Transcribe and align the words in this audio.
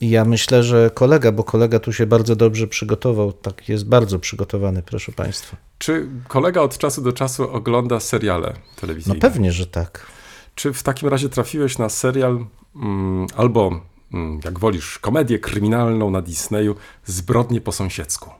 Ja 0.00 0.24
myślę, 0.24 0.62
że 0.62 0.90
kolega, 0.94 1.32
bo 1.32 1.44
kolega 1.44 1.78
tu 1.78 1.92
się 1.92 2.06
bardzo 2.06 2.36
dobrze 2.36 2.66
przygotował, 2.66 3.32
tak 3.32 3.68
jest 3.68 3.88
bardzo 3.88 4.18
przygotowany, 4.18 4.82
proszę 4.82 5.12
Państwa. 5.12 5.56
Czy 5.78 6.08
kolega 6.28 6.60
od 6.60 6.78
czasu 6.78 7.02
do 7.02 7.12
czasu 7.12 7.50
ogląda 7.50 8.00
seriale 8.00 8.48
No 8.48 8.80
telewizyjne? 8.80 9.20
pewnie, 9.20 9.52
że 9.52 9.66
tak. 9.66 10.06
Czy 10.54 10.72
w 10.72 10.82
takim 10.82 11.08
razie 11.08 11.28
trafiłeś 11.28 11.78
na 11.78 11.88
serial 11.88 12.46
mm, 12.76 13.26
albo, 13.36 13.80
mm, 14.12 14.40
jak 14.44 14.58
wolisz, 14.58 14.98
komedię 14.98 15.38
kryminalną 15.38 16.10
na 16.10 16.22
Disneyu 16.22 16.74
Zbrodnie 17.04 17.60
po 17.60 17.72
sąsiedzku? 17.72 18.30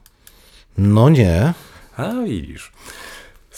No 0.79 1.09
nie. 1.09 1.55
A 1.97 2.13
widzisz. 2.25 2.73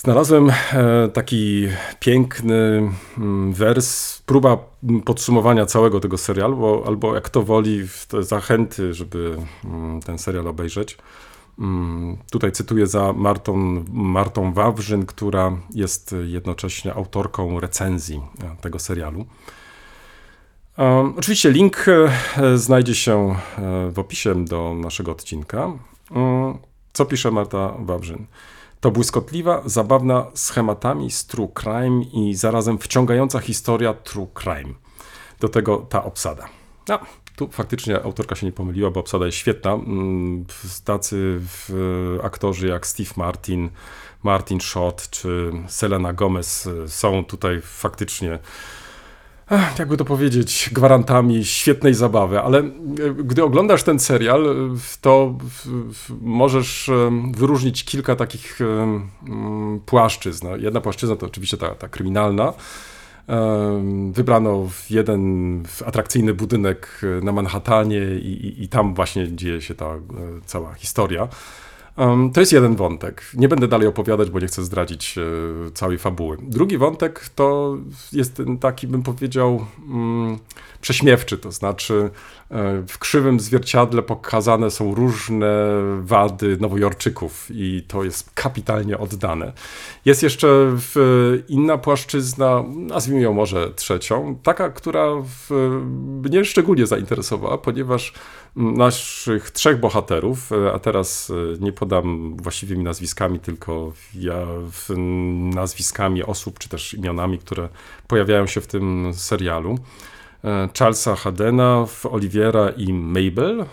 Znalazłem 0.04 0.50
e, 0.50 1.08
taki 1.08 1.68
piękny 1.98 2.90
mm, 3.18 3.52
wers, 3.52 4.18
próba 4.22 4.58
podsumowania 5.04 5.66
całego 5.66 6.00
tego 6.00 6.18
serialu, 6.18 6.56
bo, 6.56 6.82
albo 6.86 7.14
jak 7.14 7.28
to 7.28 7.42
woli, 7.42 7.88
zachęty, 8.20 8.94
żeby 8.94 9.36
mm, 9.64 10.00
ten 10.00 10.18
serial 10.18 10.46
obejrzeć. 10.48 10.98
Mm, 11.58 12.16
Tutaj 12.30 12.52
cytuję 12.52 12.86
za 12.86 13.12
Martą, 13.12 13.84
Martą 13.92 14.52
Wawrzyn, 14.52 15.06
która 15.06 15.52
jest 15.74 16.14
jednocześnie 16.24 16.94
autorką 16.94 17.60
recenzji 17.60 18.20
e, 18.42 18.56
tego 18.60 18.78
serialu. 18.78 19.26
Um, 20.78 21.14
oczywiście 21.18 21.50
link 21.50 21.86
e, 21.88 22.58
znajdzie 22.58 22.94
się 22.94 23.36
e, 23.58 23.90
w 23.90 23.98
opisie 23.98 24.44
do 24.44 24.74
naszego 24.74 25.12
odcinka. 25.12 25.72
Co 26.92 27.04
pisze 27.04 27.30
Marta 27.30 27.74
Wawrzyn? 27.78 28.26
To 28.80 28.90
błyskotliwa, 28.90 29.62
zabawna 29.64 30.26
schematami 30.34 31.10
z 31.10 31.26
true 31.26 31.48
crime 31.54 32.04
i 32.04 32.34
zarazem 32.34 32.78
wciągająca 32.78 33.40
historia 33.40 33.94
true 33.94 34.26
crime. 34.34 34.74
Do 35.40 35.48
tego 35.48 35.78
ta 35.78 36.04
obsada. 36.04 36.48
No, 36.88 36.98
tu 37.36 37.48
faktycznie 37.48 38.02
autorka 38.02 38.34
się 38.34 38.46
nie 38.46 38.52
pomyliła, 38.52 38.90
bo 38.90 39.00
obsada 39.00 39.26
jest 39.26 39.38
świetna. 39.38 39.72
Mm, 39.72 40.44
Tacy 40.84 41.40
aktorzy 42.22 42.68
jak 42.68 42.86
Steve 42.86 43.10
Martin, 43.16 43.70
Martin 44.22 44.60
Short 44.60 45.10
czy 45.10 45.52
Selena 45.68 46.12
Gomez 46.12 46.66
y, 46.66 46.88
są 46.88 47.24
tutaj 47.24 47.60
faktycznie 47.62 48.38
jakby 49.78 49.96
to 49.96 50.04
powiedzieć, 50.04 50.70
gwarantami 50.72 51.44
świetnej 51.44 51.94
zabawy, 51.94 52.40
ale 52.40 52.58
e, 52.58 52.64
gdy 53.24 53.44
oglądasz 53.44 53.82
ten 53.82 53.98
serial, 53.98 54.46
e, 54.46 54.76
to 55.00 55.38
możesz 56.20 56.88
e, 56.88 57.10
wyróżnić 57.32 57.84
kilka 57.84 58.16
takich 58.16 58.58
płaszczyzn. 59.86 60.46
No, 60.46 60.56
Jedna 60.56 60.80
płaszczyzna 60.80 61.16
to 61.16 61.26
oczywiście 61.26 61.56
ta, 61.56 61.74
ta 61.74 61.88
kryminalna. 61.88 62.52
Wybrano 64.12 64.68
jeden 64.90 65.62
atrakcyjny 65.86 66.34
budynek 66.34 67.00
na 67.22 67.32
Manhattanie 67.32 67.98
i, 67.98 68.46
i, 68.46 68.62
i 68.62 68.68
tam 68.68 68.94
właśnie 68.94 69.36
dzieje 69.36 69.62
się 69.62 69.74
ta 69.74 69.86
cała 70.46 70.74
historia. 70.74 71.28
To 72.34 72.40
jest 72.40 72.52
jeden 72.52 72.76
wątek. 72.76 73.22
Nie 73.34 73.48
będę 73.48 73.68
dalej 73.68 73.88
opowiadać, 73.88 74.30
bo 74.30 74.40
nie 74.40 74.46
chcę 74.46 74.64
zdradzić 74.64 75.18
e, 75.18 75.70
całej 75.70 75.98
fabuły. 75.98 76.36
Drugi 76.42 76.78
wątek 76.78 77.28
to 77.34 77.76
jest 78.12 78.36
ten 78.36 78.58
taki, 78.58 78.86
bym 78.86 79.02
powiedział, 79.02 79.66
mm, 79.88 80.38
prześmiewczy, 80.80 81.38
to 81.38 81.52
znaczy 81.52 82.10
e, 82.50 82.82
w 82.88 82.98
krzywym 82.98 83.40
zwierciadle 83.40 84.02
pokazane 84.02 84.70
są 84.70 84.94
różne 84.94 85.52
wady 86.00 86.56
Nowojorczyków 86.60 87.46
i 87.50 87.84
to 87.88 88.04
jest 88.04 88.30
kapitalnie 88.34 88.98
oddane. 88.98 89.52
Jest 90.04 90.22
jeszcze 90.22 90.76
inna 91.48 91.78
płaszczyzna, 91.78 92.64
nazwijmy 92.76 93.22
ją 93.22 93.32
może 93.32 93.70
trzecią, 93.74 94.38
taka, 94.42 94.70
która 94.70 95.06
mnie 96.24 96.44
szczególnie 96.44 96.86
zainteresowała, 96.86 97.58
ponieważ 97.58 98.12
naszych 98.56 99.50
trzech 99.50 99.80
bohaterów, 99.80 100.52
e, 100.52 100.72
a 100.72 100.78
teraz 100.78 101.32
nie 101.60 101.72
podam 101.72 101.89
właściwymi 102.36 102.84
nazwiskami, 102.84 103.40
tylko 103.40 103.92
ja 104.14 104.46
nazwiskami 105.54 106.22
osób, 106.22 106.58
czy 106.58 106.68
też 106.68 106.94
imionami, 106.94 107.38
które 107.38 107.68
pojawiają 108.06 108.46
się 108.46 108.60
w 108.60 108.66
tym 108.66 109.10
serialu. 109.14 109.78
E, 110.44 110.68
Charlesa 110.78 111.16
Haddena, 111.16 111.86
w 111.86 112.06
Oliviera 112.06 112.68
i 112.68 112.92
Mabel, 112.92 113.64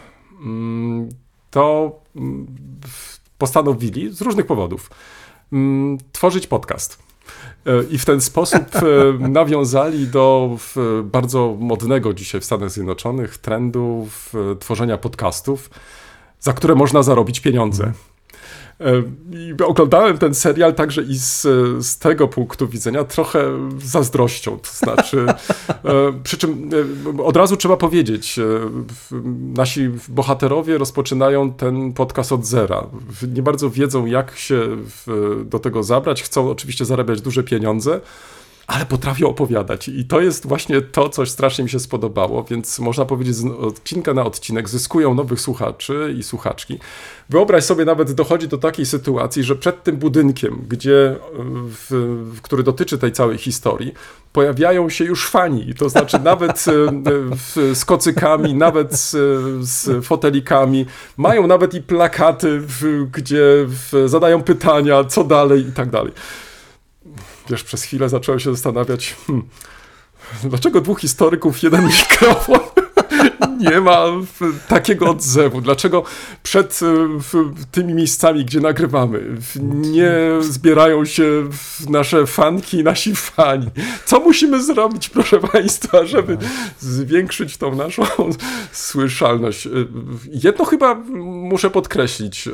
mm, 0.41 1.09
to 1.51 1.99
mm, 2.15 2.47
postanowili 3.37 4.13
z 4.13 4.21
różnych 4.21 4.45
powodów 4.45 4.89
mm, 5.53 5.97
tworzyć 6.11 6.47
podcast. 6.47 7.03
E, 7.65 7.83
I 7.89 7.97
w 7.97 8.05
ten 8.05 8.21
sposób 8.21 8.75
e, 8.75 8.81
nawiązali 9.39 10.07
do 10.07 10.57
bardzo 11.03 11.55
modnego 11.59 12.13
dzisiaj 12.13 12.41
w 12.41 12.45
Stanach 12.45 12.71
Zjednoczonych 12.71 13.37
trendu 13.37 14.07
tworzenia 14.59 14.97
podcastów, 14.97 15.69
za 16.39 16.53
które 16.53 16.75
można 16.75 17.03
zarobić 17.03 17.39
pieniądze. 17.39 17.91
E, 18.81 19.03
I 19.31 19.63
oglądałem 19.63 20.17
ten 20.17 20.35
serial 20.35 20.73
także 20.75 21.01
i 21.01 21.15
z, 21.15 21.41
z 21.85 21.97
tego 21.97 22.27
punktu 22.27 22.67
widzenia 22.67 23.03
trochę 23.03 23.69
zazdrością. 23.83 24.59
To 24.59 24.71
znaczy, 24.71 25.25
e, 25.69 26.13
przy 26.23 26.37
czym 26.37 26.69
e, 27.17 27.23
od 27.23 27.37
razu 27.37 27.57
trzeba 27.57 27.77
powiedzieć, 27.77 28.39
nasi 29.55 29.89
bohaterowie 30.09 30.77
rozpoczynają 30.77 31.53
ten 31.53 31.93
podcast 31.93 32.31
od 32.31 32.45
zera. 32.45 32.83
Nie 33.35 33.41
bardzo 33.41 33.69
wiedzą, 33.69 34.05
jak 34.05 34.37
się 34.37 34.67
do 35.45 35.59
tego 35.59 35.83
zabrać. 35.83 36.23
Chcą 36.23 36.49
oczywiście 36.49 36.85
zarabiać 36.85 37.21
duże 37.21 37.43
pieniądze. 37.43 38.01
Ale 38.67 38.85
potrafią 38.85 39.29
opowiadać. 39.29 39.87
I 39.87 40.05
to 40.05 40.21
jest 40.21 40.47
właśnie 40.47 40.81
to, 40.81 41.09
coś 41.09 41.29
strasznie 41.29 41.63
mi 41.63 41.69
się 41.69 41.79
spodobało, 41.79 42.43
więc 42.43 42.79
można 42.79 43.05
powiedzieć, 43.05 43.35
z 43.35 43.45
odcinka 43.45 44.13
na 44.13 44.25
odcinek 44.25 44.69
zyskują 44.69 45.13
nowych 45.13 45.41
słuchaczy 45.41 46.15
i 46.17 46.23
słuchaczki. 46.23 46.79
Wyobraź 47.29 47.63
sobie, 47.63 47.85
nawet 47.85 48.11
dochodzi 48.11 48.47
do 48.47 48.57
takiej 48.57 48.85
sytuacji, 48.85 49.43
że 49.43 49.55
przed 49.55 49.83
tym 49.83 49.97
budynkiem, 49.97 50.65
gdzie, 50.69 51.15
w, 51.65 51.87
w, 52.33 52.41
który 52.41 52.63
dotyczy 52.63 52.97
tej 52.97 53.11
całej 53.11 53.37
historii, 53.37 53.93
pojawiają 54.33 54.89
się 54.89 55.05
już 55.05 55.29
fani. 55.29 55.73
To 55.73 55.89
znaczy 55.89 56.19
nawet 56.19 56.65
e, 56.67 56.71
w, 57.31 57.71
z 57.73 57.85
kocykami, 57.85 58.53
nawet 58.53 58.93
z, 58.93 59.11
z 59.67 60.05
fotelikami. 60.05 60.85
Mają 61.17 61.47
nawet 61.47 61.73
i 61.73 61.81
plakaty, 61.81 62.61
gdzie 63.11 63.67
zadają 64.05 64.41
pytania, 64.41 65.03
co 65.03 65.23
dalej 65.23 65.67
i 65.67 65.71
tak 65.71 65.89
dalej 65.89 66.11
wiesz, 67.49 67.63
przez 67.63 67.83
chwilę 67.83 68.09
zacząłem 68.09 68.39
się 68.39 68.51
zastanawiać, 68.51 69.15
hmm, 69.27 69.47
dlaczego 70.43 70.81
dwóch 70.81 70.99
historyków, 70.99 71.63
jeden 71.63 71.85
mikrofon 71.97 72.86
nie 73.71 73.81
ma 73.81 74.05
takiego 74.67 75.09
odzewu? 75.09 75.61
Dlaczego 75.61 76.03
przed 76.43 76.79
e, 76.83 76.85
tymi 77.71 77.93
miejscami, 77.93 78.45
gdzie 78.45 78.59
nagrywamy, 78.59 79.23
nie 79.65 80.11
zbierają 80.39 81.05
się 81.05 81.23
nasze 81.89 82.25
fanki 82.27 82.83
nasi 82.83 83.15
fani? 83.15 83.67
Co 84.05 84.19
musimy 84.19 84.63
zrobić, 84.63 85.09
proszę 85.09 85.39
Państwa, 85.39 86.05
żeby 86.05 86.37
zwiększyć 86.79 87.57
tą 87.57 87.75
naszą 87.75 88.03
słyszalność? 88.71 89.67
E, 89.67 89.69
Jedno 90.43 90.65
chyba 90.65 90.95
muszę 91.23 91.69
podkreślić. 91.69 92.47
e, 92.47 92.51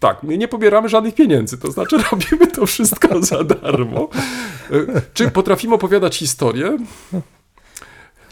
Tak, 0.00 0.22
my 0.22 0.38
nie 0.38 0.48
pobieramy 0.48 0.88
żadnych 0.88 1.14
pieniędzy, 1.14 1.58
to 1.58 1.70
znaczy 1.70 1.96
robimy 2.12 2.46
to 2.46 2.66
wszystko 2.66 3.22
za 3.22 3.44
darmo. 3.44 4.08
Czy 5.14 5.30
potrafimy 5.30 5.74
opowiadać 5.74 6.16
historię? 6.16 6.78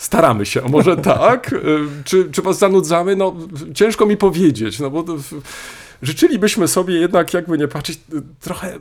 Staramy 0.06 0.46
się, 0.46 0.64
a 0.64 0.68
może 0.68 0.96
tak? 0.96 1.52
E, 1.52 1.56
Czy, 2.04 2.30
czy 2.30 2.42
was 2.42 2.58
zanudzamy? 2.58 3.16
No, 3.16 3.36
ciężko 3.74 4.06
mi 4.06 4.16
powiedzieć, 4.16 4.80
no 4.80 4.90
bo 4.90 5.04
życzylibyśmy 6.02 6.68
sobie 6.68 6.94
jednak, 6.94 7.34
jakby 7.34 7.58
nie 7.58 7.68
patrzeć, 7.68 7.98
e, 8.14 8.20
trochę 8.40 8.78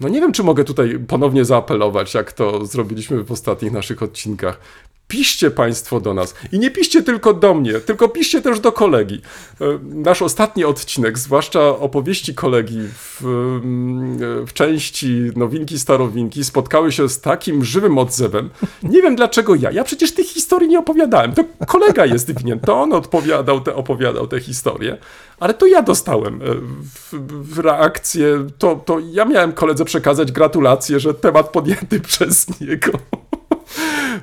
No 0.00 0.08
nie 0.08 0.20
wiem, 0.20 0.32
czy 0.32 0.42
mogę 0.42 0.64
tutaj 0.64 0.98
ponownie 1.08 1.44
zaapelować, 1.44 2.14
jak 2.14 2.32
to 2.32 2.66
zrobiliśmy 2.66 3.24
w 3.24 3.32
ostatnich 3.32 3.72
naszych 3.72 4.02
odcinkach. 4.02 4.60
Piszcie 5.08 5.50
Państwo 5.50 6.00
do 6.00 6.14
nas. 6.14 6.34
I 6.52 6.58
nie 6.58 6.70
piszcie 6.70 7.02
tylko 7.02 7.34
do 7.34 7.54
mnie, 7.54 7.72
tylko 7.72 8.08
piszcie 8.08 8.42
też 8.42 8.60
do 8.60 8.72
kolegi. 8.72 9.20
E, 9.60 9.64
Nasz 9.82 10.22
ostatni 10.22 10.64
odcinek, 10.64 11.18
zwłaszcza 11.18 11.68
opowieści 11.68 12.34
kolegi 12.34 12.80
w, 12.94 13.24
mm, 13.24 14.46
w 14.46 14.52
części 14.52 15.30
Nowinki, 15.36 15.78
Starowinki, 15.78 16.44
spotkały 16.44 16.92
się 16.92 17.08
z 17.08 17.20
takim 17.20 17.64
żywym 17.64 17.98
odzewem. 17.98 18.50
Nie 18.82 19.02
wiem 19.02 19.16
dlaczego 19.16 19.54
ja. 19.54 19.70
Ja 19.70 19.84
przecież 19.84 20.14
tych 20.14 20.26
historii 20.26 20.68
nie 20.68 20.78
opowiadałem. 20.78 21.32
To 21.32 21.44
kolega 21.66 22.06
jest 22.06 22.38
winien. 22.38 22.60
To 22.60 22.80
on 22.80 22.92
odpowiadał 22.92 23.60
te, 23.60 23.74
opowiadał 23.74 24.26
te 24.26 24.40
historie. 24.40 24.98
Ale 25.40 25.54
to 25.54 25.66
ja 25.66 25.82
dostałem 25.82 26.34
e, 26.34 26.44
w, 26.82 27.12
w 27.54 27.58
reakcję. 27.58 28.46
To, 28.58 28.76
to 28.84 28.98
ja 29.12 29.24
miałem 29.24 29.52
koledze 29.52 29.84
przekazać 29.84 30.32
gratulacje, 30.32 31.00
że 31.00 31.14
temat 31.14 31.48
podjęty 31.48 32.00
przez 32.10 32.60
niego 32.60 32.90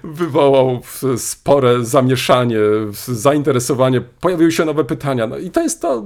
wywołał 0.04 0.82
spore 1.18 1.86
zamieszanie, 1.86 2.60
zainteresowanie, 3.08 4.02
pojawiły 4.02 4.52
się 4.52 4.66
nowe 4.66 4.84
pytania. 4.84 5.28
No 5.28 5.38
i 5.38 5.52
to 5.52 5.62
jest 5.62 5.82
to, 5.82 6.04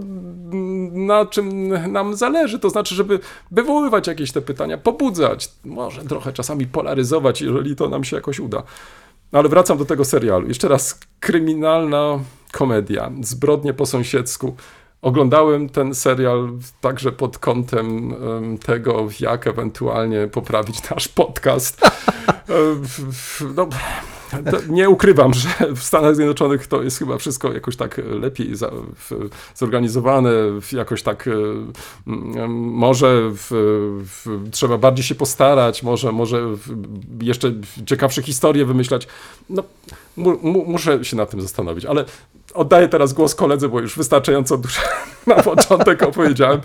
na 0.91 1.25
czym 1.25 1.67
nam 1.91 2.15
zależy. 2.15 2.59
To 2.59 2.69
znaczy, 2.69 2.95
żeby 2.95 3.19
wywoływać 3.51 4.07
jakieś 4.07 4.31
te 4.31 4.41
pytania, 4.41 4.77
pobudzać, 4.77 5.51
może 5.65 6.03
trochę 6.03 6.33
czasami 6.33 6.67
polaryzować, 6.67 7.41
jeżeli 7.41 7.75
to 7.75 7.89
nam 7.89 8.03
się 8.03 8.15
jakoś 8.15 8.39
uda. 8.39 8.63
No 9.31 9.39
Ale 9.39 9.49
wracam 9.49 9.77
do 9.77 9.85
tego 9.85 10.05
serialu. 10.05 10.47
Jeszcze 10.47 10.67
raz, 10.67 10.99
kryminalna 11.19 12.19
komedia, 12.51 13.11
zbrodnie 13.21 13.73
po 13.73 13.85
sąsiedzku. 13.85 14.55
Oglądałem 15.01 15.69
ten 15.69 15.95
serial 15.95 16.51
także 16.81 17.11
pod 17.11 17.37
kątem 17.37 18.13
em, 18.13 18.57
tego, 18.57 19.07
jak 19.19 19.47
ewentualnie 19.47 20.27
poprawić 20.27 20.89
nasz 20.89 21.07
podcast. 21.07 21.81
No, 23.55 23.67
nie 24.69 24.89
ukrywam, 24.89 25.33
że 25.33 25.49
w 25.75 25.83
Stanach 25.83 26.15
Zjednoczonych 26.15 26.67
to 26.67 26.83
jest 26.83 26.99
chyba 26.99 27.17
wszystko 27.17 27.53
jakoś 27.53 27.75
tak 27.75 28.01
lepiej 28.21 28.51
zorganizowane, 29.55 30.31
jakoś 30.71 31.03
tak 31.03 31.27
e, 31.27 31.31
może 32.47 33.29
w, 33.33 33.47
w, 34.05 34.49
trzeba 34.51 34.77
bardziej 34.77 35.03
się 35.05 35.15
postarać, 35.15 35.83
może, 35.83 36.11
może 36.11 36.41
jeszcze 37.21 37.53
ciekawsze 37.85 38.21
historie 38.21 38.65
wymyślać. 38.65 39.07
No, 39.49 39.63
mu, 40.17 40.37
mu, 40.41 40.65
muszę 40.65 41.05
się 41.05 41.15
nad 41.15 41.29
tym 41.29 41.41
zastanowić, 41.41 41.85
ale 41.85 42.05
oddaję 42.53 42.87
teraz 42.87 43.13
głos 43.13 43.35
koledze, 43.35 43.69
bo 43.69 43.79
już 43.79 43.97
wystarczająco 43.97 44.57
dużo 44.57 44.81
na 45.27 45.43
początek 45.43 46.03
opowiedziałem, 46.03 46.61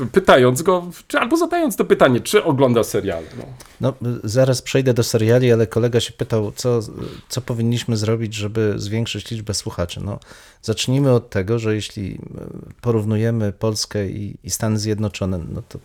e, 0.00 0.06
pytając 0.12 0.62
go, 0.62 0.86
albo 1.18 1.36
zadając 1.36 1.76
to 1.76 1.84
pytanie, 1.84 2.20
czy 2.20 2.44
ogląda 2.44 2.84
seriale. 2.84 3.26
No. 3.38 3.44
No, 3.80 3.94
zaraz 4.24 4.62
przejdę 4.62 4.94
do 4.94 5.02
seriali, 5.02 5.52
ale 5.52 5.66
kolega 5.66 6.00
się 6.00 6.12
pytał, 6.12 6.52
co, 6.56 6.80
co 7.28 7.40
powinniśmy 7.40 7.96
zrobić, 7.96 8.34
żeby 8.34 8.74
zwiększyć 8.76 9.30
liczbę 9.30 9.54
słuchaczy. 9.54 10.00
No, 10.04 10.18
zacznijmy 10.62 11.12
od 11.12 11.30
tego, 11.30 11.58
że 11.58 11.74
jeśli 11.74 12.14
e, 12.14 12.18
porównujemy 12.80 13.52
Polskę 13.52 14.08
i, 14.08 14.36
i 14.44 14.50
Stany 14.50 14.78
Zjednoczone, 14.78 15.40
no 15.52 15.62
to 15.68 15.78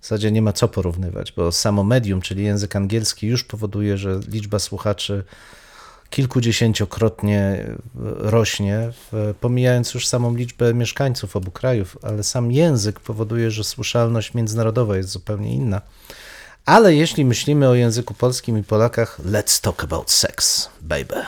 w 0.00 0.04
zasadzie 0.04 0.30
nie 0.30 0.42
ma 0.42 0.52
co 0.52 0.68
porównywać, 0.68 1.32
bo 1.32 1.52
samo 1.52 1.84
medium, 1.84 2.20
czyli 2.20 2.44
język 2.44 2.76
angielski, 2.76 3.26
już 3.26 3.44
powoduje, 3.44 3.98
że 3.98 4.20
liczba 4.28 4.58
słuchaczy 4.58 5.24
kilkudziesięciokrotnie 6.10 7.66
rośnie, 8.18 8.92
pomijając 9.40 9.94
już 9.94 10.06
samą 10.06 10.34
liczbę 10.34 10.74
mieszkańców 10.74 11.36
obu 11.36 11.50
krajów, 11.50 11.98
ale 12.02 12.24
sam 12.24 12.52
język 12.52 13.00
powoduje, 13.00 13.50
że 13.50 13.64
słyszalność 13.64 14.34
międzynarodowa 14.34 14.96
jest 14.96 15.08
zupełnie 15.08 15.54
inna. 15.54 15.80
Ale 16.66 16.94
jeśli 16.94 17.24
myślimy 17.24 17.68
o 17.68 17.74
języku 17.74 18.14
polskim 18.14 18.58
i 18.58 18.62
Polakach, 18.62 19.20
let's 19.24 19.60
talk 19.60 19.84
about 19.84 20.10
sex, 20.10 20.68
baby. 20.80 21.24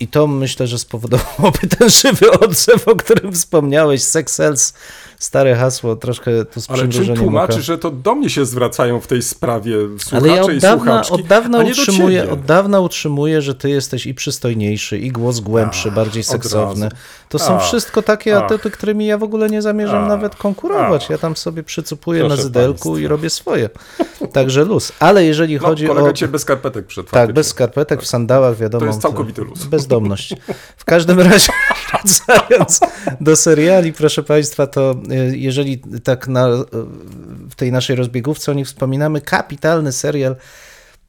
I 0.00 0.08
to 0.08 0.26
myślę, 0.26 0.66
że 0.66 0.78
spowodowałoby 0.78 1.58
ten 1.78 1.90
żywy 1.90 2.30
odzew, 2.30 2.88
o 2.88 2.96
którym 2.96 3.32
wspomniałeś. 3.32 4.02
Sex 4.02 4.34
sells, 4.34 4.74
stare 5.22 5.54
hasło, 5.56 5.96
troszkę 5.96 6.44
tu 6.44 6.60
z 6.60 6.70
Ale 6.70 6.88
czym 6.88 7.16
tłumaczy, 7.16 7.52
oka. 7.52 7.62
że 7.62 7.78
to 7.78 7.90
do 7.90 8.14
mnie 8.14 8.30
się 8.30 8.46
zwracają 8.46 9.00
w 9.00 9.06
tej 9.06 9.22
sprawie 9.22 9.76
słuchacze 9.98 10.16
Ale 10.16 10.36
ja 10.36 10.42
od 10.42 10.52
i 10.52 10.58
dawna, 10.58 11.02
od 11.10 11.22
dawna 11.22 11.58
utrzymuję, 11.58 12.30
od 12.30 12.44
dawna 12.44 12.80
utrzymuję, 12.80 13.42
że 13.42 13.54
ty 13.54 13.70
jesteś 13.70 14.06
i 14.06 14.14
przystojniejszy, 14.14 14.98
i 14.98 15.10
głos 15.10 15.40
głębszy, 15.40 15.90
bardziej 15.90 16.20
od 16.20 16.26
seksowny. 16.26 16.88
To 17.28 17.38
są 17.38 17.56
Ach, 17.56 17.62
wszystko 17.64 18.02
takie 18.02 18.36
ach. 18.36 18.42
atuty, 18.42 18.70
którymi 18.70 19.06
ja 19.06 19.18
w 19.18 19.22
ogóle 19.22 19.48
nie 19.50 19.62
zamierzam 19.62 20.02
Ach, 20.02 20.08
nawet 20.08 20.36
konkurować. 20.36 21.02
ach. 21.04 21.10
Ja 21.10 21.18
tam 21.18 21.36
sobie 21.36 21.62
przycupuję 21.62 22.22
na 22.22 22.28
Proszę 22.28 22.42
zydelku 22.42 22.88
i 22.88 22.92
państwa. 22.92 23.08
robię 23.10 23.30
swoje. 23.30 23.68
Także 24.32 24.64
luz. 24.64 24.92
Ale 25.00 25.24
jeżeli 25.24 25.54
No, 25.54 25.60
chodzi 25.60 25.86
kolega 25.86 26.08
o... 26.08 26.12
cię 26.12 26.28
bez 26.28 26.42
skarpetek 26.42 26.86
przed 26.86 27.10
Tak, 27.10 27.32
bez 27.32 27.46
skarpetek, 27.46 28.02
w 28.02 28.06
sandałach, 28.06 28.56
wiadomo. 28.56 28.80
To 28.80 28.86
jest 28.86 29.00
całkowity 29.02 29.42
luz. 29.42 29.64
Bezdomność. 29.64 30.34
W 30.76 30.84
każdym 30.84 31.20
razie, 31.20 31.52
wracając 31.92 32.80
do 33.20 33.36
seriali, 33.36 33.92
proszę 33.92 34.22
Państwa, 34.22 34.66
to 34.66 34.94
jeżeli 35.32 35.78
tak 36.04 36.28
na, 36.28 36.48
y, 36.48 36.64
w 37.50 37.54
tej 37.54 37.72
naszej 37.72 37.96
rozbiegówce 37.96 38.52
o 38.52 38.54
nich 38.54 38.66
wspominamy, 38.66 39.20
kapitalny 39.20 39.92
serial 39.92 40.36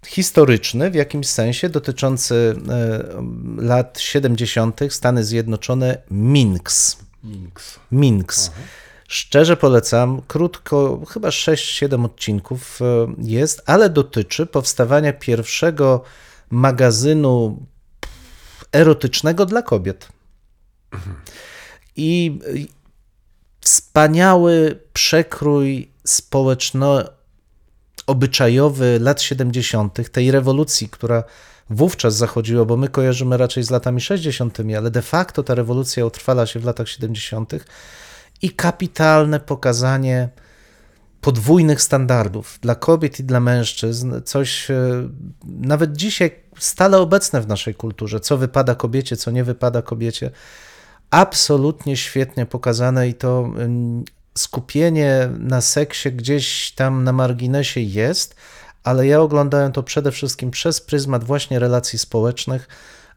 historyczny 0.05 0.91
w 0.91 0.95
jakimś 0.95 1.27
sensie 1.27 1.69
dotyczący 1.69 2.55
y, 3.59 3.63
lat 3.65 3.99
70. 3.99 4.79
Stany 4.89 5.23
Zjednoczone 5.23 5.97
Minx. 6.11 6.97
Minx. 7.91 8.51
Szczerze 9.07 9.57
polecam, 9.57 10.21
krótko, 10.27 11.01
chyba 11.09 11.29
6-7 11.29 12.05
odcinków 12.05 12.79
jest, 13.17 13.61
ale 13.65 13.89
dotyczy 13.89 14.45
powstawania 14.45 15.13
pierwszego 15.13 16.03
magazynu 16.49 17.57
erotycznego 18.71 19.45
dla 19.45 19.61
kobiet. 19.61 20.09
I 21.95 22.39
y, 22.47 22.82
wspaniały 23.63 24.79
przekrój 24.93 25.91
społeczno-obyczajowy 26.07 28.99
lat 29.01 29.21
70., 29.21 30.11
tej 30.11 30.31
rewolucji, 30.31 30.89
która 30.89 31.23
wówczas 31.69 32.15
zachodziła, 32.15 32.65
bo 32.65 32.77
my 32.77 32.89
kojarzymy 32.89 33.37
raczej 33.37 33.63
z 33.63 33.69
latami 33.69 34.01
60., 34.01 34.57
ale 34.77 34.91
de 34.91 35.01
facto 35.01 35.43
ta 35.43 35.55
rewolucja 35.55 36.05
utrwala 36.05 36.45
się 36.45 36.59
w 36.59 36.65
latach 36.65 36.89
70. 36.89 37.53
i 38.41 38.49
kapitalne 38.49 39.39
pokazanie 39.39 40.29
podwójnych 41.21 41.81
standardów 41.81 42.59
dla 42.61 42.75
kobiet 42.75 43.19
i 43.19 43.23
dla 43.23 43.39
mężczyzn, 43.39 44.21
coś 44.25 44.71
e, 44.71 45.09
nawet 45.43 45.93
dzisiaj 45.93 46.31
stale 46.59 46.97
obecne 46.97 47.41
w 47.41 47.47
naszej 47.47 47.75
kulturze, 47.75 48.19
co 48.19 48.37
wypada 48.37 48.75
kobiecie, 48.75 49.17
co 49.17 49.31
nie 49.31 49.43
wypada 49.43 49.81
kobiecie. 49.81 50.31
Absolutnie 51.13 51.97
świetnie 51.97 52.45
pokazane 52.45 53.07
i 53.07 53.13
to 53.13 53.53
skupienie 54.37 55.29
na 55.39 55.61
seksie 55.61 56.11
gdzieś 56.11 56.71
tam 56.71 57.03
na 57.03 57.13
marginesie 57.13 57.81
jest, 57.81 58.35
ale 58.83 59.07
ja 59.07 59.21
oglądałem 59.21 59.71
to 59.71 59.83
przede 59.83 60.11
wszystkim 60.11 60.51
przez 60.51 60.81
pryzmat 60.81 61.23
właśnie 61.23 61.59
relacji 61.59 61.99
społecznych. 61.99 62.67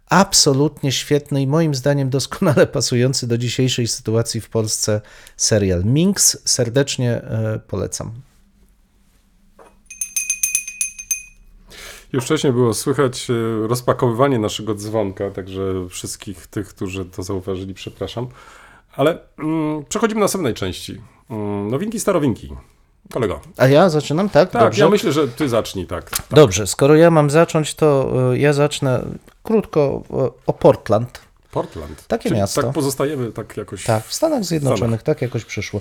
Absolutnie 0.08 0.92
świetny 0.92 1.42
i 1.42 1.46
moim 1.46 1.74
zdaniem 1.74 2.10
doskonale 2.10 2.66
pasujący 2.76 3.26
do 3.26 3.38
dzisiejszej 3.38 3.88
sytuacji 3.88 4.40
w 4.40 4.48
Polsce 4.48 5.00
serial 5.36 5.84
Minx. 5.84 6.38
Serdecznie 6.44 7.12
e, 7.12 7.60
polecam. 7.66 8.12
Już 12.12 12.25
wcześniej 12.25 12.52
było 12.52 12.75
słychać 12.75 13.30
e, 13.30 13.66
rozpakowywanie 13.66 14.38
naszego 14.38 14.75
dzwonka, 14.75 15.30
także 15.30 15.60
wszystkich 15.90 16.46
tych, 16.46 16.68
którzy 16.68 17.04
to 17.04 17.22
zauważyli, 17.22 17.75
przepraszam. 17.75 18.28
Ale 18.96 19.18
mm, 19.38 19.84
przechodzimy 19.84 20.18
do 20.20 20.25
następnej 20.25 20.54
części. 20.54 21.00
Mm, 21.30 21.70
nowinki, 21.70 22.00
starowinki. 22.00 22.50
Kolego. 23.12 23.40
A 23.56 23.66
ja 23.66 23.88
zaczynam, 23.90 24.28
tak? 24.28 24.50
Tak, 24.50 24.62
Dobrze. 24.62 24.82
ja 24.82 24.88
myślę, 24.88 25.12
że 25.12 25.28
ty 25.28 25.48
zacznij, 25.48 25.86
tak. 25.86 26.10
tak. 26.10 26.26
Dobrze, 26.30 26.66
skoro 26.66 26.94
ja 26.94 27.10
mam 27.10 27.30
zacząć, 27.30 27.75
to 27.75 28.12
e, 28.32 28.38
ja 28.38 28.52
zacznę 28.52 29.04
krótko 29.42 30.02
e, 30.10 30.30
o 30.46 30.52
Portland. 30.52 31.20
Portland. 31.50 32.06
Takie 32.06 32.28
Czyli 32.28 32.40
miasto. 32.40 32.62
Tak 32.62 32.72
pozostajemy 32.72 33.32
tak 33.32 33.56
jakoś... 33.56 33.84
Tak, 33.84 34.04
w 34.04 34.14
Stanach 34.14 34.44
Zjednoczonych 34.44 35.02
tak 35.02 35.22
jakoś 35.22 35.44
przyszło. 35.44 35.80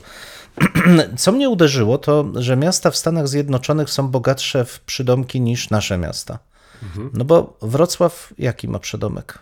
Co 1.17 1.31
mnie 1.31 1.50
uderzyło, 1.50 1.97
to 1.97 2.25
że 2.35 2.55
miasta 2.57 2.91
w 2.91 2.97
Stanach 2.97 3.27
Zjednoczonych 3.27 3.89
są 3.89 4.07
bogatsze 4.07 4.65
w 4.65 4.79
przydomki 4.79 5.41
niż 5.41 5.69
nasze 5.69 5.97
miasta. 5.97 6.39
Mhm. 6.83 7.09
No 7.13 7.25
bo 7.25 7.57
Wrocław 7.62 8.33
jaki 8.38 8.67
ma 8.67 8.79
przydomek? 8.79 9.39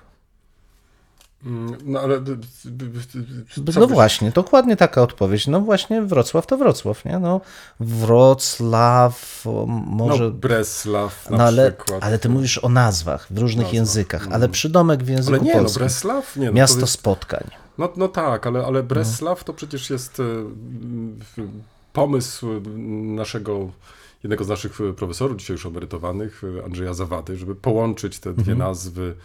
Mm, 1.45 1.77
No 1.85 1.99
ale... 1.99 2.19
No 2.19 3.63
byś- 3.63 3.75
właśnie, 3.93 4.31
dokładnie 4.31 4.77
taka 4.77 5.01
odpowiedź. 5.01 5.47
No 5.47 5.61
właśnie 5.61 6.01
Wrocław 6.01 6.45
to 6.47 6.57
Wrocław, 6.57 7.05
nie? 7.05 7.19
No 7.19 7.41
Wrocław, 7.79 9.43
może... 9.87 10.23
No 10.23 10.31
Bresław 10.31 11.29
na 11.29 11.37
No 11.37 11.43
ale, 11.43 11.71
przykład. 11.71 12.03
ale 12.03 12.19
ty 12.19 12.29
mówisz 12.29 12.57
o 12.63 12.69
nazwach 12.69 13.27
w 13.29 13.37
różnych 13.37 13.57
Nazwach, 13.65 13.73
językach, 13.73 14.27
ale 14.31 14.49
przydomek 14.49 15.03
w 15.03 15.07
języku 15.09 15.35
Ale 15.35 15.43
nie, 15.45 15.53
no 15.53 15.59
polskim. 15.59 15.79
Bresław? 15.79 16.35
Nie, 16.37 16.45
no, 16.45 16.51
Miasto 16.51 16.75
to 16.75 16.81
jest, 16.81 16.93
spotkań. 16.93 17.43
No, 17.77 17.89
no 17.97 18.07
tak, 18.07 18.47
ale, 18.47 18.65
ale 18.65 18.83
Bresław 18.83 19.43
to 19.43 19.53
przecież 19.53 19.89
jest... 19.89 20.19
e, 20.19 20.23
pomysł 21.93 22.47
naszego, 23.15 23.69
jednego 24.23 24.43
z 24.43 24.47
naszych 24.47 24.79
profesorów, 24.95 25.37
dzisiaj 25.37 25.53
już 25.53 25.65
emerytowanych, 25.65 26.41
Andrzeja 26.65 26.93
Zawady, 26.93 27.37
żeby 27.37 27.55
połączyć 27.55 28.19
te 28.19 28.33
dwie 28.33 28.55
nazwy 28.55 29.15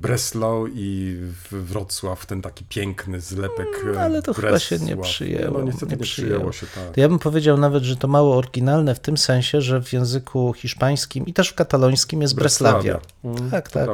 Breslau 0.00 0.66
i 0.66 1.16
w- 1.50 1.54
Wrocław, 1.64 2.26
ten 2.26 2.42
taki 2.42 2.64
piękny 2.64 3.20
zlepek 3.20 3.66
No, 3.94 4.00
ale 4.00 4.22
to 4.22 4.34
chyba 4.34 4.58
się 4.58 4.78
nie 4.78 4.86
Bresław. 4.86 5.06
przyjęło, 5.06 5.58
No 5.58 5.64
niestety 5.64 5.86
nie 5.92 5.96
nie, 5.96 6.02
przyjęło. 6.02 6.52
się, 6.52 6.66
tak. 6.74 6.90
To 6.94 7.00
ja 7.00 7.08
bym 7.08 7.18
powiedział 7.18 7.58
nawet, 7.58 7.82
że 7.84 7.96
to 7.96 8.08
mało 8.08 8.36
oryginalne 8.36 8.94
w 8.94 9.00
tym 9.00 9.16
sensie, 9.18 9.60
że 9.60 9.82
w 9.82 9.92
języku 9.92 10.52
hiszpańskim 10.52 11.26
i 11.26 11.32
też 11.32 11.48
w 11.48 11.54
katalońskim 11.54 12.22
jest 12.22 12.34
Breslavia. 12.34 13.00
Mm, 13.24 13.50
Tak, 13.50 13.70
to 13.70 13.78
tak. 13.78 13.88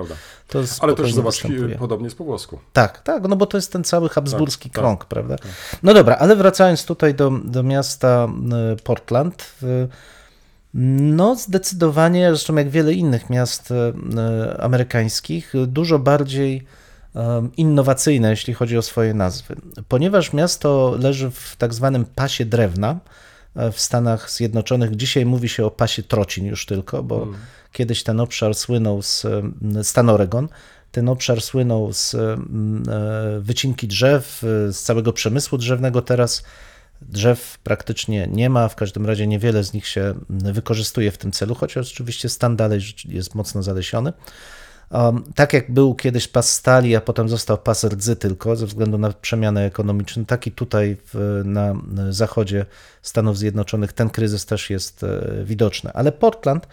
To 0.49 0.59
Ale 0.81 0.95
też 0.95 1.15
zobacz, 1.15 1.43
podobnie 1.79 2.05
jest 2.07 2.19
po 2.19 2.25
włosku. 2.25 2.59
Tak, 2.73 3.03
tak, 3.03 3.23
no 3.29 3.37
bo 3.37 3.47
to 3.47 3.57
jest 3.59 3.73
ten 3.73 3.85
cały 3.85 4.09
habsburski 4.09 4.71
Tak, 4.71 4.75
tak, 4.75 4.83
krąg, 4.83 5.05
prawda? 5.05 5.37
No 5.83 5.95
dobra, 5.95 6.17
ale 6.17 6.37
wracając 6.37 6.85
tutaj 6.85 7.15
do, 7.15 7.31
do 7.45 7.63
miasta 7.63 8.29
y, 8.73 8.83
Portland, 8.83 9.55
y, 9.63 9.89
no 10.75 11.37
zdecydowanie, 11.37 12.29
zresztą 12.29 12.57
jak 12.57 12.71
wiele 12.71 12.93
innych 12.93 13.31
miast 13.31 13.71
y, 13.71 13.75
amerykańskich, 14.59 15.53
dużo 15.67 15.99
bardziej 15.99 16.65
innowacyjne, 17.57 18.31
jeśli 18.31 18.55
chodzi 18.55 18.79
o 18.79 18.83
swoje 18.83 19.15
nazwy. 19.15 19.57
Ponieważ 19.89 20.33
miasto 20.33 20.97
leży 21.01 21.31
w 21.31 21.57
tak 21.57 21.75
zwanym 21.75 22.05
pasie 22.05 22.45
drewna 22.45 22.99
e, 23.57 23.73
w 23.73 23.81
Stanach 23.81 24.31
Zjednoczonych, 24.31 24.97
dzisiaj 24.97 25.27
mówi 25.27 25.49
się 25.49 25.65
o 25.65 25.71
pasie 25.71 26.03
trocin 26.03 26.47
już 26.47 26.67
tylko, 26.67 27.03
bo 27.03 27.27
kiedyś 27.73 28.03
ten 28.03 28.21
obszar 28.21 28.55
słynął 28.55 29.03
z 29.03 29.27
stan 29.83 30.11
Oregon, 30.11 30.49
ten 30.93 31.09
obszar 31.09 31.41
słynął 31.41 31.93
z 31.93 32.15
e, 32.15 32.37
wycinki 33.41 33.89
drzew, 33.89 34.45
e, 34.45 34.73
z 34.73 34.83
całego 34.83 35.13
przemysłu 35.13 35.59
drzewnego. 35.59 36.03
Teraz 36.03 36.43
drzew 37.09 37.59
praktycznie 37.63 38.29
nie 38.33 38.51
ma, 38.51 38.69
w 38.69 38.77
każdym 38.77 39.07
razie 39.07 39.27
niewiele 39.27 39.65
z 39.65 39.73
nich 39.73 39.87
się 39.87 40.15
wykorzystuje 40.31 41.11
w 41.11 41.19
tym 41.19 41.33
celu, 41.33 41.55
chociaż 41.55 41.93
oczywiście 41.93 42.29
stan 42.29 42.57
dalej 42.57 42.81
jest 43.09 43.35
mocno 43.35 43.63
zalesiony. 43.63 44.13
Um, 44.91 45.25
tak 45.35 45.53
jak 45.53 45.73
był 45.73 45.95
kiedyś 45.95 46.29
pas 46.29 46.53
stali, 46.53 46.97
a 46.97 47.01
potem 47.01 47.29
został 47.29 47.59
pas 47.59 47.85
rdzy 47.85 48.17
tylko 48.17 48.57
ze 48.57 48.67
względu 48.67 48.99
na 48.99 49.13
przemianę 49.13 49.65
ekonomiczną, 49.67 50.25
tak 50.25 50.47
i 50.47 50.53
tutaj 50.53 50.97
w, 51.15 51.43
na 51.45 51.75
zachodzie 52.11 52.67
Stanów 53.03 53.39
Zjednoczonych 53.39 53.93
ten 53.93 54.11
kryzys 54.11 54.47
też 54.47 54.71
jest 54.71 55.05
e, 55.05 55.45
widoczny. 55.45 55.91
Ale 55.93 56.13
Portland, 56.13 56.67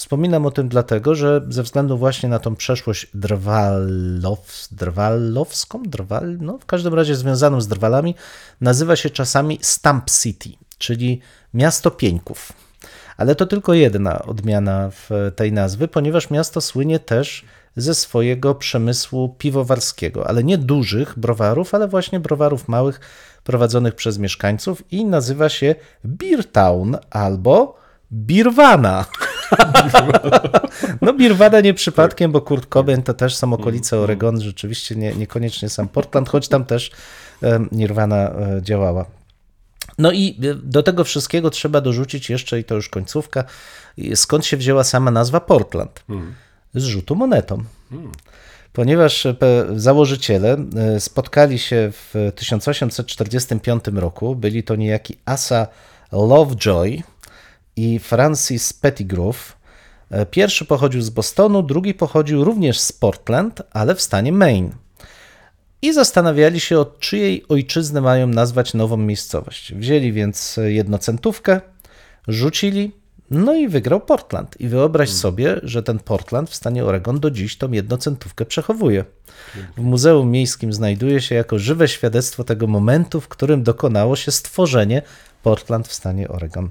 wspominam 0.00 0.46
o 0.46 0.50
tym 0.50 0.68
dlatego, 0.68 1.14
że 1.14 1.40
ze 1.48 1.62
względu 1.62 1.98
właśnie 1.98 2.28
na 2.28 2.38
tą 2.38 2.56
przeszłość 2.56 3.06
drwalows, 3.14 4.68
drwalowską, 4.72 5.82
drwal, 5.82 6.38
no 6.40 6.58
w 6.58 6.66
każdym 6.66 6.94
razie 6.94 7.16
związaną 7.16 7.60
z 7.60 7.68
drwalami, 7.68 8.14
nazywa 8.60 8.96
się 8.96 9.10
czasami 9.10 9.58
Stamp 9.62 10.10
City, 10.10 10.50
czyli 10.78 11.20
miasto 11.54 11.90
pieńków. 11.90 12.52
Ale 13.16 13.34
to 13.34 13.46
tylko 13.46 13.74
jedna 13.74 14.22
odmiana 14.22 14.90
w 14.90 15.32
tej 15.36 15.52
nazwy, 15.52 15.88
ponieważ 15.88 16.30
miasto 16.30 16.60
słynie 16.60 16.98
też 16.98 17.44
ze 17.76 17.94
swojego 17.94 18.54
przemysłu 18.54 19.34
piwowarskiego, 19.38 20.28
ale 20.28 20.44
nie 20.44 20.58
dużych 20.58 21.18
browarów, 21.18 21.74
ale 21.74 21.88
właśnie 21.88 22.20
browarów 22.20 22.68
małych 22.68 23.00
prowadzonych 23.44 23.94
przez 23.94 24.18
mieszkańców 24.18 24.82
i 24.92 25.04
nazywa 25.04 25.48
się 25.48 25.74
Beer 26.04 26.44
Town 26.44 26.96
albo 27.10 27.79
Birwana. 28.12 29.04
No 31.00 31.12
Birwana 31.12 31.60
nie 31.60 31.74
przypadkiem, 31.74 32.32
bo 32.32 32.40
Kurt 32.40 32.66
Cobain 32.66 33.02
to 33.02 33.14
też 33.14 33.36
są 33.36 33.52
okolice 33.52 33.98
Oregon, 33.98 34.40
rzeczywiście 34.40 34.96
nie, 34.96 35.14
niekoniecznie 35.14 35.68
sam 35.68 35.88
Portland, 35.88 36.28
choć 36.28 36.48
tam 36.48 36.64
też 36.64 36.90
em, 37.42 37.68
Nirvana 37.72 38.16
e, 38.16 38.60
działała. 38.62 39.04
No 39.98 40.12
i 40.12 40.38
y, 40.44 40.54
do 40.54 40.82
tego 40.82 41.04
wszystkiego 41.04 41.50
trzeba 41.50 41.80
dorzucić 41.80 42.30
jeszcze, 42.30 42.60
i 42.60 42.64
to 42.64 42.74
już 42.74 42.88
końcówka, 42.88 43.44
skąd 44.14 44.46
się 44.46 44.56
wzięła 44.56 44.84
sama 44.84 45.10
nazwa 45.10 45.40
Portland? 45.40 46.04
Z 46.74 46.84
rzutu 46.84 47.16
monetą. 47.16 47.64
Ponieważ 48.72 49.26
e, 49.26 49.36
założyciele 49.76 50.56
e, 50.76 51.00
spotkali 51.00 51.58
się 51.58 51.92
w 51.92 52.32
1845 52.36 53.84
roku, 53.94 54.36
byli 54.36 54.62
to 54.62 54.76
niejaki 54.76 55.16
Asa 55.24 55.66
Lovejoy 56.12 57.02
i 57.80 57.98
Francis 57.98 58.72
Pettigrew. 58.72 59.56
E, 60.10 60.26
Pierwszy 60.26 60.64
pochodził 60.64 61.02
z 61.02 61.10
Bostonu, 61.10 61.62
drugi 61.62 61.94
pochodził 61.94 62.44
również 62.44 62.80
z 62.80 62.92
Portland, 62.92 63.62
ale 63.72 63.94
w 63.94 64.02
stanie 64.02 64.32
Maine 64.32 64.72
i 65.82 65.92
zastanawiali 65.92 66.60
się, 66.60 66.78
od 66.78 66.98
czyjej 66.98 67.44
ojczyzny 67.48 68.00
mają 68.00 68.26
nazwać 68.26 68.74
nową 68.74 68.96
miejscowość. 68.96 69.74
Wzięli 69.74 70.12
więc 70.12 70.60
jednocentówkę, 70.64 71.60
rzucili, 72.28 72.92
no 73.30 73.54
i 73.54 73.68
wygrał 73.68 74.00
Portland. 74.00 74.60
I 74.60 74.68
wyobraź 74.68 75.10
sobie, 75.10 75.60
że 75.62 75.82
ten 75.82 75.98
Portland 75.98 76.50
w 76.50 76.54
stanie 76.54 76.84
Oregon 76.84 77.20
do 77.20 77.30
dziś 77.30 77.56
tą 77.56 77.72
jednocentówkę 77.72 78.44
przechowuje. 78.44 79.04
W 79.76 79.82
Muzeum 79.82 80.30
Miejskim 80.30 80.72
znajduje 80.72 81.20
się 81.20 81.34
jako 81.34 81.58
żywe 81.58 81.88
świadectwo 81.88 82.44
tego 82.44 82.66
momentu, 82.66 83.20
w 83.20 83.28
którym 83.28 83.62
dokonało 83.62 84.16
się 84.16 84.32
stworzenie 84.32 85.02
Portland 85.42 85.88
w 85.88 85.94
stanie 85.94 86.28
Oregon. 86.28 86.70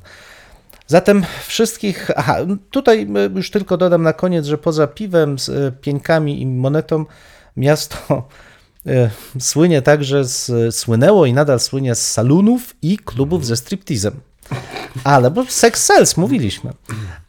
Zatem 0.89 1.23
wszystkich. 1.47 2.11
Aha, 2.15 2.37
tutaj 2.71 3.01
y, 3.01 3.31
już 3.35 3.51
tylko 3.51 3.77
dodam 3.77 4.03
na 4.03 4.13
koniec, 4.13 4.45
że 4.45 4.57
poza 4.57 4.87
piwem, 4.87 5.39
z 5.39 5.49
y, 5.49 5.73
pieńkami 5.81 6.41
i 6.41 6.45
monetą, 6.45 7.05
miasto 7.57 8.27
y, 8.87 9.09
słynie 9.39 9.81
także 9.81 10.25
z, 10.25 10.75
słynęło 10.75 11.25
i 11.25 11.33
nadal 11.33 11.59
słynie 11.59 11.95
z 11.95 12.11
salonów 12.11 12.75
i 12.81 12.97
klubów 12.97 13.45
ze 13.45 13.55
striptizem. 13.55 14.13
Ale, 15.03 15.31
bo 15.31 15.45
sex 15.45 15.85
sells, 15.85 16.17
mówiliśmy. 16.17 16.73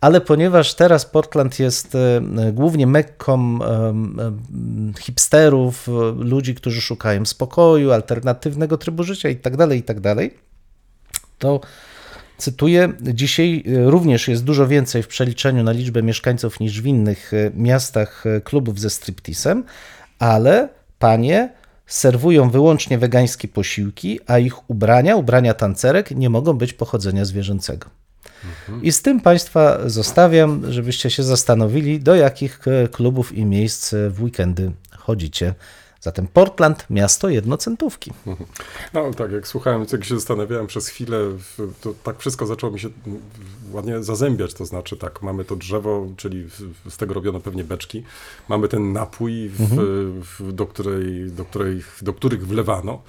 Ale 0.00 0.20
ponieważ 0.20 0.74
teraz 0.74 1.06
Portland 1.06 1.58
jest 1.58 1.96
głównie 2.52 2.86
mekką 2.86 3.58
hipsterów, 5.00 5.88
ludzi, 6.18 6.54
którzy 6.54 6.80
szukają 6.80 7.24
spokoju, 7.26 7.92
alternatywnego 7.92 8.78
trybu 8.78 9.02
życia 9.02 9.28
i 9.28 9.36
tak 9.36 9.56
dalej, 9.56 9.78
i 9.78 9.82
tak 9.82 10.00
to 11.38 11.60
cytuję, 12.40 12.92
dzisiaj 13.00 13.62
y, 13.66 13.90
również 13.90 14.28
jest 14.28 14.44
dużo 14.44 14.66
więcej 14.68 15.02
w 15.02 15.08
przeliczeniu 15.08 15.62
na 15.62 15.72
liczbę 15.72 16.02
mieszkańców 16.02 16.60
niż 16.60 16.82
w 16.82 16.86
innych 16.86 17.32
y, 17.32 17.52
miastach 17.54 18.26
y, 18.26 18.40
klubów 18.40 18.80
ze 18.80 18.90
striptisem, 18.90 19.64
ale 20.18 20.68
panie 20.98 21.52
serwują 21.86 22.50
wyłącznie 22.50 22.98
wegańskie 22.98 23.48
posiłki, 23.48 24.20
a 24.26 24.38
ich 24.38 24.70
ubrania, 24.70 25.16
ubrania 25.16 25.54
tancerek 25.54 26.10
nie 26.10 26.30
mogą 26.30 26.52
być 26.52 26.72
pochodzenia 26.72 27.24
zwierzęcego. 27.24 27.90
I 28.82 28.92
z 28.92 29.02
tym 29.02 29.20
Państwa 29.20 29.78
zostawiam, 29.86 30.72
żebyście 30.72 31.10
się 31.10 31.22
zastanowili, 31.22 32.00
do 32.00 32.14
jakich 32.14 32.68
e, 32.68 32.88
klubów 32.88 33.32
i 33.32 33.44
miejsc 33.44 33.92
e, 33.92 34.10
w 34.10 34.22
weekendy 34.22 34.72
chodzicie. 34.96 35.54
Zatem 36.00 36.26
Portland, 36.26 36.86
miasto 36.90 37.28
jednocentówki. 37.28 38.12
No 38.94 39.10
tak, 39.14 39.32
jak 39.32 39.48
słuchałem, 39.48 39.86
jak 39.92 40.04
się 40.04 40.14
zastanawiałem 40.14 40.66
przez 40.66 40.88
chwilę, 40.88 41.18
to 41.80 41.94
tak 42.02 42.18
wszystko 42.18 42.46
zaczęło 42.46 42.72
mi 42.72 42.80
się 42.80 42.88
ładnie 43.72 44.02
zazębiać, 44.02 44.54
to 44.54 44.66
znaczy 44.66 44.96
tak, 44.96 45.22
mamy 45.22 45.44
to 45.44 45.56
drzewo, 45.56 46.06
czyli 46.16 46.48
z 46.88 46.96
tego 46.96 47.14
robiono 47.14 47.40
pewnie 47.40 47.64
beczki, 47.64 48.04
mamy 48.48 48.68
ten 48.68 48.92
napój, 48.92 49.48
w, 49.48 50.22
w, 50.38 50.52
do, 50.52 50.66
której, 50.66 51.30
do, 51.30 51.44
której, 51.44 51.82
do 52.02 52.12
których 52.12 52.46
wlewano, 52.46 53.02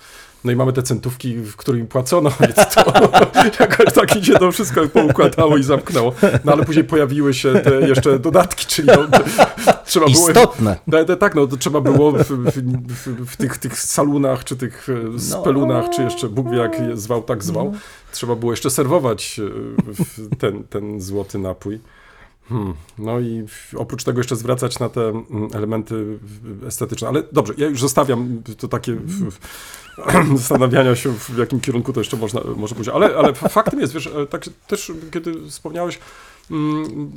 no 0.43 0.51
i 0.51 0.55
mamy 0.55 0.73
te 0.73 0.83
centówki, 0.83 1.35
w 1.35 1.55
których 1.55 1.87
płacono, 1.87 2.31
więc 2.39 2.55
to 2.55 2.93
jakoś 3.59 3.93
tak 3.93 4.25
się 4.25 4.33
to 4.33 4.51
wszystko 4.51 4.87
poukładało 4.87 5.57
i 5.57 5.63
zamknęło. 5.63 6.13
No 6.45 6.51
ale 6.51 6.65
później 6.65 6.85
pojawiły 6.85 7.33
się 7.33 7.53
te 7.53 7.75
jeszcze 7.87 8.19
dodatki, 8.19 8.65
czyli 8.65 8.87
no, 8.87 9.19
trzeba 9.85 10.05
było... 10.05 10.29
Istotne. 10.29 10.77
No, 10.87 11.15
tak, 11.15 11.35
no 11.35 11.47
to 11.47 11.57
trzeba 11.57 11.81
było 11.81 12.11
w, 12.11 12.23
w, 12.23 12.61
w, 12.93 13.31
w 13.31 13.37
tych, 13.37 13.57
tych 13.57 13.79
salunach, 13.79 14.43
czy 14.43 14.55
tych 14.55 14.87
e, 15.15 15.19
spelunach, 15.19 15.89
czy 15.89 16.01
jeszcze 16.01 16.29
Bóg 16.29 16.51
wie 16.51 16.57
jak 16.57 16.79
je 16.79 16.97
zwał, 16.97 17.23
tak 17.23 17.43
zwał, 17.43 17.73
trzeba 18.11 18.35
było 18.35 18.51
jeszcze 18.51 18.69
serwować 18.69 19.39
e, 19.39 20.35
ten, 20.35 20.63
ten 20.63 21.01
złoty 21.01 21.39
napój. 21.39 21.79
Hmm. 22.51 22.73
No 22.97 23.19
i 23.19 23.45
oprócz 23.77 24.03
tego 24.03 24.19
jeszcze 24.19 24.35
zwracać 24.35 24.79
na 24.79 24.89
te 24.89 25.01
mm, 25.01 25.25
elementy 25.53 26.19
estetyczne. 26.67 27.07
Ale 27.07 27.23
dobrze, 27.31 27.53
ja 27.57 27.67
już 27.67 27.81
zostawiam 27.81 28.41
to 28.57 28.67
takie 28.67 28.95
w, 28.95 29.31
w, 29.31 29.39
zastanawiania 30.37 30.95
się, 30.95 31.13
w 31.13 31.37
jakim 31.37 31.59
kierunku 31.59 31.93
to 31.93 31.99
jeszcze 31.99 32.17
można, 32.17 32.41
może 32.55 32.75
pójść. 32.75 32.89
Ale, 32.89 33.15
ale 33.15 33.33
faktem 33.33 33.79
jest, 33.79 33.93
wiesz, 33.93 34.07
e, 34.07 34.27
tak 34.27 34.45
też 34.67 34.91
kiedy 35.11 35.49
wspomniałeś, 35.49 35.99
mm, 36.51 37.11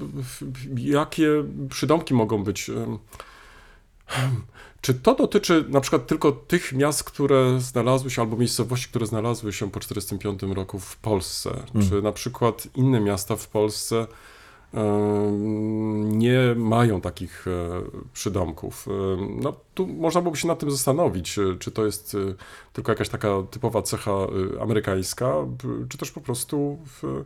jakie 0.77 1.29
przydomki 1.71 2.15
mogą 2.15 2.45
być. 2.45 2.71
czy 4.81 4.95
to 4.95 5.15
dotyczy 5.15 5.65
na 5.69 5.81
przykład 5.81 6.07
tylko 6.07 6.33
tych 6.33 6.73
miast, 6.73 7.05
które 7.05 7.61
znalazły 7.61 8.11
się, 8.11 8.23
albo 8.23 8.37
miejscowości, 8.37 8.89
które 8.89 9.07
znalazły 9.07 9.53
się 9.53 9.71
po 9.71 9.81
1945 9.81 10.55
roku 10.57 10.79
w 10.79 10.97
Polsce? 10.97 11.51
Czy 11.89 12.03
na 12.03 12.13
przykład 12.13 12.69
inne 12.75 13.01
miasta 13.01 13.37
w 13.37 13.49
Polsce 13.49 14.07
nie 16.05 16.55
mają 16.57 17.01
takich 17.01 17.47
e, 17.49 17.51
przydomków. 18.13 18.87
No, 19.43 19.53
tu 19.75 19.87
można 19.87 20.21
byłoby 20.21 20.39
się 20.39 20.49
nad 20.49 20.59
tym 20.59 20.71
zastanowić, 20.71 21.39
e, 21.39 21.43
czy 21.59 21.71
to 21.71 21.87
jest 21.87 22.15
e, 22.15 22.35
tylko 22.73 22.93
jakaś 22.93 23.09
taka 23.09 23.29
typowa 23.51 23.83
cecha 23.83 24.13
amerykańska, 24.61 25.35
czy 25.89 25.99
też 25.99 26.11
po 26.11 26.21
prostu 26.21 26.79
w, 26.87 27.25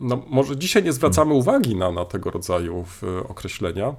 no, 0.00 0.22
może 0.28 0.56
dzisiaj 0.56 0.84
nie 0.84 0.92
zwracamy 0.92 1.34
uwagi 1.34 1.76
na, 1.76 1.92
na 1.92 2.04
tego 2.04 2.30
rodzaju 2.30 2.84
określenia. 3.28 3.94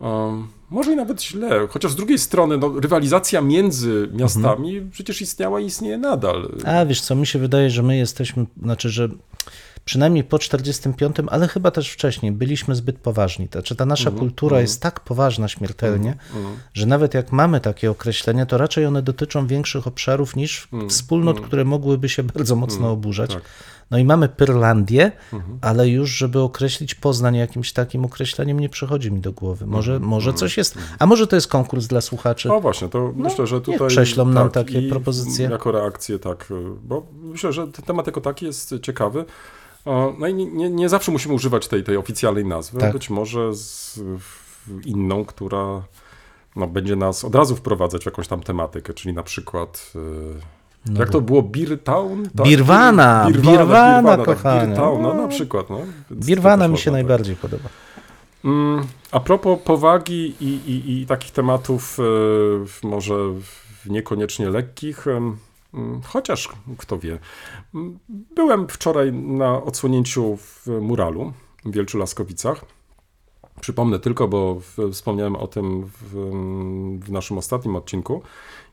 Um, 0.00 0.48
może 0.70 0.92
i 0.92 0.96
nawet 0.96 1.22
źle, 1.22 1.66
chociaż 1.68 1.92
z 1.92 1.94
drugiej 1.94 2.18
strony 2.18 2.58
no, 2.58 2.80
rywalizacja 2.80 3.40
między 3.40 4.08
miastami 4.12 4.82
przecież 4.92 5.22
istniała 5.22 5.60
i 5.60 5.66
istnieje 5.66 5.98
nadal. 5.98 6.50
A 6.64 6.86
wiesz 6.86 7.00
co, 7.00 7.14
mi 7.14 7.26
się 7.26 7.38
wydaje, 7.38 7.70
że 7.70 7.82
my 7.82 7.96
jesteśmy, 7.96 8.46
znaczy, 8.62 8.88
że 8.88 9.08
przynajmniej 9.84 10.24
po 10.24 10.38
45, 10.38 11.16
ale 11.26 11.48
chyba 11.48 11.70
też 11.70 11.90
wcześniej, 11.90 12.32
byliśmy 12.32 12.74
zbyt 12.74 12.98
poważni. 12.98 13.48
Znaczy 13.52 13.76
ta 13.76 13.86
nasza 13.86 14.10
kultura 14.10 14.60
jest 14.60 14.82
tak 14.82 15.00
poważna 15.00 15.48
śmiertelnie, 15.48 16.16
że 16.74 16.86
nawet 16.86 17.14
jak 17.14 17.32
mamy 17.32 17.60
takie 17.60 17.90
określenia, 17.90 18.46
to 18.46 18.58
raczej 18.58 18.86
one 18.86 19.02
dotyczą 19.02 19.46
większych 19.46 19.86
obszarów 19.86 20.36
niż 20.36 20.68
wspólnot, 20.88 21.40
które 21.40 21.64
mogłyby 21.64 22.08
się 22.08 22.22
bardzo 22.22 22.56
mocno 22.56 22.90
oburzać. 22.90 23.34
tak. 23.34 23.42
No 23.90 23.98
i 23.98 24.04
mamy 24.04 24.28
Pyrlandię, 24.28 25.12
ale 25.60 25.88
już, 25.88 26.10
żeby 26.10 26.40
określić 26.40 26.94
Poznań 26.94 27.36
jakimś 27.36 27.72
takim 27.72 28.04
określeniem, 28.04 28.60
nie 28.60 28.68
przychodzi 28.68 29.12
mi 29.12 29.20
do 29.20 29.32
głowy. 29.32 29.66
Może, 29.66 30.00
może 30.00 30.34
coś 30.34 30.56
jest, 30.56 30.78
a 30.98 31.06
może 31.06 31.26
to 31.26 31.36
jest 31.36 31.48
konkurs 31.48 31.86
dla 31.86 32.00
słuchaczy. 32.00 32.52
O 32.52 32.60
właśnie, 32.60 32.88
to 32.88 33.12
myślę, 33.16 33.46
że 33.46 33.60
tutaj... 33.60 33.88
prześlą 33.88 34.24
nam 34.24 34.50
tak, 34.50 34.66
takie 34.66 34.80
i 34.80 34.90
propozycje. 34.90 35.48
Jako 35.48 35.72
reakcję, 35.72 36.18
tak, 36.18 36.48
bo 36.82 37.06
myślę, 37.22 37.52
że 37.52 37.66
ten 37.66 37.84
temat 37.84 38.06
jako 38.06 38.20
taki 38.20 38.46
jest 38.46 38.74
ciekawy. 38.82 39.24
No 40.18 40.26
i 40.28 40.34
nie, 40.34 40.70
nie, 40.70 40.88
zawsze 40.88 41.12
musimy 41.12 41.34
używać 41.34 41.68
tej, 41.68 41.84
tej 41.84 41.96
oficjalnej 41.96 42.44
nazwy, 42.44 42.78
Tak. 42.80 42.92
być 42.92 43.10
może 43.10 43.54
z 43.54 44.00
inną, 44.84 45.24
która 45.24 45.82
no, 46.56 46.66
będzie 46.66 46.96
nas 46.96 47.24
od 47.24 47.34
razu 47.34 47.56
wprowadzać 47.56 48.02
w 48.02 48.06
jakąś 48.06 48.28
tam 48.28 48.40
tematykę, 48.40 48.94
czyli 48.94 49.14
na 49.14 49.22
przykład... 49.22 49.92
y, 50.90 50.98
Jak 50.98 51.10
to 51.10 51.20
było? 51.20 51.42
Beer 51.42 51.78
Town? 51.82 52.22
Tak? 52.24 52.32
No 52.34 52.44
Birwana, 52.44 53.26
Birwana, 53.32 54.16
kochanie. 54.16 54.66
Beer 54.66 54.76
Town, 54.76 55.02
no 55.02 55.14
na 55.14 55.28
przykład. 55.28 55.70
No, 55.70 55.78
Więc 56.10 56.26
Birwana 56.26 56.68
mi 56.68 56.78
się 56.78 56.84
tak. 56.84 56.92
najbardziej 56.92 57.36
podoba. 57.36 57.68
Mm, 58.44 58.84
A 59.12 59.20
propos 59.20 59.58
powagi 59.64 60.34
i, 60.40 60.44
i, 60.70 61.02
i 61.02 61.06
takich 61.06 61.30
tematów, 61.30 61.94
w- 61.98 62.78
może 62.82 63.14
niekoniecznie 63.86 64.50
lekkich, 64.50 65.06
mm, 65.06 65.36
chociaż 66.04 66.48
kto 66.78 66.98
wie. 66.98 67.18
Byłem 68.34 68.68
wczoraj 68.68 69.12
na 69.12 69.62
odsłonięciu 69.62 70.36
w 70.36 70.66
muralu 70.80 71.32
w 71.64 71.72
Wielczu 71.72 71.98
Laskowicach. 71.98 72.64
Przypomnę 73.60 73.98
tylko, 73.98 74.28
bo 74.28 74.60
wspomniałem 74.92 75.36
o 75.36 75.46
tym 75.46 75.86
w, 75.86 76.14
w 77.04 77.10
naszym 77.12 77.38
ostatnim 77.38 77.76
odcinku. 77.76 78.22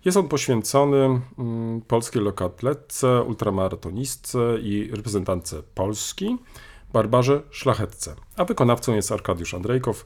Jest 0.06 0.18
on 0.18 0.28
poświęcony 0.28 1.22
mm, 1.40 1.82
polskiej 1.82 2.22
lokatletce, 2.22 3.24
ultramaratonistce 3.24 4.40
i 4.62 4.92
reprezentantce 4.94 5.64
Polski, 5.76 6.38
Barbarze 6.94 7.42
Szlachetce. 7.50 8.16
A 8.36 8.46
wykonawcą 8.46 8.96
jest 8.96 9.12
Arkadiusz 9.12 9.54
Andrejkow, 9.54 10.06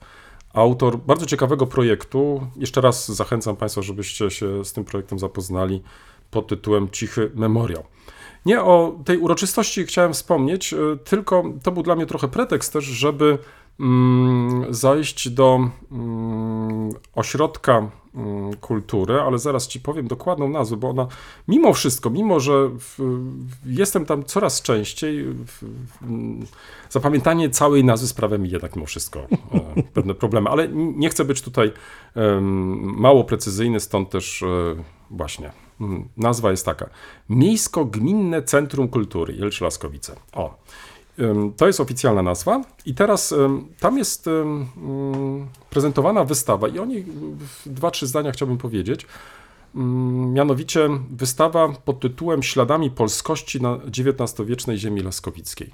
autor 0.54 0.98
bardzo 0.98 1.26
ciekawego 1.26 1.68
projektu. 1.68 2.48
Jeszcze 2.56 2.82
raz 2.82 3.12
zachęcam 3.12 3.56
Państwa, 3.56 3.82
żebyście 3.82 4.30
się 4.30 4.66
z 4.66 4.74
tym 4.74 4.86
projektem 4.86 5.20
zapoznali 5.20 5.84
pod 6.32 6.48
tytułem 6.48 6.90
Cichy 6.90 7.32
Memoriał. 7.36 7.84
Nie 8.46 8.62
o 8.62 8.96
tej 9.06 9.18
uroczystości 9.18 9.86
chciałem 9.86 10.14
wspomnieć, 10.14 10.74
y, 10.74 10.78
tylko 11.04 11.44
to 11.64 11.72
był 11.72 11.84
dla 11.84 11.96
mnie 11.96 12.06
trochę 12.06 12.28
pretekst 12.28 12.74
też, 12.74 12.86
żeby 12.86 13.38
mm, 13.80 14.74
zajść 14.74 15.30
do 15.30 15.70
mm, 15.92 16.90
ośrodka 17.16 17.90
mm, 18.16 18.54
kultury, 18.56 19.22
ale 19.22 19.40
zaraz 19.40 19.68
ci 19.68 19.80
powiem 19.80 20.08
dokładną 20.08 20.50
nazwę, 20.50 20.78
bo 20.78 20.90
ona 20.90 21.08
mimo 21.48 21.74
wszystko, 21.74 22.10
mimo 22.10 22.40
że 22.40 22.70
jestem 23.66 24.06
tam 24.06 24.24
coraz 24.24 24.62
częściej, 24.62 25.26
zapamiętanie 26.90 27.50
całej 27.50 27.84
nazwy 27.84 28.08
sprawia 28.08 28.38
mi 28.38 28.50
jednak 28.50 28.76
mimo 28.76 28.86
wszystko 28.86 29.20
e, 29.20 29.28
pewne 29.94 30.14
problemy, 30.14 30.50
ale 30.50 30.68
nie 30.74 31.10
chcę 31.10 31.26
być 31.26 31.42
tutaj 31.42 31.72
mało 32.82 33.24
precyzyjny, 33.24 33.80
stąd 33.80 34.10
też 34.10 34.44
e, 34.44 34.48
właśnie 35.12 35.52
nazwa 36.18 36.52
jest 36.52 36.66
taka. 36.66 36.90
Miejsko-Gminne 37.30 38.44
Centrum 38.44 38.88
Kultury 38.88 39.34
Jelcz 39.34 39.62
Laskowice. 39.62 40.16
O, 40.34 40.58
To 41.58 41.68
jest 41.68 41.80
oficjalna 41.80 42.22
nazwa 42.22 42.62
i 42.86 42.94
teraz 42.96 43.36
tam 43.80 43.98
jest 43.98 44.28
ym, 44.28 44.68
prezentowana 45.70 46.24
wystawa 46.24 46.68
i 46.68 46.80
o 46.80 46.86
niej 46.86 47.06
dwa, 47.66 47.92
trzy 47.92 48.08
zdania 48.08 48.32
chciałbym 48.32 48.58
powiedzieć. 48.58 49.06
Ym, 49.76 50.34
Mianowicie 50.34 50.90
wystawa 51.12 51.70
pod 51.70 52.00
tytułem 52.00 52.44
Śladami 52.44 52.92
polskości 52.92 53.62
na 53.62 53.76
XIX-wiecznej 53.76 54.78
ziemi 54.78 55.02
laskowickiej. 55.02 55.72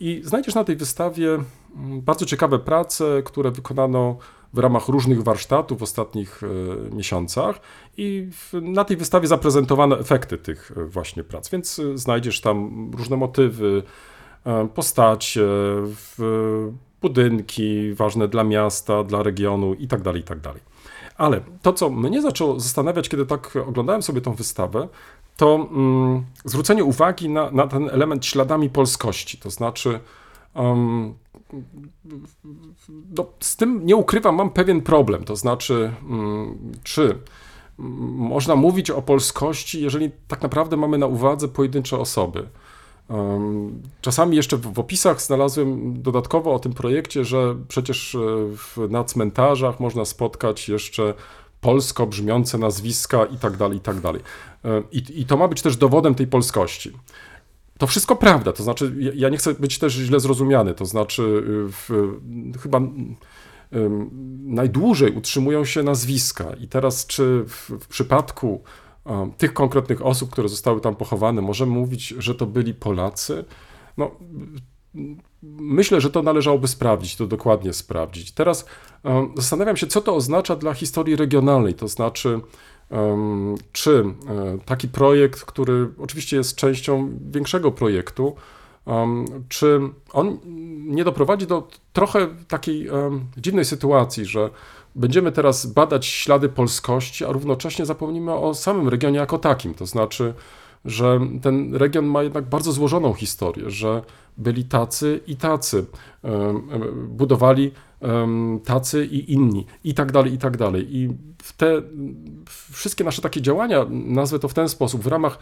I 0.00 0.20
znajdziesz 0.24 0.54
na 0.54 0.64
tej 0.64 0.76
wystawie 0.76 1.38
bardzo 1.76 2.26
ciekawe 2.26 2.58
prace, 2.58 3.22
które 3.24 3.50
wykonano 3.50 4.16
w 4.52 4.58
ramach 4.58 4.88
różnych 4.88 5.22
warsztatów 5.22 5.78
w 5.78 5.82
ostatnich 5.82 6.40
e, 6.42 6.94
miesiącach 6.94 7.60
i 7.98 8.28
na 8.52 8.84
tej 8.84 8.96
wystawie 8.96 9.28
zaprezentowano 9.28 10.00
efekty 10.00 10.38
tych 10.38 10.72
e, 10.76 10.84
właśnie 10.84 11.24
prac, 11.24 11.50
więc 11.50 11.78
e, 11.78 11.98
znajdziesz 11.98 12.40
tam 12.40 12.90
różne 12.96 13.16
motywy, 13.16 13.82
e, 14.46 14.68
postacie, 14.74 15.46
budynki 17.00 17.94
ważne 17.94 18.28
dla 18.28 18.44
miasta, 18.44 19.04
dla 19.04 19.22
regionu 19.22 19.74
itd., 19.74 20.12
itd. 20.16 20.52
Ale 21.16 21.40
to, 21.62 21.72
co 21.72 21.90
mnie 21.90 22.22
zaczęło 22.22 22.60
zastanawiać, 22.60 23.08
kiedy 23.08 23.26
tak 23.26 23.56
oglądałem 23.66 24.02
sobie 24.02 24.20
tą 24.20 24.34
wystawę, 24.34 24.88
to 25.36 25.68
mm, 25.70 26.24
zwrócenie 26.44 26.84
uwagi 26.84 27.28
na, 27.28 27.50
na 27.50 27.66
ten 27.66 27.90
element 27.90 28.26
śladami 28.26 28.70
polskości, 28.70 29.38
to 29.38 29.50
znaczy 29.50 30.00
um, 30.54 31.14
no, 33.16 33.26
z 33.40 33.56
tym 33.56 33.86
nie 33.86 33.96
ukrywam, 33.96 34.34
mam 34.34 34.50
pewien 34.50 34.80
problem. 34.80 35.24
To 35.24 35.36
znaczy, 35.36 35.92
mm, 36.08 36.72
czy 36.84 37.18
można 37.78 38.56
mówić 38.56 38.90
o 38.90 39.02
polskości, 39.02 39.82
jeżeli 39.82 40.10
tak 40.28 40.42
naprawdę 40.42 40.76
mamy 40.76 40.98
na 40.98 41.06
uwadze 41.06 41.48
pojedyncze 41.48 41.98
osoby? 41.98 42.48
Czasami 44.00 44.36
jeszcze 44.36 44.56
w, 44.56 44.78
opisach 44.78 45.22
znalazłem 45.22 46.02
dodatkowo 46.02 46.54
o 46.54 46.58
tym 46.58 46.72
projekcie, 46.72 47.24
że 47.24 47.56
przecież 47.68 48.14
e, 48.78 48.88
na 48.88 49.04
cmentarzach 49.04 49.80
można 49.80 50.04
spotkać 50.04 50.68
jeszcze 50.68 51.14
polsko 51.60 52.06
brzmiące 52.06 52.58
nazwiska 52.58 53.24
i 53.24 53.38
tak 53.38 53.56
dalej, 53.56 53.78
i 53.78 53.80
tak 53.80 54.00
dalej. 54.00 54.22
E, 54.64 54.82
I, 54.92 55.20
I 55.20 55.26
to 55.26 55.36
ma 55.36 55.48
być 55.48 55.62
też 55.62 55.76
dowodem 55.76 56.14
tej 56.14 56.26
polskości. 56.26 56.92
To 57.78 57.86
wszystko 57.86 58.16
prawda, 58.16 58.52
to 58.52 58.62
znaczy, 58.62 58.94
ja- 59.14 59.28
nie 59.28 59.36
chcę 59.36 59.54
być 59.54 59.78
też 59.78 59.92
źle 59.92 60.20
zrozumiany, 60.20 60.74
to 60.74 60.86
znaczy, 60.86 61.22
y, 61.22 61.72
w, 61.72 61.90
chyba 62.62 62.80
najdłużej 64.44 65.12
utrzymują 65.12 65.64
się 65.64 65.82
nazwiska. 65.82 66.52
I 66.60 66.68
teraz, 66.68 67.06
czy 67.06 67.44
w, 67.48 67.70
w 67.80 67.88
przypadku 67.88 68.62
tych 69.38 69.52
konkretnych 69.52 70.06
osób, 70.06 70.30
które 70.30 70.48
zostały 70.48 70.80
tam 70.80 70.96
pochowane, 70.96 71.42
możemy 71.42 71.72
mówić, 71.72 72.08
że 72.08 72.34
to 72.34 72.46
byli 72.46 72.74
Polacy? 72.74 73.44
No, 73.96 74.10
myślę, 75.42 76.00
że 76.00 76.10
to 76.10 76.22
należałoby 76.22 76.68
sprawdzić, 76.68 77.16
to 77.16 77.26
dokładnie 77.26 77.72
sprawdzić. 77.72 78.32
Teraz 78.32 78.66
zastanawiam 79.36 79.76
się, 79.76 79.86
co 79.86 80.00
to 80.00 80.14
oznacza 80.14 80.56
dla 80.56 80.74
historii 80.74 81.16
regionalnej, 81.16 81.74
to 81.74 81.88
znaczy, 81.88 82.40
czy 83.72 84.04
e, 84.28 84.58
taki 84.64 84.88
projekt, 84.88 85.44
który 85.44 85.88
oczywiście 85.98 86.36
jest 86.36 86.56
częścią 86.56 87.18
większego 87.30 87.72
projektu, 87.72 88.36
czy 89.48 89.80
on 90.12 90.38
nie 90.86 91.04
doprowadzi 91.04 91.46
do 91.46 91.68
trochę 91.92 92.26
takiej 92.48 92.88
dziwnej 93.36 93.64
sytuacji, 93.64 94.24
że 94.24 94.50
będziemy 94.94 95.32
teraz 95.32 95.66
badać 95.66 96.06
ślady 96.06 96.48
polskości, 96.48 97.24
a 97.24 97.32
równocześnie 97.32 97.86
zapomnimy 97.86 98.32
o 98.32 98.54
samym 98.54 98.88
regionie 98.88 99.18
jako 99.18 99.38
takim, 99.38 99.74
to 99.74 99.86
znaczy, 99.86 100.34
że 100.84 101.20
ten 101.42 101.74
region 101.74 102.06
ma 102.06 102.22
jednak 102.22 102.44
bardzo 102.44 102.72
złożoną 102.72 103.12
historię, 103.12 103.70
że 103.70 104.02
byli 104.36 104.64
tacy 104.64 105.20
i 105.26 105.36
tacy, 105.36 105.86
budowali 107.08 107.72
tacy 108.64 109.06
i 109.06 109.32
inni, 109.32 109.66
i 109.84 109.94
tak 109.94 110.12
dalej, 110.12 110.32
i 110.32 110.38
tak 110.38 110.56
dalej. 110.56 110.96
I 110.96 111.08
te 111.56 111.82
wszystkie 112.72 113.04
nasze 113.04 113.22
takie 113.22 113.42
działania, 113.42 113.86
nazwę 113.90 114.38
to 114.38 114.48
w 114.48 114.54
ten 114.54 114.68
sposób, 114.68 115.02
w 115.02 115.06
ramach 115.06 115.38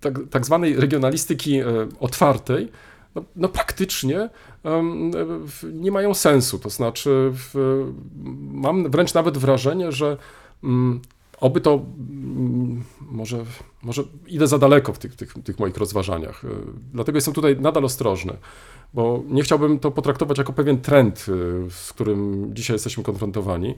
tak, 0.00 0.18
tak 0.30 0.46
zwanej 0.46 0.76
regionalistyki 0.76 1.58
e, 1.58 1.64
otwartej, 2.00 2.68
no, 3.14 3.24
no 3.36 3.48
praktycznie 3.48 4.30
nie 5.72 5.92
mają 5.92 6.14
sensu. 6.14 6.58
To 6.58 6.70
znaczy, 6.70 7.30
w, 7.32 7.54
mam 8.52 8.90
wręcz 8.90 9.14
nawet 9.14 9.38
wrażenie, 9.38 9.92
że 9.92 10.16
mm, 10.64 11.00
oby 11.44 11.60
to 11.60 11.74
mm, 11.74 12.84
może, 13.00 13.44
może 13.82 14.02
idę 14.26 14.46
za 14.46 14.58
daleko 14.58 14.92
w 14.92 14.98
tych, 14.98 15.16
tych, 15.16 15.34
tych 15.44 15.58
moich 15.58 15.76
rozważaniach. 15.76 16.44
e, 16.44 16.48
Dlatego 16.92 17.16
jestem 17.16 17.34
tutaj 17.34 17.56
nadal 17.60 17.84
ostrożny. 17.84 18.36
bo 18.94 19.22
nie 19.28 19.42
chciałbym 19.42 19.78
to 19.78 19.90
potraktować 19.90 20.38
jako 20.38 20.52
pewien 20.52 20.80
trend, 20.80 21.26
y, 21.28 21.70
z 21.70 21.92
którym 21.92 22.50
dzisiaj 22.54 22.74
jesteśmy 22.74 23.04
konfrontowani, 23.04 23.74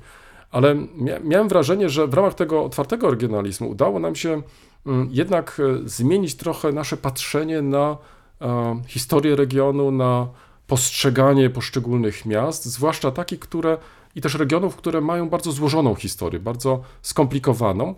ale 0.50 0.74
mia 0.74 1.20
miałem 1.20 1.48
wrażenie, 1.48 1.88
że 1.88 2.06
w 2.06 2.14
ramach 2.14 2.34
tego 2.34 2.64
otwartego 2.64 3.10
regionalizmu 3.10 3.68
udało 3.70 3.98
nam 3.98 4.14
się 4.14 4.42
mm, 4.86 5.08
jednak 5.12 5.60
e, 5.60 5.88
zmienić 5.88 6.34
trochę 6.34 6.72
nasze 6.72 6.96
patrzenie 6.96 7.62
na 7.62 7.96
e, 8.40 8.80
historię 8.86 9.36
regionu, 9.36 9.90
na 9.90 10.28
postrzeganie 10.66 11.50
poszczególnych 11.50 12.26
miast, 12.26 12.64
zwłaszcza 12.64 13.10
takich, 13.10 13.38
które 13.38 13.78
i 14.16 14.20
też 14.20 14.34
regionów, 14.34 14.76
które 14.76 15.00
mają 15.00 15.28
bardzo 15.28 15.52
złożoną 15.52 15.94
historię, 15.94 16.40
bardzo 16.40 16.82
skomplikowaną, 17.02 17.94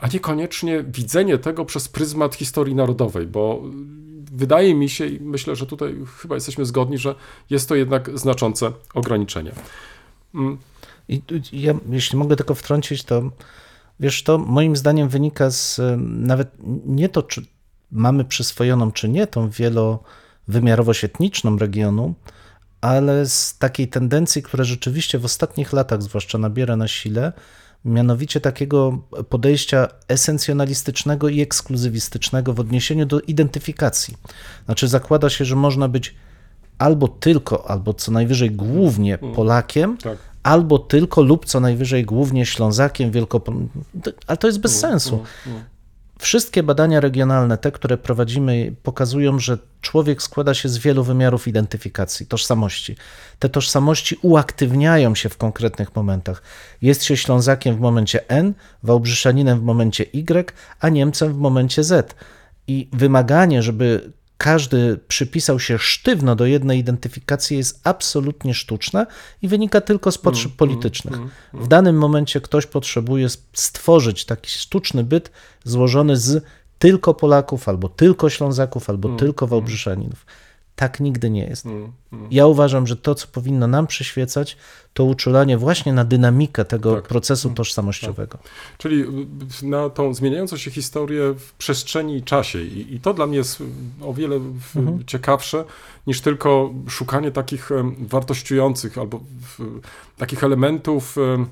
a 0.00 0.08
niekoniecznie 0.12 0.82
widzenie 0.82 1.38
tego 1.38 1.64
przez 1.64 1.88
pryzmat 1.88 2.34
historii 2.34 2.74
narodowej, 2.74 3.26
bo 3.26 3.62
wydaje 4.32 4.74
mi 4.74 4.88
się 4.88 5.06
i 5.06 5.20
myślę, 5.20 5.56
że 5.56 5.66
tutaj 5.66 5.96
chyba 6.18 6.34
jesteśmy 6.34 6.64
zgodni, 6.64 6.98
że 6.98 7.14
jest 7.50 7.68
to 7.68 7.74
jednak 7.74 8.18
znaczące 8.18 8.72
ograniczenie. 8.94 9.52
Mm, 10.34 10.58
I 11.08 11.22
ja, 11.52 11.74
jeśli 11.90 12.18
mogę 12.18 12.36
tylko 12.36 12.54
wtrącić, 12.54 13.04
to 13.04 13.30
wiesz, 14.00 14.22
to 14.22 14.38
moim 14.38 14.76
zdaniem 14.76 15.08
wynika 15.08 15.50
z 15.50 15.80
nawet 16.00 16.48
nie 16.86 17.08
to, 17.08 17.22
czy 17.22 17.46
mamy 17.92 18.24
przyswojoną, 18.24 18.92
czy 18.92 19.08
nie, 19.08 19.26
tą 19.26 19.50
wielowymiarowo-świetniczną 19.50 21.58
regionu, 21.58 22.14
ale 22.80 23.26
z 23.26 23.58
takiej 23.58 23.88
tendencji, 23.88 24.42
która 24.42 24.64
rzeczywiście 24.64 25.18
w 25.18 25.24
ostatnich 25.24 25.72
latach 25.72 26.02
zwłaszcza 26.02 26.38
nabiera 26.38 26.76
na 26.76 26.88
sile, 26.88 27.32
mianowicie 27.84 28.40
takiego 28.40 28.98
podejścia 29.28 29.88
esencjonalistycznego 30.08 31.28
i 31.28 31.40
ekskluzywistycznego 31.40 32.52
w 32.52 32.60
odniesieniu 32.60 33.06
do 33.06 33.20
identyfikacji. 33.20 34.16
Znaczy 34.64 34.88
zakłada 34.88 35.30
się, 35.30 35.44
że 35.44 35.56
można 35.56 35.88
być 35.88 36.14
albo 36.78 37.08
tylko, 37.08 37.70
albo 37.70 37.94
co 37.94 38.12
najwyżej 38.12 38.50
głównie 38.50 39.18
Polakiem, 39.18 39.96
tak. 39.96 40.18
albo 40.42 40.78
tylko 40.78 41.22
lub 41.22 41.46
co 41.46 41.60
najwyżej 41.60 42.04
głównie 42.04 42.46
Ślązakiem, 42.46 43.10
Wielkopol... 43.10 43.54
Ale 44.26 44.36
to 44.36 44.46
jest 44.46 44.60
bez 44.60 44.78
sensu. 44.78 45.24
Wszystkie 46.18 46.62
badania 46.62 47.00
regionalne, 47.00 47.58
te, 47.58 47.72
które 47.72 47.96
prowadzimy, 47.98 48.74
pokazują, 48.82 49.38
że 49.38 49.58
człowiek 49.80 50.22
składa 50.22 50.54
się 50.54 50.68
z 50.68 50.78
wielu 50.78 51.04
wymiarów 51.04 51.48
identyfikacji, 51.48 52.26
tożsamości. 52.26 52.96
Te 53.38 53.48
tożsamości 53.48 54.18
uaktywniają 54.22 55.14
się 55.14 55.28
w 55.28 55.36
konkretnych 55.36 55.96
momentach. 55.96 56.42
Jest 56.82 57.04
się 57.04 57.16
Ślązakiem 57.16 57.76
w 57.76 57.80
momencie 57.80 58.28
N, 58.28 58.54
Wałbrzyszaninem 58.82 59.60
w 59.60 59.62
momencie 59.62 60.04
Y, 60.12 60.52
a 60.80 60.88
Niemcem 60.88 61.32
w 61.32 61.36
momencie 61.36 61.84
Z. 61.84 62.14
I 62.68 62.88
wymaganie, 62.92 63.62
żeby 63.62 64.12
każdy 64.38 64.98
przypisał 65.08 65.60
się 65.60 65.78
sztywno 65.78 66.36
do 66.36 66.46
jednej 66.46 66.78
identyfikacji 66.78 67.56
jest 67.56 67.80
absolutnie 67.84 68.54
sztuczne 68.54 69.06
i 69.42 69.48
wynika 69.48 69.80
tylko 69.80 70.12
z 70.12 70.18
potrzeb 70.18 70.52
politycznych. 70.52 71.14
W 71.52 71.68
danym 71.68 71.98
momencie 71.98 72.40
ktoś 72.40 72.66
potrzebuje 72.66 73.28
stworzyć 73.52 74.24
taki 74.24 74.50
sztuczny 74.50 75.04
byt 75.04 75.30
złożony 75.64 76.16
z 76.16 76.44
tylko 76.78 77.14
Polaków, 77.14 77.68
albo 77.68 77.88
tylko 77.88 78.30
Ślązaków, 78.30 78.90
albo 78.90 79.16
tylko 79.16 79.46
Wałbrzyszaninów. 79.46 80.26
Tak 80.76 81.00
nigdy 81.00 81.30
nie 81.30 81.44
jest. 81.44 81.66
Ja 82.30 82.46
uważam, 82.46 82.86
że 82.86 82.96
to, 82.96 83.14
co 83.14 83.26
powinno 83.28 83.66
nam 83.66 83.86
przyświecać, 83.86 84.56
to 84.94 85.04
uczulanie 85.04 85.58
właśnie 85.58 85.92
na 85.92 86.04
dynamikę 86.04 86.64
tego 86.64 86.94
Tak. 86.94 87.04
procesu 87.04 87.50
tożsamościowego. 87.50 88.38
Czyli 88.78 89.00
y, 89.62 89.66
na 89.66 89.90
tą 89.90 90.14
zmieniającą 90.14 90.56
się 90.56 90.70
historię 90.70 91.34
w 91.38 91.52
przestrzeni 91.52 92.16
i 92.16 92.22
czasie. 92.22 92.62
I, 92.62 92.94
i 92.94 93.00
to 93.00 93.14
dla 93.14 93.26
mnie 93.26 93.36
jest 93.36 93.60
y, 93.60 93.64
o 94.04 94.14
wiele 94.14 94.36
Mhm. 94.36 95.04
ciekawsze 95.06 95.64
niż 96.06 96.20
tylko 96.20 96.70
szukanie 96.88 97.30
takich 97.30 97.70
wartościujących 98.00 98.98
albo 98.98 99.20
takich 100.16 100.44
elementów. 100.44 101.16
em, 101.18 101.46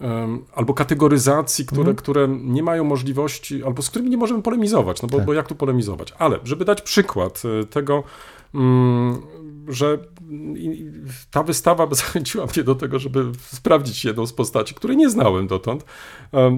em, 0.00 0.44
Albo 0.54 0.74
kategoryzacji, 0.74 1.66
które, 1.66 1.80
Mhm. 1.80 1.96
które 1.96 2.28
nie 2.28 2.62
mają 2.62 2.84
możliwości, 2.84 3.64
albo 3.64 3.82
z 3.82 3.90
którymi 3.90 4.10
nie 4.10 4.16
możemy 4.16 4.42
polemizować, 4.42 5.02
no 5.02 5.08
bo, 5.08 5.16
Tak. 5.16 5.26
bo 5.26 5.32
jak 5.34 5.48
tu 5.48 5.54
polemizować? 5.54 6.12
Ale, 6.18 6.38
żeby 6.44 6.64
dać 6.64 6.82
przykład 6.82 7.42
y, 7.62 7.66
tego, 7.66 7.94
mm, 7.94 8.04
że 9.68 9.98
i- 10.56 10.66
i 10.66 10.90
ta 11.30 11.42
wystawa 11.42 11.86
zachęciła 11.94 12.46
mnie 12.54 12.64
do 12.64 12.74
tego, 12.74 12.98
żeby 12.98 13.24
sprawdzić 13.40 14.04
jedną 14.04 14.26
z 14.26 14.32
postaci, 14.32 14.74
której 14.74 14.96
nie 14.96 15.10
znałem 15.10 15.46
dotąd. 15.46 15.84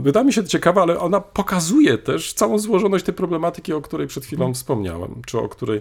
Wydaje 0.03 0.27
mi 0.27 0.33
się 0.33 0.45
ciekawa, 0.45 0.83
ale 0.83 0.99
ona 1.01 1.21
pokazuje 1.21 1.99
też 1.99 2.33
całą 2.33 2.59
złożoność 2.59 3.05
tej 3.05 3.15
problematyki, 3.15 3.73
o 3.73 3.81
której 3.81 4.07
przed 4.07 4.25
chwilą 4.25 4.55
wspomniałem, 4.55 5.23
czy 5.27 5.39
o 5.39 5.49
której 5.49 5.81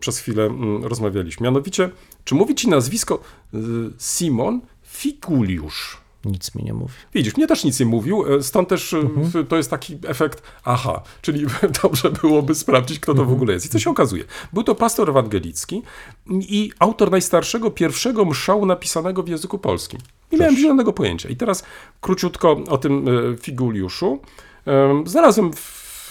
przez 0.00 0.18
chwilę 0.18 0.44
mm, 0.44 0.84
rozmawialiśmy. 0.84 1.44
Mianowicie, 1.44 1.90
czy 2.24 2.34
mówi 2.34 2.54
ci 2.54 2.68
nazwisko 2.68 3.20
y, 3.54 3.58
Simon 3.98 4.60
Figuliusz? 4.82 6.01
Nic 6.24 6.54
mi 6.54 6.64
nie 6.64 6.74
mówi. 6.74 6.92
Widzisz, 7.14 7.36
mnie 7.36 7.46
też 7.46 7.64
nic 7.64 7.80
nie 7.80 7.86
mówił, 7.86 8.34
e, 8.34 8.42
stąd 8.42 8.68
też 8.68 8.92
e, 8.92 9.00
w- 9.02 9.48
to 9.48 9.56
jest 9.56 9.70
taki 9.70 9.98
efekt 10.06 10.42
aha, 10.64 11.02
czyli 11.22 11.46
dobrze 11.82 12.10
byłoby 12.10 12.54
sprawdzić, 12.54 13.00
kto 13.00 13.14
to 13.14 13.24
w 13.24 13.32
ogóle 13.32 13.52
jest. 13.52 13.66
I 13.66 13.68
co 13.68 13.78
się 13.78 13.90
okazuje? 13.90 14.24
Był 14.52 14.62
to 14.62 14.74
pastor 14.74 15.10
ewangelicki 15.10 15.82
i 16.30 16.70
autor 16.78 17.10
najstarszego 17.10 17.70
pierwszego 17.70 18.24
mszału 18.24 18.66
napisanego 18.66 19.22
w 19.22 19.28
języku 19.28 19.58
polskim. 19.58 20.00
Nie 20.32 20.38
miałem 20.38 20.56
zielonego 20.56 20.92
pojęcia. 20.92 21.28
I 21.28 21.36
teraz 21.36 21.64
króciutko 22.00 22.50
o 22.68 22.78
tym 22.78 23.08
e, 23.08 23.36
Figuliuszu. 23.36 24.18
Em, 24.66 25.06
Znalazłem 25.06 25.52
w, 25.52 26.10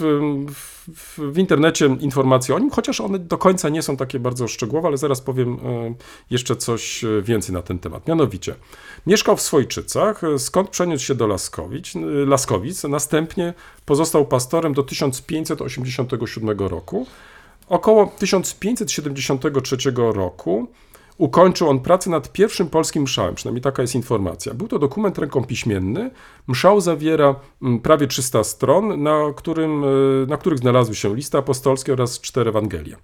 w, 0.54 0.71
w 1.17 1.38
internecie 1.38 1.86
informacje 1.86 2.56
o 2.56 2.60
nim, 2.60 2.72
chociaż 2.72 3.02
one 3.02 3.20
do 3.20 3.38
końca 3.38 3.70
nie 3.70 3.82
są 3.82 3.98
takie 3.98 4.20
bardzo 4.20 4.48
szczegółowe, 4.48 4.88
ale 4.88 4.98
zaraz 4.98 5.22
powiem 5.22 5.54
e, 5.54 5.94
jeszcze 6.30 6.56
coś 6.56 7.04
e, 7.04 7.22
więcej 7.22 7.54
na 7.54 7.62
ten 7.62 7.80
temat. 7.80 8.08
Mianowicie, 8.08 8.56
mieszkał 9.08 9.38
w 9.38 9.41
Swojczycach, 9.41 10.24
e, 10.24 10.39
skąd 10.39 10.70
przeniósł 10.70 11.06
się 11.06 11.15
do 11.15 11.28
Laskowic, 11.28 11.94
Laskowic, 12.26 12.84
następnie 12.84 13.54
pozostał 13.86 14.26
pastorem 14.26 14.74
do 14.74 14.84
1587 14.84 16.60
roku. 16.60 17.08
Około 17.67 18.06
1573 18.20 19.78
roku 19.96 20.67
ukończył 21.22 21.70
on 21.70 21.80
pracę 21.80 22.10
nad 22.10 22.32
pierwszym 22.32 22.70
polskim 22.70 23.04
mszałem, 23.04 23.36
przynajmniej 23.36 23.62
taka 23.62 23.82
jest 23.82 23.96
informacja. 23.96 24.54
Był 24.54 24.68
to 24.68 24.80
dokument 24.80 25.18
ręką 25.18 25.44
piśmienny. 25.44 26.12
Mszał 26.48 26.82
zawiera 26.82 27.36
mm, 27.62 27.80
prawie 27.80 28.08
300 28.08 28.44
stron, 28.44 29.04
na, 29.04 29.20
którym, 29.36 29.84
e, 29.84 29.88
na 30.28 30.38
których 30.38 30.60
znalazły 30.60 30.96
się 30.96 31.16
listy 31.16 31.38
apostolskie 31.38 31.94
oraz 31.94 32.22
cztery 32.22 32.50
Ewangelie. 32.50 32.96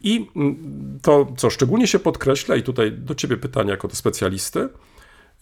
I 0.00 0.30
mm, 0.36 0.98
to, 1.02 1.26
co 1.36 1.50
szczególnie 1.50 1.86
się 1.86 1.98
podkreśla, 1.98 2.56
i 2.56 2.62
tutaj 2.62 2.92
do 2.92 3.14
Ciebie 3.14 3.36
pytanie 3.36 3.70
jako 3.70 3.88
do 3.88 3.96
specjalisty, 3.96 4.68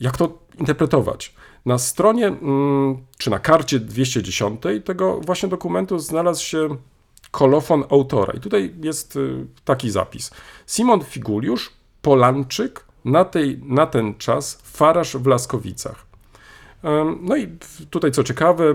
jak 0.01 0.17
to 0.17 0.39
interpretować? 0.59 1.35
Na 1.67 1.79
stronie, 1.79 2.27
mm, 2.27 2.97
czy 3.19 3.31
na 3.31 3.39
karcie 3.39 3.81
210 3.81 4.61
tego 4.85 5.21
właśnie 5.21 5.49
dokumentu 5.49 5.99
znalazł 5.99 6.45
się 6.45 6.77
kolofon 7.31 7.85
autora. 7.91 8.33
I 8.33 8.41
tutaj 8.41 8.75
jest 8.83 9.17
y, 9.17 9.47
taki 9.65 9.91
zapis. 9.91 10.31
Simon 10.67 11.01
Figuliusz, 11.05 11.82
Polanczyk, 12.03 12.85
na, 13.05 13.25
tej, 13.25 13.61
na 13.65 13.87
ten 13.87 14.15
czas 14.15 14.59
faraż 14.63 15.17
w 15.17 15.27
Laskowicach. 15.27 16.07
No 17.21 17.37
i 17.37 17.49
tutaj 17.91 18.13
co 18.13 18.25
ciekawe, 18.25 18.75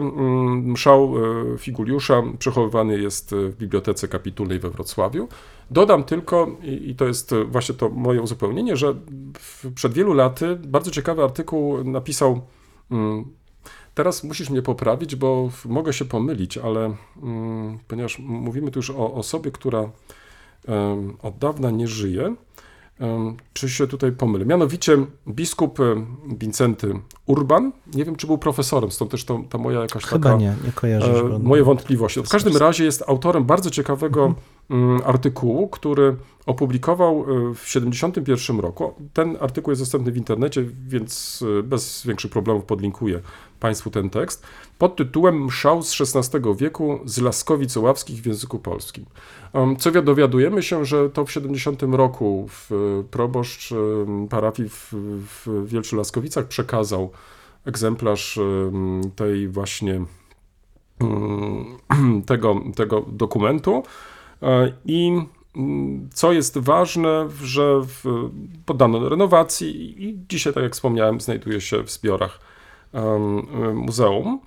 mszał 0.63 1.13
e, 1.17 1.57
Figuliusza 1.57 2.23
przechowywany 2.39 2.99
jest 2.99 3.35
w 3.35 3.55
Bibliotece 3.55 4.07
Kapitulnej 4.07 4.59
we 4.59 4.69
Wrocławiu. 4.69 5.27
Dodam 5.71 6.03
tylko, 6.03 6.47
i 6.63 6.95
to 6.95 7.05
jest 7.05 7.35
właśnie 7.47 7.75
to 7.75 7.89
moje 7.89 8.21
uzupełnienie, 8.21 8.77
że 8.77 8.95
przed 9.75 9.93
wielu 9.93 10.13
laty 10.13 10.55
bardzo 10.55 10.91
ciekawy 10.91 11.23
artykuł 11.23 11.83
napisał 11.83 12.41
Teraz 13.97 14.23
musisz 14.23 14.49
mnie 14.49 14.61
poprawić, 14.61 15.15
bo 15.15 15.49
mogę 15.65 15.93
się 15.93 16.05
pomylić, 16.05 16.57
ale 16.57 16.95
ponieważ 17.87 18.19
mówimy 18.19 18.71
tu 18.71 18.79
już 18.79 18.89
o 18.89 19.13
osobie, 19.13 19.51
która 19.51 19.89
od 21.21 21.37
dawna 21.37 21.71
nie 21.71 21.87
żyje, 21.87 22.35
czy 23.53 23.69
się 23.69 23.88
tutaj 23.88 24.12
pomylę? 24.12 24.45
Mianowicie 24.45 24.97
biskup 25.27 25.79
Wincenty 26.39 26.99
Urban, 27.25 27.71
nie 27.93 28.05
wiem, 28.05 28.15
czy 28.15 28.27
był 28.27 28.38
profesorem, 28.38 28.91
stąd 28.91 29.12
też 29.12 29.25
to, 29.25 29.43
ta 29.49 29.57
moja 29.57 29.81
jakaś 29.81 30.03
Chyba 30.03 30.29
taka 30.29 30.36
nie, 30.38 30.55
nie 30.65 30.71
kojarzę. 30.71 31.13
e, 31.13 31.39
moje 31.39 31.63
wątpliwości. 31.63 32.23
W 32.23 32.29
każdym 32.29 32.57
razie 32.57 32.83
jest 32.83 33.03
autorem 33.07 33.45
bardzo 33.45 33.69
ciekawego 33.69 34.33
mm, 34.69 35.01
artykułu, 35.05 35.67
który 35.67 36.15
opublikował 36.45 37.25
e, 37.51 37.53
w 37.55 37.69
71 37.69 38.60
roku. 38.60 38.93
Ten 39.13 39.38
artykuł 39.39 39.71
jest 39.71 39.81
dostępny 39.81 40.12
w 40.12 40.17
internecie, 40.17 40.65
więc 40.88 41.43
e, 41.60 41.63
bez 41.63 42.05
większych 42.07 42.31
problemów 42.31 42.65
podlinkuję 42.65 43.21
Państwu 43.59 43.89
ten 43.89 44.09
tekst, 44.09 44.43
pod 44.77 44.95
tytułem 44.95 45.45
Mszał 45.45 45.83
z 45.83 46.01
XVI 46.01 46.39
wieku 46.57 46.99
z 47.05 47.21
Laskowic 47.21 47.77
Oławskich 47.77 48.21
w 48.21 48.25
języku 48.25 48.59
polskim. 48.59 49.05
Co 49.79 49.91
wi- 49.91 50.03
dowiadujemy 50.03 50.63
się, 50.63 50.85
że 50.85 51.09
to 51.09 51.25
w 51.25 51.31
70 51.31 51.83
roku 51.83 52.47
w 52.49 52.71
e, 52.71 53.03
proboszcz 53.11 53.71
em, 53.71 54.27
parafii 54.27 54.69
w, 54.69 54.93
w 55.45 55.67
Wielczy 55.67 55.95
Laskowicach 55.95 56.47
przekazał 56.47 57.11
egzemplarz 57.65 58.37
em, 58.37 59.01
tej 59.15 59.47
właśnie 59.47 60.01
mm, 60.99 61.77
tego, 62.25 62.61
tego 62.75 63.05
dokumentu. 63.07 63.83
E, 64.41 64.73
I 64.85 65.21
co 66.13 66.33
jest 66.33 66.57
ważne, 66.57 67.27
że 67.43 67.81
w, 67.81 68.29
poddano 68.65 69.09
renowacji 69.09 70.03
i 70.03 70.19
dzisiaj, 70.29 70.53
tak 70.53 70.63
jak 70.63 70.73
wspomniałem, 70.73 71.21
znajduje 71.21 71.61
się 71.61 71.83
w 71.83 71.91
zbiorach 71.91 72.46
muzeum. 73.73 74.39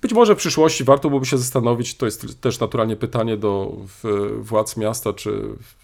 Być 0.00 0.12
może 0.12 0.34
w 0.34 0.38
przyszłości 0.38 0.84
warto 0.84 1.08
byłoby 1.08 1.26
się 1.26 1.38
zastanowić, 1.38 1.96
to 1.96 2.06
jest 2.06 2.40
też 2.40 2.60
naturalnie 2.60 2.96
pytanie 2.96 3.36
do 3.36 3.72
władz 4.38 4.76
miasta, 4.76 5.12
czy 5.12 5.42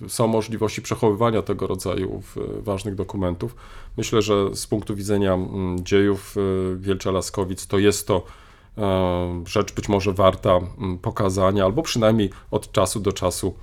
są 0.09 0.27
możliwości 0.27 0.83
przechowywania 0.83 1.42
tego 1.42 1.66
rodzaju 1.66 2.22
ważnych 2.61 2.94
dokumentów. 2.94 3.57
Myślę, 3.96 4.22
że 4.22 4.57
z 4.57 4.66
punktu 4.66 4.96
widzenia 4.96 5.38
dziejów 5.77 6.37
e, 6.37 6.40
Wielcza 6.77 7.11
Laskowic 7.11 7.66
to 7.66 7.79
jest 7.79 8.07
to 8.07 8.22
rzecz 9.46 9.72
być 9.72 9.88
może 9.88 10.12
warta 10.12 10.61
pokazania, 11.03 11.64
albo 11.64 11.83
przynajmniej 11.83 12.31
od 12.51 12.72
czasu 12.72 13.01
do 13.01 13.12
czasu 13.12 13.55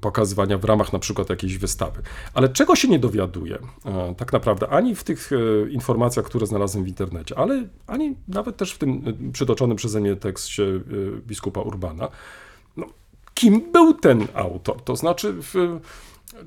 pokazywania 0.00 0.58
w 0.58 0.64
ramach 0.64 0.92
na 0.92 0.98
przykład 0.98 1.30
jakiejś 1.30 1.58
wystawy. 1.58 2.02
Ale 2.34 2.48
czego 2.48 2.76
się 2.76 2.88
nie 2.88 2.98
dowiaduję 2.98 3.58
e, 3.84 4.14
tak 4.14 4.32
naprawdę 4.32 4.68
ani 4.68 4.94
w 4.94 5.04
tych 5.04 5.30
e, 5.32 5.70
informacjach, 5.70 6.26
które 6.26 6.46
znalazłem 6.46 6.84
w 6.84 6.88
internecie, 6.88 7.38
ale 7.38 7.64
ani 7.86 8.14
nawet 8.28 8.56
też 8.56 8.72
w 8.72 8.78
tym 8.78 9.02
e, 9.28 9.32
przytoczonym 9.32 9.76
przeze 9.76 10.00
mnie 10.00 10.16
tekście 10.16 10.66
biskupa 11.26 11.60
Urbana, 11.60 12.08
no, 12.76 12.86
kim 13.34 13.72
był 13.72 13.94
ten 13.94 14.26
autor? 14.34 14.82
To 14.82 14.96
znaczy, 14.96 15.32
w, 15.32 15.80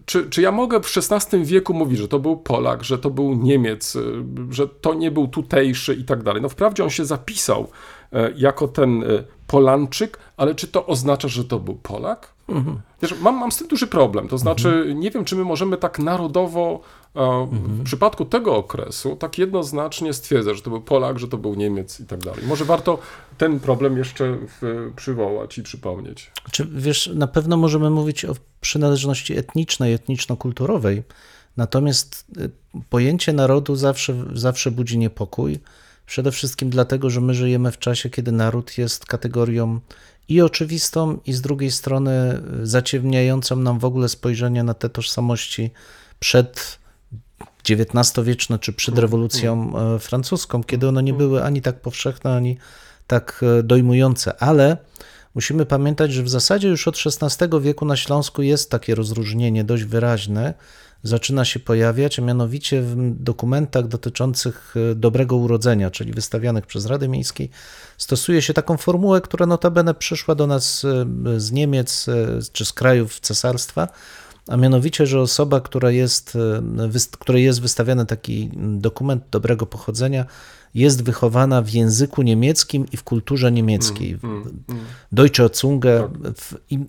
czy, 0.06 0.30
czy 0.30 0.42
ja 0.42 0.52
mogę 0.52 0.80
w 0.82 0.98
XVI 0.98 1.46
wieku 1.46 1.74
mówić, 1.74 2.00
że 2.00 2.08
to 2.08 2.20
był 2.20 2.38
Polak, 2.38 2.84
że 2.84 2.98
to 2.98 3.10
był 3.10 3.36
Niemiec, 3.36 3.98
że 4.50 4.68
to 4.68 4.94
nie 4.94 5.12
był 5.12 5.28
tutejszy 5.28 5.94
i 5.94 6.04
tak 6.04 6.24
dalej? 6.24 6.42
No 6.42 6.50
wprawdzie 6.50 6.84
on 6.84 6.90
się 6.90 7.06
zapisał 7.06 7.68
jako 8.36 8.68
ten 8.68 9.04
Polanczyk, 9.50 10.20
ale 10.38 10.56
czy 10.56 10.68
to 10.68 10.86
oznacza, 10.86 11.28
że 11.28 11.46
to 11.46 11.60
był 11.60 11.76
Polak? 11.76 12.34
Wiesz, 13.02 13.16
mam, 13.22 13.36
mam 13.36 13.52
z 13.52 13.58
tym 13.58 13.68
duży 13.68 13.88
problem. 13.88 14.28
To 14.28 14.38
znaczy, 14.38 14.94
nie 14.96 15.12
wiem, 15.12 15.26
czy 15.26 15.36
my 15.36 15.44
możemy 15.44 15.78
tak 15.78 16.00
narodowo 16.00 16.80
e, 17.16 17.48
w 17.52 17.84
przypadku 17.84 18.26
tego 18.26 18.56
okresu 18.56 19.16
tak 19.16 19.38
jednoznacznie 19.38 20.14
stwierdzać, 20.14 20.56
że 20.56 20.62
to 20.62 20.70
był 20.70 20.82
Polak, 20.82 21.20
że 21.20 21.28
to 21.28 21.38
był 21.38 21.56
Niemiec 21.56 22.00
i 22.00 22.06
tak 22.06 22.20
dalej. 22.20 22.46
Może 22.48 22.66
warto 22.66 22.98
ten 23.38 23.60
problem 23.60 23.98
jeszcze 23.98 24.38
w, 24.62 24.92
przywołać 24.96 25.58
i 25.58 25.64
przypomnieć. 25.64 26.32
Czy 26.52 26.68
wiesz, 26.72 27.12
na 27.16 27.28
pewno 27.28 27.58
możemy 27.58 27.90
mówić 27.90 28.26
o 28.26 28.36
przynależności 28.62 29.38
etnicznej, 29.38 29.94
etniczno-kulturowej, 29.94 31.04
natomiast 31.58 32.26
y, 32.38 32.50
pojęcie 32.90 33.34
narodu 33.34 33.76
zawsze, 33.76 34.16
zawsze 34.34 34.72
budzi 34.72 34.98
niepokój. 34.98 35.60
Przede 36.10 36.32
wszystkim 36.32 36.70
dlatego, 36.70 37.10
że 37.10 37.22
my 37.22 37.34
żyjemy 37.34 37.72
w 37.72 37.80
czasie, 37.80 38.10
kiedy 38.10 38.32
naród 38.32 38.78
jest 38.78 39.06
kategorią 39.06 39.80
i 40.30 40.42
oczywistą, 40.42 41.20
i 41.26 41.34
z 41.34 41.42
drugiej 41.42 41.72
strony 41.72 42.42
zaciemniającą 42.64 43.56
nam 43.56 43.80
w 43.80 43.86
ogóle 43.86 44.10
spojrzenie 44.10 44.64
na 44.64 44.74
te 44.74 44.90
tożsamości 44.90 45.72
przed 46.20 46.80
XIX-wieczne 47.70 48.60
czy 48.60 48.74
przed 48.74 49.00
rewolucją 49.00 49.74
e, 49.78 50.00
francuską, 50.00 50.64
kiedy 50.64 50.88
one 50.88 51.04
nie 51.04 51.14
były 51.14 51.44
ani 51.44 51.62
tak 51.62 51.82
powszechne, 51.82 52.36
ani 52.36 52.58
tak 53.08 53.42
e, 53.60 53.64
dojmujące. 53.64 54.44
Ale 54.44 54.78
musimy 55.36 55.66
pamiętać, 55.66 56.14
że 56.14 56.24
w 56.24 56.30
zasadzie 56.30 56.68
już 56.68 56.88
od 56.88 56.98
XVI 57.06 57.62
wieku 57.62 57.86
na 57.86 57.96
Śląsku 57.96 58.42
jest 58.42 58.72
takie 58.72 58.96
rozróżnienie 58.96 59.64
dość 59.64 59.84
wyraźne, 59.84 60.54
zaczyna 61.04 61.46
się 61.46 61.60
pojawiać, 61.60 62.20
a 62.20 62.22
mianowicie 62.22 62.82
w 62.82 63.24
dokumentach 63.24 63.88
dotyczących 63.88 64.74
e, 64.92 64.96
dobrego 64.96 65.36
urodzenia, 65.36 65.92
czyli 65.92 66.14
wystawianych 66.14 66.66
przez 66.66 66.86
Radę 66.86 67.08
Miejskiej, 67.08 67.50
stosuje 67.98 68.42
się 68.42 68.54
taką 68.54 68.78
formułę, 68.78 69.22
która 69.22 69.46
notabene 69.46 69.94
przyszła 69.94 70.36
do 70.36 70.48
nas 70.48 70.86
e, 70.86 71.40
z 71.40 71.52
Niemiec 71.52 72.10
e, 72.10 72.40
czy 72.54 72.66
z 72.66 72.74
krajów 72.74 73.20
cesarstwa, 73.20 73.88
a 74.48 74.58
mianowicie, 74.58 75.06
że 75.06 75.22
osoba, 75.22 75.62
która 75.62 75.92
jest, 75.92 76.38
której 77.20 77.44
jest 77.44 77.62
wystawiany 77.62 78.06
taki 78.06 78.50
dokument 78.56 79.24
dobrego 79.32 79.66
pochodzenia, 79.66 80.26
jest 80.74 81.04
wychowana 81.04 81.62
w 81.62 81.70
języku 81.70 82.22
niemieckim 82.22 82.86
i 82.92 82.98
w 82.98 83.04
kulturze 83.04 83.52
niemieckiej. 83.52 84.18
Deutsche 85.12 85.50
Zunge. 85.54 86.10
W, 86.36 86.54
i 86.70 86.80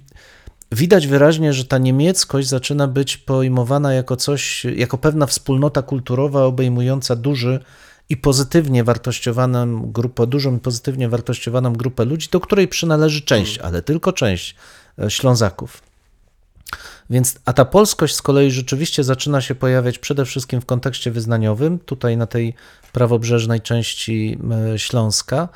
widać 0.73 1.07
wyraźnie, 1.07 1.53
że 1.53 1.65
ta 1.65 1.79
niemieckość 1.79 2.49
zaczyna 2.49 2.89
być 2.89 3.17
pojmowana 3.17 3.93
jako 3.93 4.17
coś, 4.17 4.65
jako 4.65 4.99
pewna 4.99 5.27
wspólnota 5.27 5.83
kulturowa 5.83 6.45
obejmująca 6.45 7.17
duży 7.17 7.61
i 8.09 8.17
pozytywnie 8.17 8.85
wartościowaną 8.85 9.93
grupę, 9.93 10.27
dużą 10.27 10.57
i 10.57 10.61
pozytywnie 10.61 11.09
wartościowaną 11.09 11.73
grupę 11.73 12.05
ludzi, 12.05 12.29
do 12.33 12.41
której 12.41 12.69
przynależy 12.69 13.23
część, 13.23 13.59
ale 13.59 13.83
tylko 13.83 14.13
część 14.13 14.57
e, 14.99 15.11
Ślązaków. 15.11 15.83
Więc, 17.11 17.39
a 17.45 17.53
ta 17.53 17.65
polskość 17.65 18.15
z 18.15 18.23
kolei 18.23 18.51
rzeczywiście 18.51 19.05
zaczyna 19.05 19.41
się 19.41 19.55
pojawiać 19.55 19.99
przede 19.99 20.25
wszystkim 20.25 20.61
w 20.61 20.67
kontekście 20.67 21.11
wyznaniowym, 21.11 21.79
tutaj 21.79 22.17
na 22.17 22.27
tej 22.27 22.55
prawobrzeżnej 22.93 23.61
części 23.61 24.39
e, 24.73 24.79
Śląska. 24.79 25.49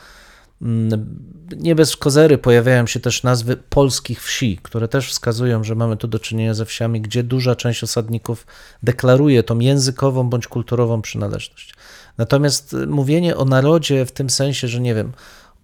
Nie 1.57 1.75
bez 1.75 1.97
kozery 1.97 2.39
pojawiają 2.39 2.87
się 2.87 3.01
też 3.01 3.23
nazwy 3.23 3.57
polskich 3.57 4.23
wsi, 4.23 4.59
które 4.63 4.89
też 4.89 5.11
wskazują, 5.11 5.65
że 5.65 5.75
mamy 5.75 5.97
tu 5.97 6.09
do 6.09 6.19
czynienia 6.19 6.55
ze 6.55 6.65
wsiami, 6.65 7.01
gdzie 7.01 7.23
duża 7.23 7.57
część 7.57 7.83
osadników 7.83 8.47
deklaruje 8.83 9.43
tą 9.43 9.59
językową 9.59 10.31
bądź 10.31 10.49
kulturową 10.49 11.03
przynależność. 11.03 11.75
Natomiast 12.19 12.73
y, 12.73 12.87
mówienie 12.87 13.37
o 13.37 13.45
narodzie 13.45 14.07
w 14.07 14.13
tym 14.13 14.31
sensie, 14.31 14.69
że 14.69 14.81
nie 14.81 14.95
wiem, 14.95 15.13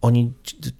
oni 0.01 0.33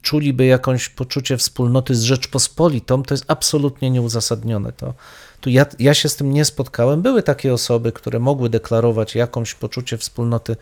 czuliby 0.03 0.45
jakąś 0.47 0.89
poczucie 0.89 1.37
wspólnoty 1.37 1.95
z 1.95 2.03
Rzeczpospolitą, 2.03 3.03
to 3.03 3.15
jest 3.15 3.25
absolutnie 3.29 3.91
nieuzasadnione. 3.91 4.73
To, 4.73 4.95
tu 5.41 5.51
ja, 5.51 5.67
ja 5.79 5.95
się 5.95 6.09
z 6.09 6.17
tym 6.17 6.33
nie 6.33 6.45
spotkałem. 6.45 7.03
Były 7.03 7.23
takie 7.23 7.53
osoby, 7.53 7.93
które 7.93 8.19
mogły 8.19 8.51
deklarować 8.51 9.15
jakąś 9.15 9.55
poczucie 9.55 9.99
wspólnoty 9.99 10.57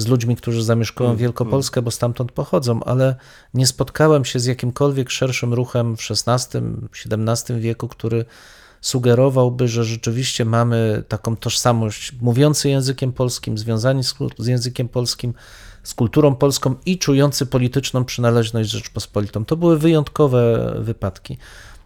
z 0.00 0.06
ludźmi, 0.06 0.36
którzy 0.36 0.64
zamieszkują 0.64 1.16
Wielkopolskę, 1.16 1.82
bo 1.82 1.90
stamtąd 1.90 2.32
pochodzą, 2.32 2.84
ale 2.84 3.16
nie 3.54 3.66
spotkałem 3.66 4.24
się 4.24 4.40
z 4.40 4.46
jakimkolwiek 4.46 5.10
szerszym 5.10 5.54
ruchem 5.54 5.96
w 5.96 6.00
XVI-XVII 6.00 7.60
wieku, 7.60 7.88
który 7.88 8.24
sugerowałby, 8.80 9.68
że 9.68 9.84
rzeczywiście 9.84 10.44
mamy 10.44 11.04
taką 11.08 11.36
tożsamość 11.36 12.12
mówiący 12.20 12.68
językiem 12.68 13.12
polskim, 13.12 13.58
związani 13.58 14.04
z, 14.04 14.14
z 14.38 14.46
językiem 14.46 14.88
polskim, 14.88 15.34
z 15.82 15.94
kulturą 15.94 16.34
polską 16.34 16.74
i 16.86 16.98
czujący 16.98 17.46
polityczną 17.46 18.04
przynależność 18.04 18.70
Rzeczpospolitą. 18.70 19.44
To 19.44 19.56
były 19.56 19.78
wyjątkowe 19.78 20.74
wypadki. 20.78 21.38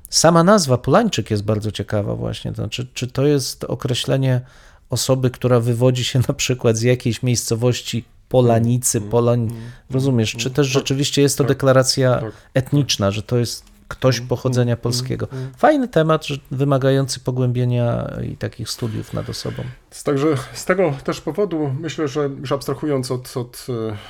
Sama 0.09 0.45
nazwa 0.45 0.79
Polańczyk 0.79 1.31
jest 1.31 1.45
bardzo 1.45 1.73
ciekawa 1.73 2.15
właśnie, 2.15 2.51
to 2.51 2.57
znaczy, 2.57 2.87
czy 2.95 3.07
to 3.07 3.27
jest 3.27 3.65
określenie 3.65 4.41
osoby, 4.91 5.31
która 5.31 5.61
wywodzi 5.61 6.05
się 6.05 6.21
na 6.29 6.35
przykład 6.35 6.77
z 6.77 6.83
jakiejś 6.83 7.23
miejscowości 7.23 8.05
Polanicy, 8.29 9.01
Polań, 9.01 9.51
rozumiesz, 9.91 10.33
czy 10.33 10.51
też 10.51 10.67
rzeczywiście 10.67 11.23
jest 11.23 11.39
to 11.39 11.45
tak, 11.45 11.49
deklaracja 11.49 12.21
tak. 12.21 12.33
etniczna, 12.55 13.11
że 13.11 13.23
to 13.23 13.39
jest 13.39 13.75
ktoś 13.89 14.21
pochodzenia 14.21 14.77
polskiego. 14.77 15.29
Fajny 15.57 15.89
temat, 15.89 16.27
wymagający 16.51 17.21
pogłębienia 17.21 18.13
i 18.33 18.37
takich 18.37 18.71
studiów 18.71 19.13
nad 19.13 19.31
osobą. 19.31 19.63
Także 20.05 20.29
z 20.53 20.65
tego 20.65 20.95
też 21.05 21.21
powodu 21.21 21.75
myślę, 21.81 22.09
że 22.09 22.31
już 22.41 22.53
abstrahując 22.53 23.11
od, 23.11 23.37
od 23.37 23.67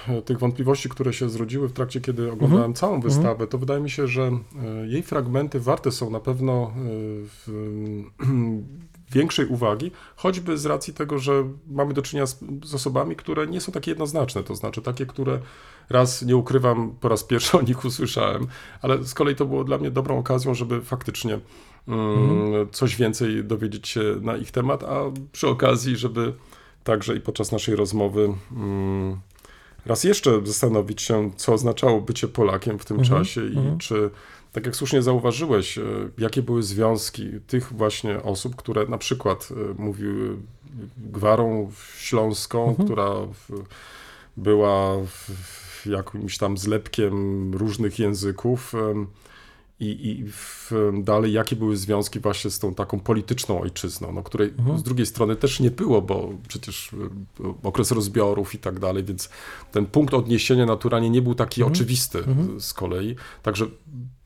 e, 0.09 0.23
tych 0.23 0.39
wątpliwości, 0.39 0.89
które 0.89 1.13
się 1.13 1.31
zrodziły 1.31 1.69
w 1.69 1.73
trakcie, 1.73 2.01
kiedy 2.01 2.33
oglądałem 2.33 2.75
całą 2.75 3.01
wystawę, 3.01 3.47
to 3.47 3.59
wydaje 3.59 3.81
mi 3.81 3.91
się, 3.91 4.09
że 4.09 4.23
e, 4.23 4.87
jej 4.87 5.03
fragmenty 5.03 5.61
warte 5.61 5.93
są 5.93 6.11
na 6.11 6.21
pewno 6.21 6.53
e, 6.53 6.71
w, 7.47 7.49
większej 9.15 9.47
uwagi, 9.47 9.91
choćby 10.17 10.59
z 10.59 10.67
racji 10.67 10.95
tego, 10.95 11.19
że 11.19 11.45
mamy 11.71 11.95
do 11.95 12.03
czynienia 12.03 12.27
z, 12.27 12.39
z 12.65 12.75
osobami, 12.75 13.17
które 13.17 13.47
nie 13.47 13.61
są 13.61 13.73
takie 13.73 13.91
jednoznaczne, 13.91 14.43
to 14.43 14.55
znaczy 14.55 14.83
takie, 14.83 15.07
które 15.07 15.39
raz 15.91 16.23
nie 16.23 16.37
ukrywam, 16.37 16.95
po 17.01 17.09
raz 17.09 17.25
pierwszy 17.25 17.59
o 17.59 17.63
nich 17.63 17.85
usłyszałem, 17.85 18.47
ale 18.83 19.05
z 19.05 19.15
kolei 19.15 19.37
to 19.37 19.47
było 19.47 19.65
dla 19.65 19.79
mnie 19.79 19.91
dobrą 19.91 20.19
okazją, 20.19 20.55
żeby 20.55 20.83
faktycznie 20.83 21.39
mm, 21.89 22.71
coś 22.73 22.97
więcej 22.97 23.45
dowiedzieć 23.45 23.89
się 23.89 24.01
na 24.21 24.37
ich 24.37 24.51
temat, 24.51 24.85
a 24.85 25.01
przy 25.33 25.49
okazji, 25.49 25.97
żeby 25.97 26.35
także 26.85 27.17
i 27.17 27.21
podczas 27.21 27.53
naszej 27.53 27.77
rozmowy 27.77 28.35
mm, 28.53 29.21
raz 29.87 30.05
jeszcze 30.05 30.47
zastanowić 30.47 31.03
się, 31.03 31.31
co 31.37 31.53
oznaczało 31.53 32.01
bycie 32.01 32.29
Polakiem 32.29 32.79
w 32.79 32.85
tym 32.85 33.03
czasie 33.03 33.47
i 33.47 33.79
czy, 33.79 34.11
tak 34.55 34.67
jak 34.67 34.77
słusznie 34.77 35.03
zauważyłeś, 35.03 35.79
e, 35.79 35.83
jakie 36.19 36.43
były 36.43 36.63
związki 36.63 37.31
tych 37.47 37.73
właśnie 37.73 38.23
osób, 38.23 38.57
które 38.57 38.87
na 38.87 38.99
przykład 38.99 39.49
e, 39.51 39.83
mówiły 39.83 40.37
gwarą 40.99 41.73
śląską, 41.99 42.77
która 42.85 43.11
w, 43.11 43.65
była 44.37 44.97
jakimś 45.87 46.39
tam 46.39 46.59
zlepkiem 46.59 47.55
różnych 47.55 47.99
języków. 47.99 48.73
I, 49.81 50.09
i 50.11 50.25
w, 50.29 50.73
dalej, 51.03 51.33
jakie 51.33 51.57
były 51.57 51.77
związki 51.77 52.21
właśnie 52.21 52.51
z 52.51 52.59
tą 52.59 52.75
taką 52.75 53.01
polityczną 53.01 53.61
ojczyzną, 53.61 54.13
no, 54.13 54.23
której 54.23 54.55
z 54.77 54.83
drugiej 54.83 55.07
strony 55.07 55.37
też 55.37 55.61
nie 55.61 55.71
było, 55.71 56.03
bo 56.03 56.31
przecież 56.49 56.93
y, 56.93 56.97
okres 57.63 57.91
rozbiorów 57.91 58.55
i 58.55 58.59
tak 58.59 58.79
dalej, 58.79 59.05
więc 59.05 59.29
ten 59.73 59.87
punkt 59.87 60.15
odniesienia 60.15 60.67
naturalnie 60.67 61.11
nie 61.11 61.23
był 61.23 61.35
taki 61.35 61.63
oczywisty 61.63 62.25
z 62.59 62.73
kolei. 62.73 63.17
Także 63.43 63.67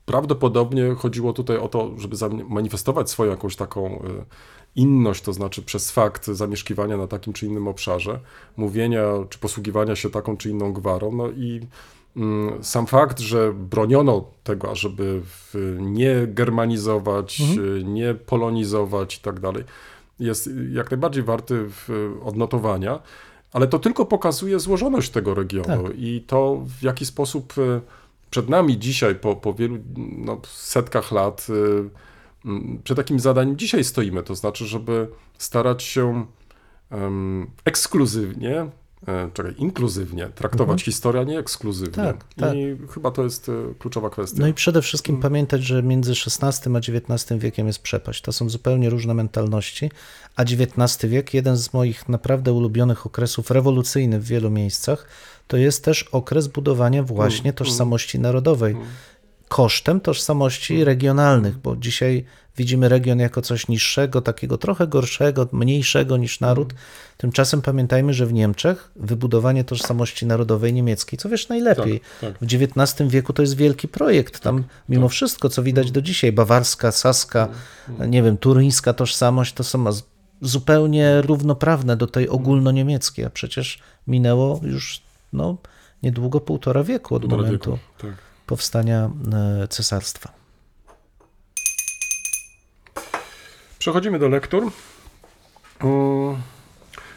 prawdopodobnie 0.09 0.95
chodziło 0.95 1.33
tutaj 1.33 1.57
o 1.57 1.67
to, 1.67 1.91
żeby 1.97 2.15
zamanifestować 2.15 3.09
swoją 3.09 3.31
jakąś 3.31 3.55
taką 3.55 3.95
y, 3.95 4.25
inność, 4.75 5.21
to 5.21 5.33
znaczy 5.33 5.61
przez 5.61 5.91
fakt 5.91 6.27
zamieszkiwania 6.27 6.97
na 6.97 7.07
takim 7.07 7.33
czy 7.33 7.45
innym 7.45 7.67
obszarze, 7.67 8.19
mówienia 8.57 9.03
czy 9.29 9.39
posługiwania 9.39 9.95
się 9.95 10.09
taką 10.09 10.37
czy 10.37 10.49
inną 10.49 10.73
gwarą, 10.73 11.11
no 11.11 11.29
i 11.29 11.61
mm, 12.17 12.63
sam 12.63 12.87
fakt, 12.87 13.19
że 13.19 13.53
broniono 13.53 14.25
tego, 14.43 14.71
ażeby 14.71 15.21
nie 15.79 16.27
germanizować, 16.27 17.41
y, 17.79 17.83
nie 17.83 18.13
polonizować 18.13 19.17
i 19.17 19.21
tak 19.21 19.39
dalej, 19.39 19.63
jest 20.19 20.49
jak 20.71 20.91
najbardziej 20.91 21.23
warty 21.23 21.69
odnotowania, 22.23 22.99
ale 23.53 23.67
to 23.67 23.79
tylko 23.79 24.05
pokazuje 24.05 24.59
złożoność 24.59 25.09
tego 25.09 25.33
regionu 25.33 25.83
Tak. 25.83 25.97
i 25.97 26.23
to 26.27 26.61
w 26.79 26.83
jaki 26.83 27.05
sposób 27.05 27.57
y, 27.57 27.81
przed 28.29 28.49
nami 28.49 28.79
dzisiaj, 28.79 29.15
po, 29.15 29.35
po 29.35 29.53
wielu 29.53 29.77
no, 30.17 30.41
setkach 30.47 31.11
lat, 31.11 31.47
y, 31.49 31.89
mm, 32.45 32.81
przed 32.83 32.97
takim 32.97 33.19
zadaniem 33.19 33.57
dzisiaj 33.57 33.83
stoimy, 33.83 34.23
to 34.23 34.35
znaczy, 34.35 34.65
żeby 34.65 35.07
starać 35.37 35.83
się 35.83 36.25
em, 36.89 37.47
ekskluzywnie, 37.65 38.69
e, 39.07 39.29
czekaj, 39.33 39.53
inkluzywnie 39.57 40.29
traktować 40.35 40.83
historię, 40.83 41.21
a 41.21 41.23
nie 41.23 41.39
ekskluzywnie. 41.39 42.03
Mhm. 42.03 42.17
Tak, 42.17 42.33
tak. 42.33 42.55
I 42.55 42.77
chyba 42.93 43.11
to 43.11 43.23
jest 43.23 43.49
e, 43.49 43.73
kluczowa 43.79 44.09
kwestia. 44.09 44.41
No 44.41 44.47
i 44.47 44.53
przede 44.53 44.81
wszystkim 44.81 45.19
pamiętać, 45.19 45.63
że 45.63 45.83
między 45.83 46.11
XVI 46.11 46.75
a 46.75 46.77
XIX 46.77 47.39
wiekiem 47.39 47.67
jest 47.67 47.81
przepaść. 47.81 48.21
To 48.21 48.31
są 48.31 48.49
zupełnie 48.49 48.89
różne 48.89 49.13
mentalności, 49.13 49.91
a 50.35 50.41
XIX 50.41 51.11
wiek, 51.11 51.33
jeden 51.33 51.57
z 51.57 51.73
moich 51.73 52.09
naprawdę 52.09 52.53
ulubionych 52.53 53.05
okresów 53.05 53.51
rewolucyjnych 53.51 54.21
w 54.21 54.27
wielu 54.27 54.49
miejscach, 54.49 55.07
to 55.49 55.57
jest 55.57 55.83
też 55.85 56.03
okres 56.03 56.47
budowania 56.47 57.03
właśnie 57.03 57.53
tożsamości 57.53 58.19
narodowej. 58.19 58.75
Kosztem 59.47 59.99
tożsamości 60.01 60.83
regionalnych, 60.83 61.57
bo 61.57 61.75
dzisiaj 61.75 62.25
widzimy 62.57 62.89
region 62.89 63.19
jako 63.19 63.41
coś 63.41 63.67
niższego, 63.67 64.21
takiego 64.21 64.57
trochę 64.57 64.87
gorszego, 64.87 65.47
mniejszego 65.51 66.17
niż 66.17 66.39
naród. 66.39 66.73
Tymczasem 67.17 67.61
pamiętajmy, 67.61 68.13
że 68.13 68.25
w 68.25 68.33
Niemczech 68.33 68.91
wybudowanie 68.95 69.63
tożsamości 69.63 70.25
narodowej 70.25 70.73
niemieckiej, 70.73 71.19
co 71.19 71.29
wiesz 71.29 71.49
najlepiej, 71.49 72.01
Tak, 72.21 72.33
tak. 72.33 72.49
w 72.49 72.53
XIX 72.53 73.09
wieku 73.11 73.33
to 73.33 73.41
jest 73.41 73.55
wielki 73.55 73.87
projekt. 73.87 74.39
Tam 74.39 74.63
mimo 74.89 75.09
wszystko, 75.09 75.49
co 75.49 75.63
widać 75.63 75.91
do 75.91 76.01
dzisiaj, 76.01 76.31
bawarska, 76.31 76.91
saska, 76.91 77.47
nie 78.07 78.23
wiem, 78.23 78.37
turyńska 78.37 78.93
tożsamość, 78.93 79.53
to 79.53 79.63
są 79.63 79.85
zupełnie 80.41 81.21
równoprawne 81.21 81.97
do 81.97 82.07
tej 82.07 82.29
ogólnoniemieckiej, 82.29 83.25
a 83.25 83.29
przecież 83.29 83.79
minęło 84.07 84.59
już 84.63 85.08
no, 85.33 85.57
niedługo 86.03 86.39
półtora 86.41 86.83
wieku 86.83 87.15
od 87.15 87.21
Półtora 87.21 87.41
momentu 87.43 87.71
wieku, 87.71 87.83
Tak. 87.97 88.11
powstania 88.45 89.11
e, 89.63 89.67
cesarstwa. 89.67 90.33
Przechodzimy 93.79 94.19
do 94.19 94.27
lektur. 94.29 94.63
Mm, 94.63 96.35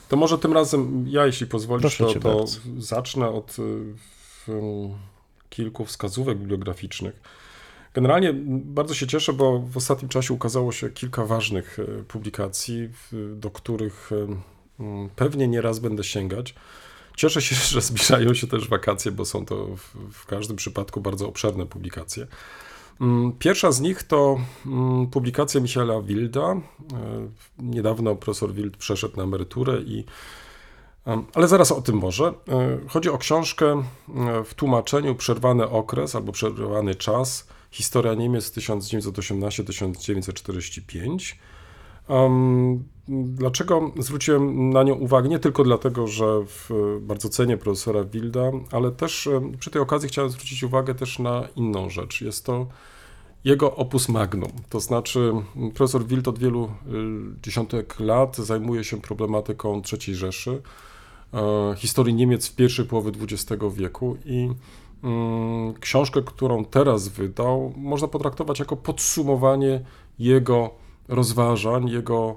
To 0.08 0.16
może 0.16 0.38
tym 0.38 0.52
razem 0.52 1.04
ja, 1.08 1.26
jeśli 1.26 1.46
pozwolisz, 1.46 1.96
Proszę 1.96 2.14
to, 2.14 2.20
to 2.20 2.36
bardzo. 2.38 2.58
zacznę 2.78 3.28
od 3.28 3.56
y, 3.58 4.52
kilku 5.50 5.84
wskazówek 5.84 6.38
bibliograficznych. 6.38 7.20
Generalnie 7.94 8.32
bardzo 8.64 8.94
się 8.94 9.06
cieszę, 9.06 9.32
bo 9.32 9.58
w 9.58 9.76
ostatnim 9.76 10.08
czasie 10.08 10.34
ukazało 10.34 10.72
się 10.72 10.90
kilka 10.90 11.24
ważnych 11.26 11.78
y, 11.78 12.04
publikacji, 12.08 12.88
do 13.36 13.50
których 13.50 14.10
pewnie 15.16 15.48
nieraz 15.48 15.78
będę 15.78 16.04
sięgać. 16.04 16.54
Cieszę 17.16 17.42
się, 17.42 17.54
że 17.74 17.80
zbliżają 17.80 18.34
się 18.34 18.46
też 18.46 18.68
wakacje, 18.68 19.12
bo 19.12 19.24
są 19.24 19.46
to 19.46 19.76
w, 19.76 19.96
w 20.12 20.26
każdym 20.26 20.56
przypadku 20.56 21.00
bardzo 21.00 21.28
obszerne 21.28 21.66
publikacje. 21.66 22.26
Mm, 23.00 23.32
Pierwsza 23.38 23.72
z 23.72 23.80
nich 23.80 24.02
to 24.02 24.40
mm, 24.66 25.06
publikacja 25.06 25.60
Michaela 25.60 26.02
Wilda. 26.02 26.42
E, 26.42 26.60
Niedawno 27.58 28.16
profesor 28.16 28.54
Wild 28.54 28.76
przeszedł 28.76 29.16
na 29.16 29.22
emeryturę 29.22 29.80
i 29.80 30.04
ale 31.34 31.48
zaraz 31.48 31.72
o 31.72 31.82
tym 31.82 31.96
może. 31.96 32.26
E, 32.26 32.32
Chodzi 32.88 33.08
o 33.08 33.18
książkę 33.18 33.66
e, 33.66 33.82
w 34.44 34.54
tłumaczeniu 34.54 35.14
Przerwany 35.14 35.68
okres 35.68 36.14
albo 36.14 36.32
Przerwany 36.32 36.94
czas. 36.94 37.48
Historia 37.70 38.14
Niemiec 38.14 38.56
1918-1945. 38.56 41.34
Um, 42.08 42.84
dlaczego 43.08 43.90
zwróciłem 43.98 44.70
na 44.70 44.82
nią 44.82 44.94
uwagę? 44.94 45.28
Nie 45.28 45.38
tylko 45.38 45.64
dlatego, 45.64 46.06
że 46.06 46.24
bardzo 47.00 47.28
cenię 47.28 47.56
profesora 47.56 48.04
Wilda, 48.04 48.50
ale 48.70 48.90
też 48.90 49.28
przy 49.58 49.70
tej 49.70 49.82
okazji 49.82 50.08
chciałem 50.08 50.30
zwrócić 50.30 50.62
uwagę 50.62 50.94
też 50.94 51.18
na 51.18 51.48
inną 51.56 51.90
rzecz. 51.90 52.20
Jest 52.20 52.46
to 52.46 52.66
jego 53.44 53.76
opus 53.76 54.08
magnum. 54.08 54.50
To 54.68 54.80
znaczy, 54.80 55.32
profesor 55.74 56.06
Wild 56.06 56.28
od 56.28 56.38
wielu 56.38 56.64
y, 56.64 56.68
dziesiątek 57.42 58.00
lat 58.00 58.36
zajmuje 58.36 58.84
się 58.84 59.00
problematyką 59.00 59.82
III 59.92 60.14
Rzeszy, 60.14 60.62
e, 61.34 61.74
historii 61.76 62.14
Niemiec 62.14 62.48
w 62.48 62.54
pierwszej 62.54 62.84
połowie 62.84 63.12
XX 63.22 63.62
wieku 63.74 64.16
i 64.24 64.50
książkę, 65.80 66.22
którą 66.22 66.64
teraz 66.64 67.08
wydał, 67.08 67.72
można 67.76 68.08
potraktować 68.08 68.58
jako 68.58 68.76
podsumowanie 68.76 69.80
jego 70.18 70.70
rozważań, 71.12 71.88
jego 71.88 72.36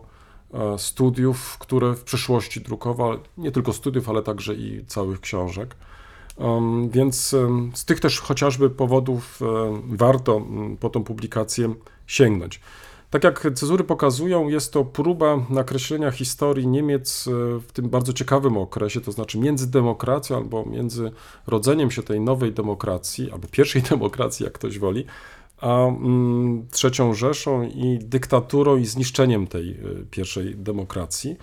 e, 0.53 0.79
studiów, 0.79 1.57
które 1.57 1.93
w 1.93 2.03
przyszłości 2.03 2.61
drukował, 2.61 3.17
nie 3.37 3.51
tylko 3.51 3.73
studiów, 3.73 4.09
ale 4.09 4.23
także 4.23 4.55
i 4.55 4.85
całych 4.85 5.19
książek. 5.19 5.75
Więc 6.89 7.35
z 7.73 7.85
tych 7.85 7.99
też 7.99 8.19
chociażby 8.19 8.69
powodów 8.69 9.39
em, 9.41 9.97
warto 9.97 10.41
po 10.79 10.89
tą 10.89 11.03
publikację 11.03 11.73
sięgnąć. 12.07 12.61
Tak 13.09 13.23
jak 13.23 13.47
cezury 13.55 13.83
pokazują, 13.83 14.47
jest 14.47 14.73
to 14.73 14.85
próba 14.85 15.45
nakreślenia 15.49 16.11
historii 16.11 16.67
Niemiec 16.67 17.27
e, 17.27 17.31
w 17.59 17.71
tym 17.71 17.89
bardzo 17.89 18.13
ciekawym 18.13 18.57
okresie, 18.57 19.01
to 19.01 19.11
znaczy 19.11 19.39
między 19.39 19.71
demokracją 19.71 20.37
albo 20.37 20.65
między 20.65 21.11
rodzeniem 21.47 21.91
się 21.91 22.03
tej 22.03 22.19
nowej 22.19 22.53
demokracji, 22.53 23.31
albo 23.31 23.47
pierwszej 23.47 23.81
demokracji, 23.91 24.43
jak 24.43 24.53
ktoś 24.53 24.79
woli, 24.79 25.05
a 25.61 25.87
mm, 25.87 26.67
trzecią 26.71 27.13
Rzeszą 27.13 27.63
i 27.63 27.99
dyktaturą 28.01 28.77
i 28.77 28.85
zniszczeniem 28.85 29.47
tej 29.47 29.71
y, 29.71 30.05
pierwszej 30.11 30.55
demokracji. 30.55 31.37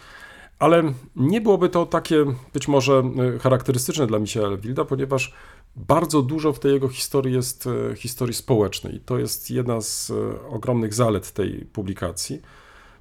Ale 0.59 0.83
nie 1.17 1.41
byłoby 1.41 1.69
to 1.69 1.87
takie 1.87 2.25
być 2.53 2.69
może 2.69 3.03
y, 3.37 3.39
charakterystyczne 3.39 4.07
dla 4.07 4.19
Michaela 4.19 4.57
Wilda, 4.57 4.85
ponieważ 4.85 5.35
bardzo 5.77 6.23
dużo 6.23 6.53
w 6.53 6.59
tej 6.59 6.73
jego 6.73 6.89
historii 6.89 7.35
jest 7.35 7.67
y, 7.67 7.97
historii 7.97 8.35
społecznej. 8.35 9.01
To 9.07 9.19
jest 9.19 9.51
jedna 9.51 9.81
z 9.81 10.13
ogromnych 10.51 10.95
zalet 10.95 11.33
tej 11.33 11.67
publikacji, 11.73 12.43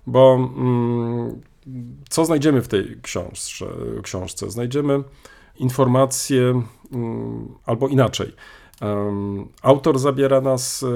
bo 0.08 0.36
mm, 0.36 1.42
co 2.10 2.26
znajdziemy 2.26 2.62
w 2.62 2.68
tej 2.68 2.98
książce? 3.02 3.66
książce? 4.04 4.52
Znajdziemy 4.52 5.04
informacje, 5.56 6.64
mm, 6.92 7.48
albo 7.66 7.88
inaczej. 7.88 8.34
Autor 9.62 10.00
zabiera 10.00 10.42
nas 10.42 10.84
e, 10.84 10.88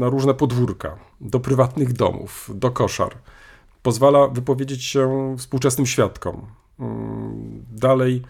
na 0.00 0.08
różne 0.08 0.34
podwórka, 0.34 0.96
do 1.20 1.40
prywatnych 1.40 1.92
domów, 1.92 2.50
do 2.54 2.70
koszar. 2.70 3.14
Pozwala 3.82 4.28
wypowiedzieć 4.28 4.84
się 4.84 5.34
współczesnym 5.38 5.86
świadkom. 5.86 6.46
Mm, 6.80 7.64
Dalej, 7.70 8.22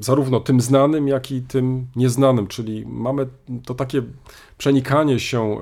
zarówno 0.00 0.40
tym 0.40 0.60
znanym, 0.60 1.08
jak 1.08 1.30
i 1.30 1.42
tym 1.42 1.86
nieznanym, 1.96 2.46
czyli 2.46 2.86
mamy 2.86 3.26
to 3.64 3.74
takie 3.74 4.02
przenikanie 4.58 5.20
się 5.20 5.42
e, 5.42 5.58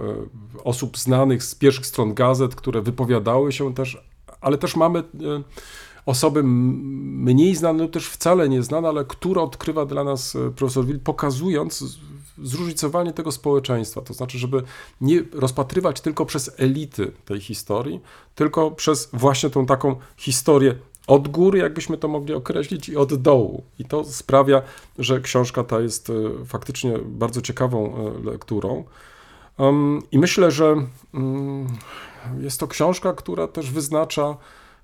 osób 0.64 0.98
znanych 0.98 1.42
z 1.42 1.54
pierwszych 1.54 1.86
stron 1.86 2.14
gazet, 2.14 2.54
które 2.54 2.82
wypowiadały 2.82 3.52
się 3.52 3.74
też, 3.74 4.04
ale 4.40 4.58
też 4.58 4.76
mamy 4.76 4.98
e, 4.98 5.02
osoby 6.06 6.42
mniej 6.44 7.56
znane 7.56 7.82
lub 7.82 7.92
też 7.92 8.08
wcale 8.08 8.48
nieznane, 8.48 8.88
ale 8.88 9.04
które 9.04 9.40
odkrywa 9.40 9.86
dla 9.86 10.04
nas 10.04 10.36
e, 10.36 10.50
profesor 10.50 10.86
Wild, 10.86 11.02
pokazując 11.02 11.84
zróżnicowanie 12.42 13.12
tego 13.12 13.32
społeczeństwa. 13.32 14.00
To 14.00 14.14
znaczy, 14.14 14.38
żeby 14.38 14.62
nie 15.00 15.22
rozpatrywać 15.32 16.00
tylko 16.00 16.26
przez 16.26 16.50
elity 16.56 17.12
tej 17.24 17.40
historii, 17.40 18.00
tylko 18.34 18.70
przez 18.70 19.08
właśnie 19.12 19.50
tą 19.50 19.66
taką 19.66 19.96
historię 20.16 20.74
od 21.06 21.28
góry, 21.28 21.58
jakbyśmy 21.58 21.96
to 21.96 22.08
mogli 22.08 22.34
określić, 22.34 22.88
i 22.88 22.96
od 22.96 23.14
dołu. 23.14 23.62
I 23.78 23.84
to 23.84 24.04
sprawia, 24.04 24.62
że 24.98 25.20
książka 25.20 25.64
ta 25.64 25.80
jest 25.80 26.10
e, 26.10 26.44
faktycznie 26.44 26.98
bardzo 27.04 27.42
ciekawą 27.42 27.94
e, 27.96 28.24
lekturą. 28.30 28.84
I 30.12 30.18
myślę, 30.18 30.50
że 30.50 30.76
mm, 31.14 31.66
jest 32.38 32.60
to 32.60 32.68
książka, 32.68 33.12
która 33.12 33.48
też 33.48 33.70
wyznacza 33.70 34.36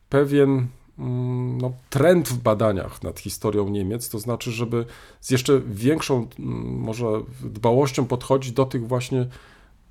pewien 0.09 0.67
no, 0.99 1.72
trend 1.90 2.28
w 2.28 2.38
badaniach 2.38 3.03
nad 3.03 3.20
historią 3.20 3.68
Niemiec, 3.68 4.09
to 4.09 4.18
znaczy, 4.18 4.53
żeby 4.53 4.86
z 5.20 5.30
jeszcze 5.30 5.61
większą 5.61 6.26
mm, 6.38 6.78
może 6.78 7.07
dbałością 7.42 8.07
podchodzić 8.07 8.53
do 8.53 8.64
tych 8.64 8.88
właśnie 8.88 9.26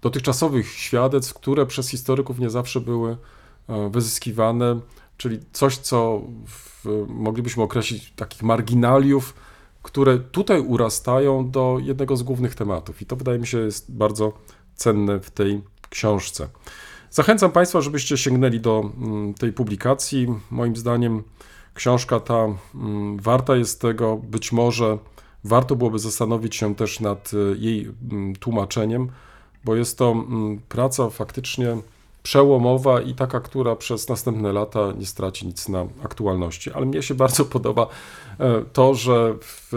dotychczasowych 0.02 0.68
świadectw, 0.68 1.34
które 1.34 1.66
przez 1.66 1.90
historyków 1.90 2.40
nie 2.40 2.50
zawsze 2.50 2.82
były 2.82 3.18
e, 3.70 3.90
wyzyskiwane, 3.90 4.80
czyli 5.18 5.40
coś, 5.54 5.78
co 5.78 6.22
w, 6.48 7.06
moglibyśmy 7.08 7.64
określić 7.64 8.14
takich 8.16 8.44
marginaliów, 8.44 9.34
które 9.84 10.20
tutaj 10.20 10.60
urastają 10.60 11.52
do 11.52 11.78
jednego 11.82 12.18
z 12.18 12.24
głównych 12.24 12.56
tematów. 12.56 13.02
I 13.02 13.06
to 13.06 13.16
wydaje 13.16 13.40
mi 13.40 13.48
się 13.48 13.58
jest 13.58 13.92
bardzo 13.92 14.34
cenne 14.76 15.20
w 15.20 15.32
tej 15.32 15.62
książce. 15.90 16.48
Zachęcam 17.16 17.52
Państwa, 17.52 17.82
żebyście 17.82 18.18
sięgnęli 18.18 18.60
do 18.60 18.92
mm, 18.98 19.34
tej 19.34 19.54
publikacji. 19.54 20.28
Moim 20.52 20.76
zdaniem 20.76 21.24
książka 21.74 22.20
ta 22.20 22.48
mm, 22.76 23.18
warta 23.18 23.56
jest 23.56 23.82
tego. 23.82 24.18
Być 24.18 24.52
może 24.52 24.98
warto 25.44 25.76
byłoby 25.76 26.00
zastanowić 26.00 26.56
się 26.56 26.76
też 26.76 27.00
nad 27.00 27.34
y, 27.34 27.56
jej 27.60 27.92
mm, 28.12 28.36
tłumaczeniem, 28.36 29.10
bo 29.66 29.76
jest 29.76 29.98
to 29.98 30.16
praca 30.70 31.10
faktycznie 31.10 31.78
przełomowa 32.24 33.02
i 33.02 33.14
taka, 33.14 33.40
która 33.40 33.76
przez 33.76 34.10
następne 34.10 34.54
lata 34.54 34.92
nie 34.98 35.06
straci 35.06 35.48
nic 35.48 35.70
na 35.70 35.86
aktualności. 36.04 36.72
Ale 36.72 36.86
mnie 36.86 37.02
się 37.02 37.14
bardzo 37.24 37.46
podoba 37.46 37.88
e, 38.40 38.62
to, 38.74 38.94
że 38.94 39.34
w, 39.42 39.72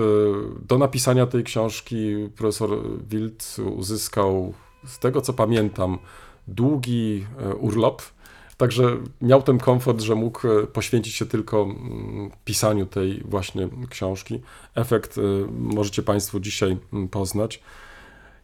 do 0.68 0.78
napisania 0.78 1.26
tej 1.26 1.44
książki 1.44 2.28
profesor 2.36 2.70
Wild 3.10 3.56
uzyskał, 3.76 4.54
z 4.86 4.98
tego 4.98 5.20
co 5.20 5.32
pamiętam, 5.32 5.98
długi 6.48 7.26
e, 7.38 7.54
urlop. 7.54 8.02
Także 8.56 8.96
miał 9.20 9.42
ten 9.42 9.58
komfort, 9.58 10.00
że 10.00 10.14
mógł 10.14 10.48
e, 10.48 10.66
poświęcić 10.66 11.14
się 11.14 11.26
tylko 11.26 11.62
mm, 11.62 12.30
pisaniu 12.44 12.86
tej 12.86 13.22
właśnie 13.24 13.68
książki. 13.90 14.40
Efekt 14.74 15.18
e, 15.18 15.20
możecie 15.50 16.02
Państwo 16.02 16.40
dzisiaj 16.40 16.76
mm, 16.92 17.08
poznać. 17.08 17.62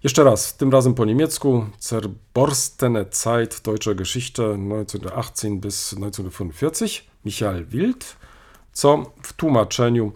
Jeszcze 0.05 0.25
raz, 0.25 0.57
tym 0.57 0.71
razem 0.71 0.95
po 0.95 1.05
niemiecku. 1.05 1.67
Zerborstene 1.81 3.05
Zeit 3.11 3.61
Deutscher 3.65 3.97
Geschichte 3.97 4.43
1918 4.43 5.51
bis 5.51 5.91
1945 5.91 7.05
Michael 7.25 7.67
Wild, 7.67 8.17
co 8.73 9.13
w 9.23 9.33
tłumaczeniu 9.33 10.13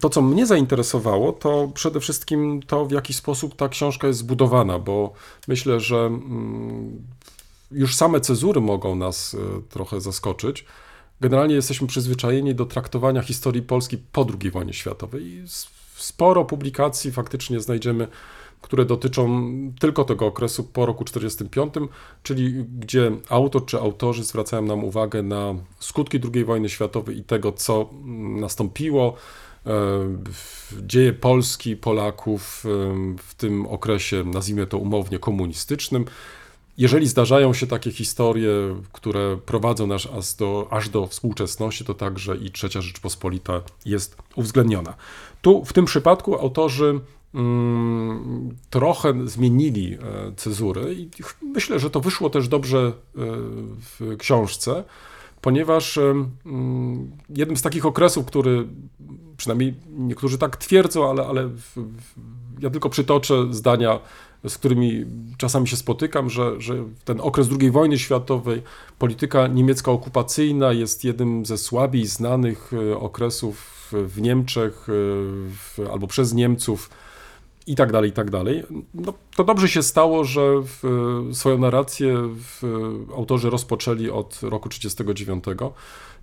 To, 0.00 0.10
co 0.10 0.22
mnie 0.22 0.46
zainteresowało, 0.46 1.32
to 1.32 1.70
przede 1.74 2.00
wszystkim 2.00 2.62
to, 2.66 2.86
w 2.86 2.92
jaki 2.92 3.14
sposób 3.14 3.56
ta 3.56 3.68
książka 3.68 4.06
jest 4.06 4.18
zbudowana, 4.18 4.78
bo 4.78 5.12
myślę, 5.48 5.80
że 5.80 5.96
mm, 5.96 7.02
już 7.70 7.94
same 7.94 8.20
cezury 8.20 8.60
mogą 8.60 8.96
nas 8.96 9.34
e, 9.34 9.62
trochę 9.70 10.00
zaskoczyć. 10.00 10.64
Generalnie 11.20 11.54
jesteśmy 11.54 11.86
przyzwyczajeni 11.86 12.54
do 12.54 12.66
traktowania 12.66 13.22
historii 13.22 13.62
Polski 13.62 13.98
po 13.98 14.26
II 14.40 14.50
wojnie 14.50 14.72
światowej 14.72 15.26
i 15.26 15.42
sporo 15.96 16.44
publikacji 16.44 17.12
faktycznie 17.12 17.60
znajdziemy, 17.60 18.08
które 18.60 18.84
dotyczą 18.84 19.52
tylko 19.80 20.04
tego 20.04 20.26
okresu 20.26 20.64
po 20.64 20.86
roku 20.86 21.04
1945, 21.04 21.90
czyli 22.22 22.64
gdzie 22.78 23.12
autor 23.28 23.66
czy 23.66 23.78
autorzy 23.78 24.24
zwracają 24.24 24.62
nam 24.62 24.84
uwagę 24.84 25.22
na 25.22 25.54
skutki 25.78 26.20
II 26.34 26.44
wojny 26.44 26.68
światowej 26.68 27.18
i 27.18 27.24
tego, 27.24 27.52
co 27.52 27.90
mm, 27.92 28.40
nastąpiło, 28.40 29.16
dzieje 30.82 31.12
Polski, 31.12 31.76
Polaków 31.76 32.64
w 33.18 33.34
tym 33.36 33.66
okresie, 33.66 34.24
nazwijmy 34.24 34.66
to 34.66 34.78
umownie, 34.78 35.18
komunistycznym. 35.18 36.04
Jeżeli 36.78 37.08
zdarzają 37.08 37.54
się 37.54 37.66
takie 37.66 37.92
historie, 37.92 38.50
które 38.92 39.38
prowadzą 39.46 39.86
nas 39.86 40.08
aż 40.18 40.34
do, 40.34 40.68
aż 40.70 40.88
do 40.88 41.06
współczesności, 41.06 41.84
to 41.84 41.94
także 41.94 42.36
i 42.36 42.50
Trzecia 42.50 42.80
Rzeczpospolita 42.80 43.60
jest 43.86 44.16
uwzględniona. 44.36 44.94
Tu 45.42 45.64
w 45.64 45.72
tym 45.72 45.84
przypadku 45.84 46.38
autorzy 46.38 47.00
mm, 47.34 48.56
trochę 48.70 49.28
zmienili 49.28 49.94
e, 49.94 49.98
cezury 50.36 50.94
i 50.94 51.08
myślę, 51.42 51.78
że 51.78 51.90
to 51.90 52.00
wyszło 52.00 52.30
też 52.30 52.48
dobrze 52.48 52.78
e, 52.78 52.92
w 53.78 54.16
książce, 54.18 54.84
ponieważ 55.42 55.98
mm, 55.98 57.10
jednym 57.28 57.56
z 57.56 57.62
takich 57.62 57.86
okresów, 57.86 58.26
który 58.26 58.66
przynajmniej 59.36 59.74
niektórzy 59.98 60.38
tak 60.38 60.56
twierdzą, 60.56 61.10
ale, 61.10 61.26
ale 61.26 61.46
w, 61.48 61.76
w, 61.76 62.14
ja 62.60 62.70
tylko 62.70 62.90
przytoczę 62.90 63.34
zdania, 63.50 64.00
z 64.48 64.58
którymi 64.58 65.04
czasami 65.38 65.68
się 65.68 65.76
spotykam, 65.76 66.30
że, 66.30 66.60
że 66.60 66.84
ten 67.04 67.20
okres 67.20 67.48
II 67.60 67.70
wojny 67.70 67.98
światowej, 67.98 68.62
polityka 68.98 69.46
niemiecka 69.46 69.90
okupacyjna 69.90 70.72
jest 70.72 71.04
jednym 71.04 71.46
ze 71.46 71.58
słabiej 71.58 72.06
znanych 72.06 72.72
e, 72.72 72.98
okresów 72.98 73.92
w 73.92 74.20
Niemczech 74.20 74.88
e, 74.88 74.92
w, 75.48 75.78
albo 75.92 76.06
przez 76.06 76.34
Niemców 76.34 76.90
i 77.66 77.74
tak 77.74 77.92
dalej, 77.92 78.10
i 78.10 78.12
tak 78.12 78.30
dalej. 78.30 78.62
No, 78.94 79.14
to 79.36 79.44
dobrze 79.44 79.68
się 79.68 79.82
stało, 79.82 80.24
że 80.24 80.42
w, 80.62 80.82
swoją 81.32 81.58
narrację 81.58 82.14
w, 82.34 82.62
autorzy 83.16 83.50
rozpoczęli 83.50 84.10
od 84.10 84.42
roku 84.42 84.68
1939, 84.68 85.44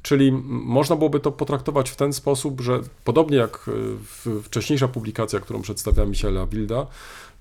czyli 0.01 0.31
można 0.47 0.95
byłoby 0.95 1.19
to 1.19 1.31
potraktować 1.31 1.89
w 1.89 1.95
ten 1.95 2.13
sposób, 2.13 2.61
że 2.61 2.79
podobnie 3.03 3.37
jak 3.37 3.59
w, 3.65 4.41
wcześniejsza 4.43 4.87
publikacja, 4.87 5.39
którą 5.39 5.61
przedstawia 5.61 6.05
Michaela 6.05 6.45
Wilda, 6.45 6.87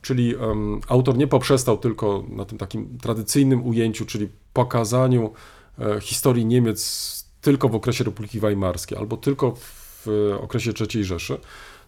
czyli 0.03 0.36
em, 0.36 0.80
autor 0.88 1.18
nie 1.18 1.26
poprzestał 1.26 1.78
tylko 1.78 2.24
na 2.28 2.44
tym 2.44 2.59
takim 2.59 2.99
tradycyjnym 2.99 3.66
ujęciu, 3.66 4.07
czyli 4.07 4.28
pokazaniu 4.53 5.32
e, 5.78 6.01
historii 6.01 6.46
Niemiec 6.46 7.28
tylko 7.40 7.68
w 7.68 7.74
okresie 7.74 8.05
Republiki 8.05 8.40
Weimarskiej 8.40 8.99
albo 8.99 9.16
tylko 9.16 9.55
w 9.57 10.09
e, 10.09 10.40
okresie 10.40 10.72
III 10.80 11.05
Rzeszy, 11.05 11.40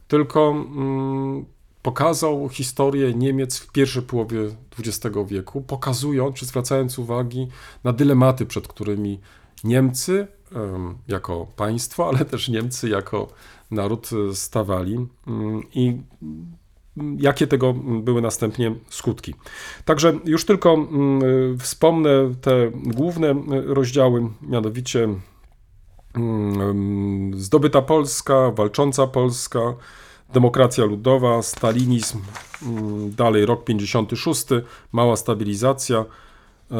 tylko 0.08 0.50
mm, 0.50 1.44
pokazał 1.82 2.48
historię 2.48 3.14
Niemiec 3.14 3.58
w 3.58 3.72
pierwszej 3.72 4.02
połowie 4.02 4.38
XX 4.78 5.16
wieku, 5.26 5.60
pokazując 5.60 6.36
czy 6.36 6.46
zwracając 6.46 6.98
uwagi 6.98 7.48
na 7.84 7.92
dylematy, 7.92 8.46
przed 8.46 8.68
którymi 8.68 9.20
Niemcy 9.64 10.26
em, 10.56 10.98
jako 11.08 11.46
państwo, 11.56 12.08
ale 12.08 12.24
też 12.24 12.48
Niemcy 12.48 12.88
jako 12.88 13.28
naród 13.70 14.10
e, 14.12 14.34
stawali 14.34 15.06
mm, 15.26 15.62
i 15.74 16.00
mm, 16.22 17.16
jakie 17.18 17.46
tego 17.46 17.72
były 18.02 18.22
następnie 18.22 18.74
skutki. 18.88 19.34
Także 19.84 20.18
już 20.24 20.44
tylko 20.44 20.74
mm, 20.74 21.58
wspomnę 21.58 22.10
te 22.40 22.70
główne 22.70 23.30
y, 23.30 23.74
rozdziały, 23.74 24.28
mianowicie 24.42 25.08
zdobyta 27.36 27.82
Polska, 27.82 28.50
walcząca 28.50 29.06
Polska, 29.06 29.60
demokracja 30.32 30.84
ludowa, 30.84 31.42
stalinizm, 31.42 32.18
mm, 32.62 33.10
dalej 33.14 33.46
rok 33.46 33.64
56, 33.64 34.46
mała 34.92 35.16
stabilizacja, 35.16 36.04
e, 36.70 36.74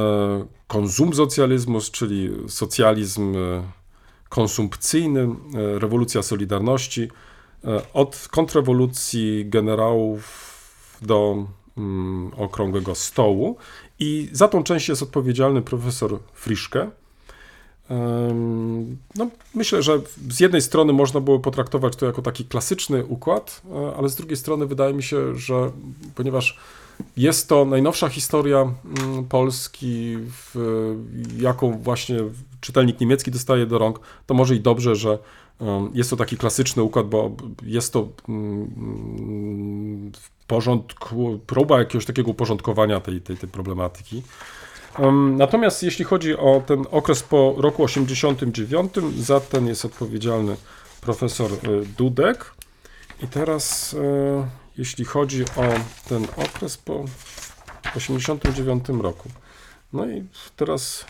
konsum 0.66 1.14
socjalizmus, 1.14 1.90
czyli 1.90 2.30
socjalizm 2.48 3.36
e, 3.36 3.62
konsumpcyjny, 4.28 5.20
e, 5.20 5.28
rewolucja 5.78 6.22
Solidarności, 6.22 7.09
od 7.94 8.28
kontrrewolucji 8.30 9.46
generałów 9.46 10.51
do 11.03 11.46
mm, 11.78 12.30
okrągłego 12.36 12.94
stołu 12.94 13.57
i 13.98 14.28
za 14.32 14.48
tą 14.48 14.62
część 14.62 14.88
jest 14.88 15.03
odpowiedzialny 15.03 15.62
profesor 15.62 16.18
Friszke. 16.34 16.90
No, 19.14 19.30
myślę, 19.55 19.82
że 19.82 20.01
z 20.30 20.41
jednej 20.41 20.62
strony 20.62 20.93
można 20.93 21.20
było 21.20 21.38
potraktować 21.38 21.97
to 21.97 22.07
jako 22.07 22.22
taki 22.22 22.45
klasyczny 22.45 23.07
układ, 23.07 23.62
e, 23.70 23.97
ale 23.97 24.09
z 24.09 24.16
drugiej 24.16 24.36
strony 24.36 24.66
wydaje 24.66 24.95
mi 24.95 25.03
się, 25.03 25.36
że 25.36 25.70
ponieważ 26.14 26.59
jest 27.16 27.49
to 27.49 27.64
najnowsza 27.64 28.09
historia 28.09 28.59
mm, 28.59 29.24
Polski, 29.24 30.16
w, 30.18 30.95
jaką 31.38 31.78
właśnie 31.78 32.18
czytelnik 32.61 33.01
niemiecki 33.01 33.30
dostaje 33.30 33.66
do 33.66 33.78
rąk, 33.78 34.01
to 34.26 34.34
może 34.34 34.55
i 34.55 34.61
dobrze, 34.61 34.97
że 34.97 35.18
jest 35.95 36.11
to 36.11 36.16
taki 36.16 36.36
klasyczny 36.36 36.82
układ, 36.82 37.09
bo 37.09 37.30
jest 37.62 37.93
to 37.93 38.09
mm, 38.28 40.12
w 40.16 40.47
porządku, 40.47 41.41
próba 41.47 41.78
jakiegoś 41.78 42.07
takiego 42.07 42.30
uporządkowania 42.30 43.01
tej, 43.01 43.20
tej, 43.20 43.36
tej 43.36 43.49
problematyki. 43.49 44.22
Natomiast 45.36 45.82
jeśli 45.82 46.05
chodzi 46.05 46.36
o 46.36 46.62
ten 46.66 46.84
okres 46.91 47.22
po 47.22 47.55
roku 47.59 47.84
89, 47.84 48.93
za 49.18 49.41
ten 49.41 49.66
jest 49.66 49.84
odpowiedzialny 49.84 50.57
profesor 51.01 51.53
e, 51.53 51.57
Dudek. 51.99 52.55
I 53.22 53.26
teraz, 53.26 53.95
e, 53.95 54.49
jeśli 54.78 55.05
chodzi 55.05 55.45
o 55.45 55.64
ten 56.09 56.26
okres 56.36 56.76
po 56.76 57.05
89 57.97 58.88
roku. 58.88 59.28
No 59.93 60.07
i 60.07 60.24
teraz 60.57 61.05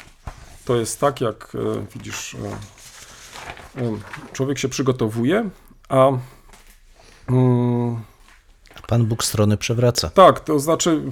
to 0.65 0.77
jest 0.77 1.01
tak, 1.01 1.21
jak 1.21 1.53
e, 1.55 1.87
widzisz, 1.95 2.37
człowiek 4.33 4.59
się 4.59 4.69
przygotowuje, 4.69 5.51
a 5.89 6.09
mm, 7.29 8.01
Pan 8.87 9.07
Bóg 9.07 9.25
strony 9.25 9.57
przewraca. 9.57 10.11
tak, 10.11 10.41
to 10.41 10.59
znaczy 10.59 11.03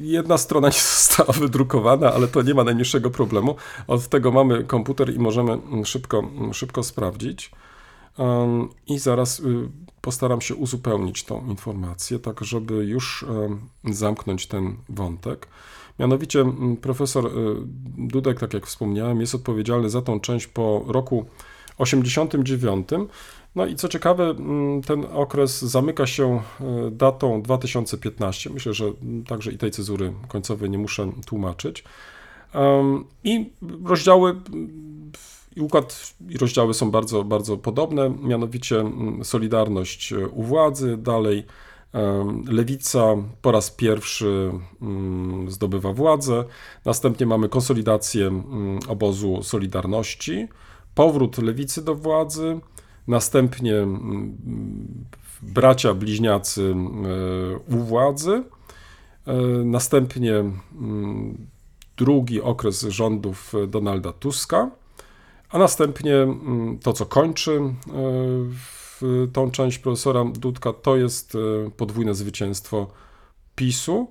jedna 0.00 0.38
strona 0.38 0.68
nie 0.68 0.80
została 0.96 1.32
wydrukowana, 1.32 2.12
ale 2.12 2.28
to 2.28 2.42
nie 2.42 2.54
ma 2.54 2.64
najmniejszego 2.64 3.10
problemu. 3.10 3.56
Od 3.86 4.08
tego 4.08 4.32
mamy 4.32 4.64
komputer 4.64 5.14
i 5.14 5.18
możemy 5.18 5.52
mm, 5.52 5.84
szybko, 5.84 6.18
mm, 6.18 6.54
szybko 6.54 6.82
sprawdzić. 6.82 7.50
I 8.86 8.98
zaraz 8.98 9.40
y, 9.40 9.68
postaram 10.00 10.40
się 10.40 10.54
uzupełnić 10.54 11.24
tą 11.24 11.46
informację, 11.46 12.18
tak 12.18 12.44
żeby 12.44 12.74
już 12.74 13.24
zamknąć 13.84 14.46
ten 14.46 14.76
wątek. 14.88 15.48
Mianowicie 15.98 16.40
mm, 16.40 16.76
profesor 16.76 17.26
y, 17.26 17.30
Dudek, 17.98 18.40
tak 18.40 18.54
jak 18.54 18.66
wspomniałem, 18.66 19.20
jest 19.20 19.34
odpowiedzialny 19.34 19.90
za 19.90 20.02
tą 20.02 20.20
część 20.20 20.46
po 20.46 20.84
roku 20.86 21.26
89. 21.78 22.88
No 23.54 23.66
i 23.66 23.76
co 23.76 23.88
ciekawe, 23.88 24.24
mm, 24.24 24.82
ten 24.82 25.06
okres 25.12 25.62
zamyka 25.62 26.06
się 26.06 26.42
y, 26.86 26.90
datą 26.90 27.42
2015. 27.42 28.50
Myślę, 28.50 28.74
że 28.74 28.84
także 29.26 29.52
i 29.52 29.58
tej 29.58 29.70
cezury 29.70 30.12
końcowej 30.28 30.70
nie 30.70 30.78
muszę 30.78 31.12
tłumaczyć. 31.26 31.84
Um, 32.54 33.04
I 33.24 33.50
rozdziały 33.84 34.40
i 35.56 35.60
układ 35.60 36.14
i 36.28 36.38
rozdziały 36.38 36.74
są 36.74 36.90
bardzo, 36.90 37.24
bardzo 37.24 37.56
podobne, 37.56 38.14
mianowicie 38.22 38.80
mm, 38.80 39.24
Solidarność 39.24 40.12
e, 40.12 40.28
u 40.28 40.42
władzy, 40.42 40.96
dalej 40.96 41.44
Lewica 42.46 43.16
po 43.42 43.52
raz 43.52 43.70
pierwszy 43.70 44.52
mm, 44.82 45.50
zdobywa 45.50 45.92
władzę, 45.92 46.44
następnie 46.84 47.26
mamy 47.26 47.48
konsolidację 47.48 48.42
obozu 48.88 49.42
Solidarności, 49.42 50.48
powrót 50.94 51.38
Lewicy 51.38 51.84
do 51.84 51.94
władzy, 51.94 52.60
następnie 53.06 53.76
mm, 53.76 54.36
bracia 55.42 55.94
bliźniacy 55.94 56.74
e, 56.74 57.74
u 57.76 57.78
władzy, 57.78 58.42
e, 59.26 59.34
następnie 59.64 60.34
mm, 60.34 61.46
drugi 61.96 62.40
okres 62.40 62.82
rządów 62.82 63.52
Donalda 63.68 64.12
Tuska, 64.12 64.70
a 65.50 65.58
następnie 65.58 66.16
mm, 66.16 66.78
to, 66.78 66.92
co 66.92 67.06
kończy 67.06 67.60
e, 67.60 69.26
tą 69.32 69.50
część 69.50 69.78
profesora 69.78 70.24
Dudka, 70.24 70.72
to 70.72 70.96
jest 70.96 71.36
podwójne 71.76 72.14
zwycięstwo 72.14 72.90
PiSu. 73.54 74.08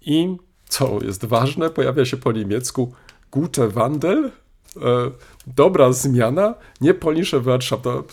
I 0.00 0.36
co 0.68 0.98
jest 1.04 1.24
ważne, 1.24 1.70
pojawia 1.70 2.04
się 2.04 2.16
po 2.16 2.32
niemiecku 2.32 2.92
Gute 3.30 3.68
Wandel, 3.68 4.30
dobra 5.46 5.92
zmiana, 5.92 6.54
nie 6.80 6.94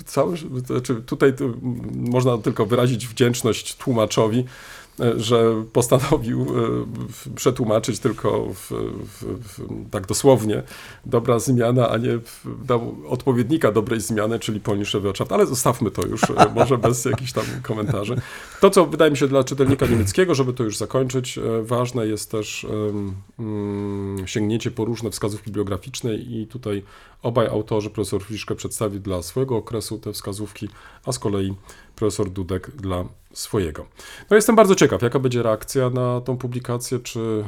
cały, 0.06 0.38
to 0.38 0.74
znaczy 0.74 0.96
tutaj 0.96 1.34
można 1.96 2.38
tylko 2.38 2.66
wyrazić 2.66 3.08
wdzięczność 3.08 3.76
tłumaczowi, 3.76 4.40
e, 4.40 4.46
że 5.18 5.64
postanowił 5.74 6.42
e, 6.42 7.36
przetłumaczyć 7.36 8.00
tylko 8.00 8.48
w, 8.54 8.72
w, 8.72 9.26
w, 9.26 9.90
tak 9.92 10.08
dosłownie 10.08 10.64
dobra 11.06 11.40
zmiana, 11.40 11.90
a 11.90 11.98
nie 11.98 12.20
dał 12.66 12.96
odpowiednika 13.10 13.72
dobrej 13.72 14.02
zmiany, 14.02 14.40
czyli 14.40 14.60
polnische 14.60 15.02
Wirtschaft. 15.02 15.32
Ale 15.32 15.46
zostawmy 15.46 15.92
to 15.92 16.08
już, 16.08 16.24
e, 16.24 16.54
może 16.56 16.78
bez 16.78 17.06
jakichś 17.06 17.32
tam 17.32 17.44
komentarzy. 17.64 18.16
To, 18.62 18.70
co 18.70 18.86
wydaje 18.86 19.12
mi 19.12 19.18
się 19.18 19.28
dla 19.28 19.44
czytelnika 19.44 19.86
niemieckiego, 19.86 20.36
żeby 20.36 20.54
to 20.54 20.64
już 20.64 20.78
zakończyć, 20.78 21.38
e, 21.38 21.42
ważne 21.64 22.08
jest 22.08 22.32
też 22.32 22.68
mm, 23.40 24.24
sięgnięcie 24.26 24.72
po 24.72 24.86
różne 24.86 25.12
wskazówki 25.12 25.46
bibliograficzne 25.46 26.16
i 26.16 26.48
tutaj 26.48 26.84
obaj 27.22 27.48
autorzy, 27.48 27.90
profesor 27.90 28.24
Friszke 28.24 28.56
przedstawił 28.56 29.00
dla 29.00 29.22
swojego 29.22 29.58
okresu 29.58 30.00
te 30.00 30.14
wskazówki, 30.14 30.70
a 31.06 31.12
z 31.12 31.20
kolei 31.20 31.54
profesor 31.96 32.30
Dudek 32.30 32.72
dla 32.72 33.06
swojego. 33.34 33.86
No 34.30 34.36
jestem 34.36 34.56
bardzo 34.56 34.76
ciekaw, 34.76 35.02
jaka 35.02 35.20
będzie 35.20 35.44
reakcja 35.44 35.90
na 35.90 36.22
tą 36.22 36.38
publikację, 36.38 37.00
czy 37.00 37.44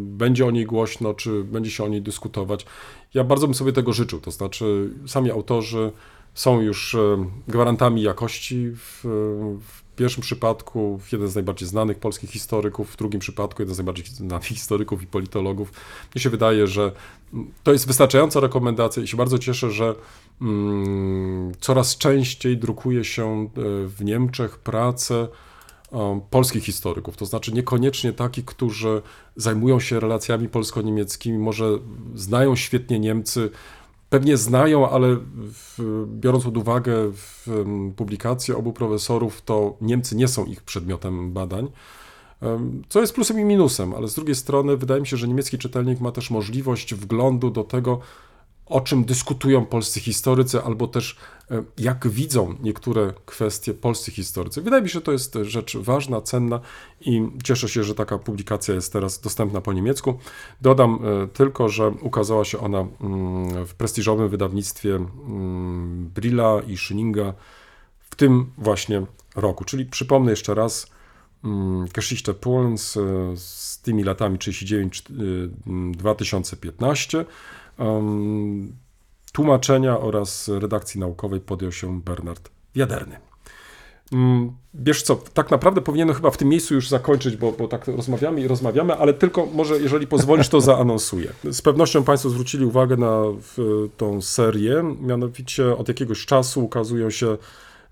będzie 0.00 0.46
o 0.46 0.50
niej 0.50 0.66
głośno, 0.66 1.14
czy 1.14 1.44
będzie 1.44 1.70
się 1.70 1.84
o 1.84 1.88
niej 1.88 2.02
dyskutować. 2.02 2.66
Ja 3.14 3.24
bardzo 3.24 3.46
bym 3.46 3.54
sobie 3.54 3.72
tego 3.72 3.92
życzył, 3.92 4.20
to 4.20 4.30
znaczy 4.30 4.90
sami 5.06 5.30
autorzy 5.30 5.92
są 6.34 6.60
już 6.60 6.94
e, 6.94 7.26
gwarantami 7.48 8.02
jakości. 8.02 8.70
W, 8.70 9.00
w 9.60 9.87
pierwszym 9.98 10.22
przypadku 10.22 11.00
jeden 11.12 11.28
z 11.28 11.34
najbardziej 11.34 11.68
znanych 11.68 11.98
polskich 11.98 12.30
historyków, 12.30 12.90
w 12.90 12.96
drugim 12.96 13.20
przypadku 13.20 13.62
jeden 13.62 13.74
z 13.74 13.78
najbardziej 13.78 14.06
znanych 14.06 14.44
historyków 14.46 15.02
i 15.02 15.06
politologów. 15.06 15.72
Mnie 16.14 16.22
się 16.22 16.30
wydaje, 16.30 16.66
że 16.66 16.92
mm, 17.32 17.50
to 17.62 17.72
jest 17.72 17.86
wystarczająca 17.86 18.40
rekomendacja 18.40 19.02
i 19.02 19.08
się 19.08 19.16
bardzo 19.16 19.38
cieszę, 19.38 19.70
że 19.70 19.94
mm, 20.42 21.52
coraz 21.60 21.96
częściej 21.96 22.56
drukuje 22.56 23.04
się 23.04 23.42
e, 23.42 23.46
w 23.86 24.04
Niemczech 24.04 24.58
prace 24.58 25.28
polskich 26.30 26.64
historyków, 26.64 27.16
to 27.16 27.26
znaczy 27.26 27.52
niekoniecznie 27.52 28.12
takich, 28.12 28.44
którzy 28.44 29.02
zajmują 29.36 29.80
się 29.80 30.00
relacjami 30.00 30.48
polsko-niemieckimi, 30.48 31.38
może 31.38 31.78
znają 32.14 32.56
świetnie 32.56 32.98
Niemcy, 32.98 33.50
pewnie 34.10 34.36
znają, 34.36 34.90
ale 34.90 35.16
w, 35.34 36.06
biorąc 36.06 36.44
pod 36.44 36.56
uwagę 36.56 37.12
publikacje 37.96 38.56
obu 38.56 38.72
profesorów, 38.72 39.42
to 39.42 39.76
Niemcy 39.80 40.16
nie 40.16 40.28
są 40.28 40.44
ich 40.44 40.62
przedmiotem 40.62 41.32
badań. 41.32 41.68
Co 42.88 43.00
jest 43.00 43.14
plusem 43.14 43.40
i 43.40 43.44
minusem, 43.44 43.94
ale 43.94 44.08
z 44.08 44.14
drugiej 44.14 44.34
strony 44.34 44.76
wydaje 44.76 45.00
mi 45.00 45.06
się, 45.06 45.16
że 45.16 45.28
niemiecki 45.28 45.58
czytelnik 45.58 46.00
ma 46.00 46.12
też 46.12 46.30
możliwość 46.30 46.94
wglądu 46.94 47.50
do 47.50 47.64
tego, 47.64 48.00
o 48.68 48.80
czym 48.80 49.04
dyskutują 49.04 49.66
polscy 49.66 50.00
historycy, 50.00 50.62
albo 50.62 50.86
też 50.86 51.16
e, 51.50 51.62
jak 51.78 52.08
widzą 52.08 52.54
niektóre 52.60 53.12
kwestie 53.26 53.74
polscy 53.74 54.10
historycy. 54.10 54.62
Wydaje 54.62 54.82
mi 54.82 54.88
się, 54.88 54.92
że 54.92 55.00
to 55.00 55.12
jest 55.12 55.38
rzecz 55.42 55.76
ważna, 55.76 56.20
cenna 56.20 56.60
i 57.00 57.22
cieszę 57.44 57.68
się, 57.68 57.84
że 57.84 57.94
taka 57.94 58.18
publikacja 58.18 58.74
jest 58.74 58.92
teraz 58.92 59.20
dostępna 59.20 59.60
po 59.60 59.72
niemiecku. 59.72 60.18
Dodam 60.60 60.98
e, 61.04 61.28
tylko, 61.28 61.68
że 61.68 61.88
ukazała 61.88 62.44
się 62.44 62.58
ona 62.58 62.78
mm, 62.78 63.66
w 63.66 63.74
prestiżowym 63.74 64.28
wydawnictwie 64.28 64.94
mm, 64.94 66.10
Brilla 66.14 66.60
i 66.66 66.76
Schillinga 66.76 67.34
w 68.10 68.16
tym 68.16 68.50
właśnie 68.58 69.06
roku. 69.36 69.64
Czyli 69.64 69.86
przypomnę 69.86 70.30
jeszcze 70.30 70.54
raz, 70.54 70.86
mm, 71.44 71.86
Geschichte 71.94 72.34
Polens 72.34 72.96
e, 72.96 73.00
z 73.36 73.80
tymi 73.82 74.04
latami 74.04 74.38
39-2015. 74.38 77.24
Um, 77.78 78.76
tłumaczenia 79.32 80.00
oraz 80.00 80.48
redakcji 80.48 81.00
naukowej 81.00 81.40
podjął 81.40 81.72
się 81.72 82.00
Bernard 82.00 82.50
Wiaderny. 82.74 83.16
Mm, 84.12 84.52
Wiesz 84.80 85.02
co, 85.02 85.16
tak 85.16 85.50
naprawdę 85.50 85.80
powinienem 85.80 86.14
chyba 86.14 86.30
w 86.30 86.36
tym 86.36 86.48
miejscu 86.48 86.74
już 86.74 86.88
zakończyć, 86.88 87.36
bo, 87.36 87.52
bo 87.52 87.68
tak 87.68 87.86
rozmawiamy 87.86 88.40
i 88.40 88.48
rozmawiamy, 88.48 88.94
ale 88.94 89.14
tylko 89.14 89.46
może, 89.46 89.80
jeżeli 89.80 90.06
pozwolisz, 90.06 90.48
to 90.48 90.60
zaanonsuję. 90.70 91.32
Z 91.50 91.62
pewnością 91.62 92.04
Państwo 92.04 92.30
zwrócili 92.30 92.64
uwagę 92.64 92.96
na 92.96 93.22
tą 93.96 94.22
serię, 94.22 94.96
mianowicie 95.00 95.76
od 95.76 95.88
jakiegoś 95.88 96.26
czasu 96.26 96.64
ukazują 96.64 97.10
się 97.10 97.26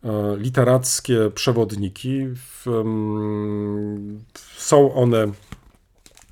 e, 0.04 0.36
literackie 0.36 1.30
przewodniki. 1.34 2.26
Są 4.56 4.94
one 4.94 5.32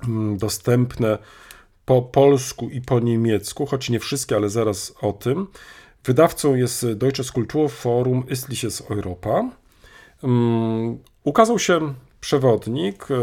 mm, 0.07 0.37
dostępne 0.37 1.17
po 1.85 2.01
polsku 2.01 2.69
i 2.69 2.81
po 2.81 2.99
niemiecku, 2.99 3.65
choć 3.65 3.89
nie 3.89 3.99
wszystkie, 3.99 4.35
ale 4.35 4.49
zaraz 4.49 4.93
o 5.01 5.13
tym. 5.13 5.47
Wydawcą 6.03 6.55
jest 6.55 6.91
Deutsches 6.93 7.31
Kulturforum 7.31 8.23
Östliches 8.23 8.91
Europa. 8.91 9.49
Um, 10.21 10.97
ukazał 11.23 11.59
się 11.59 11.93
przewodnik, 12.21 13.07
e, 13.11 13.15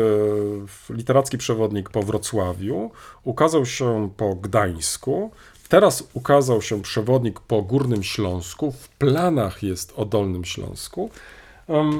literacki 0.95 1.39
przewodnik 1.39 1.91
po 1.91 2.03
Wrocławiu, 2.03 2.91
ukazał 3.25 3.67
się 3.67 4.11
po 4.17 4.35
Gdańsku, 4.35 5.31
teraz 5.69 6.09
ukazał 6.15 6.63
się 6.63 6.83
przewodnik 6.83 7.41
po 7.41 7.63
Górnym 7.63 8.03
Śląsku, 8.03 8.73
w 8.73 8.89
planach 8.89 9.63
jest 9.63 9.93
o 9.97 10.05
Dolnym 10.05 10.45
Śląsku. 10.45 11.11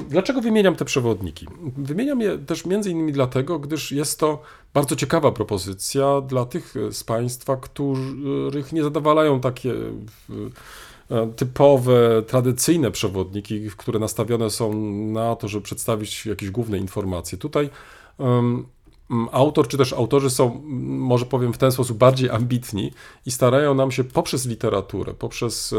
Dlaczego 0.09 0.41
wymieniam 0.41 0.75
te 0.75 0.85
przewodniki? 0.85 1.47
Wymieniam 1.77 2.21
je 2.21 2.37
też 2.37 2.65
między 2.65 2.91
innymi 2.91 3.11
dlatego, 3.11 3.59
gdyż 3.59 3.91
jest 3.91 4.19
to 4.19 4.41
bardzo 4.73 4.95
ciekawa 4.95 5.31
propozycja 5.31 6.21
dla 6.21 6.45
tych 6.45 6.73
z 6.91 7.03
Państwa, 7.03 7.57
których 7.57 8.73
nie 8.73 8.83
zadowalają 8.83 9.39
takie 9.39 9.73
w- 10.29 10.49
e, 11.11 11.27
typowe, 11.35 12.23
tradycyjne 12.27 12.91
przewodniki, 12.91 13.69
które 13.77 13.99
nastawione 13.99 14.49
są 14.49 14.73
na 14.91 15.35
to, 15.35 15.47
żeby 15.47 15.63
przedstawić 15.63 16.25
jakieś 16.25 16.49
główne 16.51 16.77
informacje. 16.77 17.37
Tutaj 17.37 17.69
autor 19.31 19.67
czy 19.67 19.77
też 19.77 19.93
autorzy 19.93 20.29
są, 20.29 20.51
m, 20.51 20.61
może 20.97 21.25
powiem 21.25 21.53
w 21.53 21.57
ten 21.57 21.71
sposób, 21.71 21.97
bardziej 21.97 22.29
ambitni 22.29 22.91
i 23.25 23.31
starają 23.31 23.73
nam 23.73 23.91
się 23.91 24.03
poprzez 24.03 24.45
literaturę, 24.45 25.13
poprzez 25.13 25.73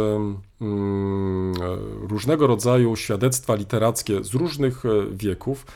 mm, 0.60 1.52
e, 1.52 2.08
różnego 2.08 2.46
rodzaju 2.46 2.96
świadectwa 2.96 3.54
literackie 3.54 4.24
z 4.24 4.34
różnych 4.34 4.86
e, 4.86 4.88
wieków 5.10 5.66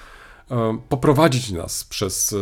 e, 0.50 0.78
poprowadzić 0.88 1.50
nas 1.50 1.84
przez 1.84 2.34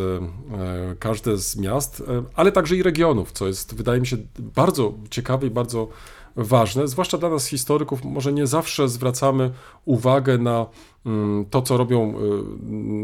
każde 0.98 1.38
z 1.38 1.56
miast, 1.56 2.02
ale 2.34 2.52
także 2.52 2.76
i 2.76 2.82
regionów, 2.82 3.32
co 3.32 3.46
jest, 3.46 3.74
wydaje 3.74 4.00
mi 4.00 4.06
się, 4.06 4.16
bardzo 4.38 4.94
ciekawe 5.10 5.46
i 5.46 5.50
bardzo 5.50 5.88
ważne, 6.36 6.88
zwłaszcza 6.88 7.18
dla 7.18 7.28
nas 7.28 7.46
historyków, 7.46 8.04
może 8.04 8.32
nie 8.32 8.46
zawsze 8.46 8.88
zwracamy 8.88 9.50
uwagę 9.84 10.38
na 10.38 10.66
mm, 11.06 11.44
to, 11.50 11.62
co 11.62 11.76
robią 11.76 12.14
y, 12.14 12.22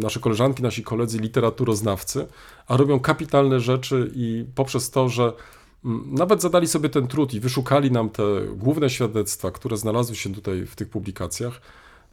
nasze 0.02 0.20
koleżanki, 0.20 0.62
nasi 0.62 0.82
koledzy 0.82 1.18
literaturoznawcy, 1.18 2.26
a 2.66 2.76
robią 2.76 3.00
kapitalne 3.00 3.60
rzeczy 3.60 4.10
i 4.14 4.44
poprzez 4.54 4.90
to, 4.90 5.08
że 5.08 5.32
mm, 5.84 6.14
nawet 6.14 6.42
zadali 6.42 6.68
sobie 6.68 6.88
ten 6.88 7.06
trud 7.06 7.34
i 7.34 7.40
wyszukali 7.40 7.90
nam 7.90 8.10
te 8.10 8.22
główne 8.56 8.90
świadectwa, 8.90 9.50
które 9.50 9.76
znalazły 9.76 10.16
się 10.16 10.34
tutaj 10.34 10.66
w 10.66 10.76
tych 10.76 10.88
publikacjach, 10.88 11.60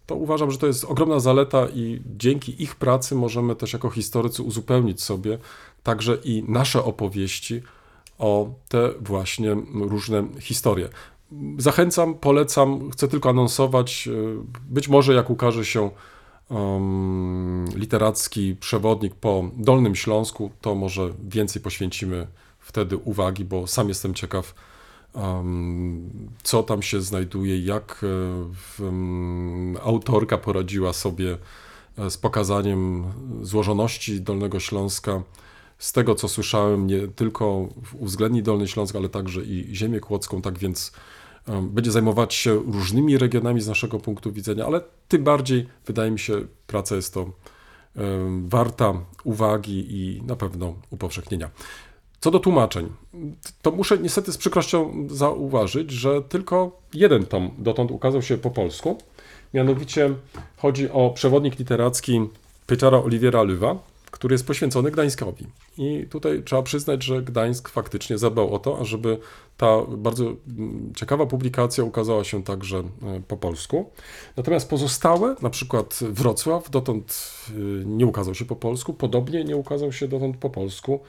to 0.05 0.15
uważam, 0.15 0.51
że 0.51 0.57
to 0.57 0.67
jest 0.67 0.85
ogromna 0.85 1.19
zaleta 1.19 1.67
i 1.73 2.01
dzięki 2.17 2.63
ich 2.63 2.75
pracy 2.75 3.15
możemy 3.15 3.55
też 3.55 3.73
jako 3.73 3.89
historycy 3.89 4.43
uzupełnić 4.43 5.03
sobie 5.03 5.37
także 5.83 6.17
i 6.23 6.43
nasze 6.47 6.83
opowieści 6.83 7.61
o 8.19 8.49
te 8.67 8.89
właśnie 9.01 9.55
różne 9.73 10.23
historie. 10.39 10.89
Zachęcam, 11.57 12.13
polecam, 12.13 12.91
chcę 12.91 13.07
tylko 13.07 13.29
anonsować, 13.29 14.07
y, 14.07 14.35
być 14.69 14.87
może 14.87 15.13
jak 15.13 15.29
ukaże 15.29 15.65
się 15.65 15.91
um, 16.49 17.65
literacki 17.75 18.55
przewodnik 18.55 19.15
po 19.15 19.43
Dolnym 19.57 19.95
Śląsku, 19.95 20.51
to 20.61 20.75
może 20.75 21.13
więcej 21.29 21.61
poświęcimy 21.61 22.27
wtedy 22.59 22.97
uwagi, 22.97 23.45
bo 23.45 23.67
sam 23.67 23.89
jestem 23.89 24.13
ciekaw, 24.13 24.55
um, 25.13 26.09
co 26.43 26.63
tam 26.63 26.81
się 26.81 27.01
znajduje, 27.01 27.59
jak 27.59 28.01
e, 28.79 28.83
um, 28.83 29.77
autorka 29.83 30.37
poradziła 30.37 30.93
sobie 30.93 31.37
e, 31.97 32.09
z 32.09 32.17
pokazaniem 32.17 33.03
złożoności 33.41 34.21
Dolnego 34.21 34.59
Śląska. 34.59 35.21
Z 35.79 35.93
tego, 35.93 36.15
co 36.15 36.27
słyszałem, 36.27 36.87
nie 36.87 37.07
tylko 37.07 37.67
uwzględni 37.99 38.43
Dolny 38.43 38.67
Śląsk, 38.67 38.95
ale 38.95 39.09
także 39.09 39.41
i 39.41 39.75
ziemię 39.75 39.99
kłodzką, 39.99 40.41
tak 40.41 40.57
więc 40.57 40.91
będzie 41.61 41.91
zajmować 41.91 42.33
się 42.33 42.53
różnymi 42.55 43.17
regionami 43.17 43.61
z 43.61 43.67
naszego 43.67 43.99
punktu 43.99 44.31
widzenia, 44.31 44.65
ale 44.65 44.81
tym 45.07 45.23
bardziej, 45.23 45.67
wydaje 45.85 46.11
mi 46.11 46.19
się, 46.19 46.33
praca 46.67 46.95
jest 46.95 47.13
to 47.13 47.31
warta 48.43 48.93
uwagi 49.23 49.85
i 49.89 50.21
na 50.23 50.35
pewno 50.35 50.73
upowszechnienia. 50.89 51.49
Co 52.19 52.31
do 52.31 52.39
tłumaczeń, 52.39 52.89
to 53.61 53.71
muszę 53.71 53.97
niestety 53.97 54.31
z 54.31 54.37
przykrością 54.37 55.07
zauważyć, 55.09 55.91
że 55.91 56.21
tylko 56.21 56.81
jeden 56.93 57.25
tom 57.25 57.51
dotąd 57.57 57.91
ukazał 57.91 58.21
się 58.21 58.37
po 58.37 58.51
polsku. 58.51 58.97
Mianowicie 59.53 60.13
chodzi 60.57 60.89
o 60.89 61.09
przewodnik 61.09 61.59
literacki 61.59 62.21
Pietera 62.67 62.97
Oliwiera 62.97 63.43
Lywa, 63.43 63.75
który 64.11 64.33
jest 64.33 64.47
poświęcony 64.47 64.91
Gdańskowi. 64.91 65.47
I 65.77 66.07
tutaj 66.09 66.43
trzeba 66.43 66.61
przyznać, 66.61 67.03
że 67.03 67.21
Gdańsk 67.21 67.69
faktycznie 67.69 68.17
zadbał 68.17 68.53
o 68.53 68.59
to, 68.59 68.79
ażeby 68.79 69.17
ta 69.57 69.81
bardzo 69.97 70.23
mm, 70.25 70.93
ciekawa 70.95 71.25
publikacja 71.25 71.83
ukazała 71.83 72.23
się 72.23 72.43
także 72.43 72.77
e, 72.77 72.83
po 73.27 73.37
polsku. 73.37 73.91
Natomiast 74.37 74.69
pozostałe, 74.69 75.35
na 75.41 75.49
przykład 75.49 75.99
Wrocław, 76.01 76.69
dotąd 76.69 77.31
y, 77.49 77.83
nie 77.85 78.05
ukazał 78.05 78.35
się 78.35 78.45
po 78.45 78.55
polsku, 78.55 78.93
podobnie 78.93 79.43
nie 79.43 79.55
ukazał 79.55 79.91
się 79.91 80.07
dotąd 80.07 80.37
po 80.37 80.49
polsku 80.49 80.99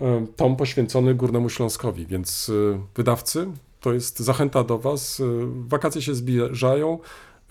e, 0.00 0.26
tom 0.36 0.56
poświęcony 0.56 1.14
Górnemu 1.14 1.48
Śląskowi, 1.48 2.06
więc 2.06 2.50
wydawcy, 2.94 3.46
to 3.80 3.92
jest 3.92 4.18
zachęta 4.18 4.64
do 4.64 4.78
Was. 4.78 5.22
Wakacje 5.68 6.02
się 6.02 6.14
zbliżają. 6.14 6.98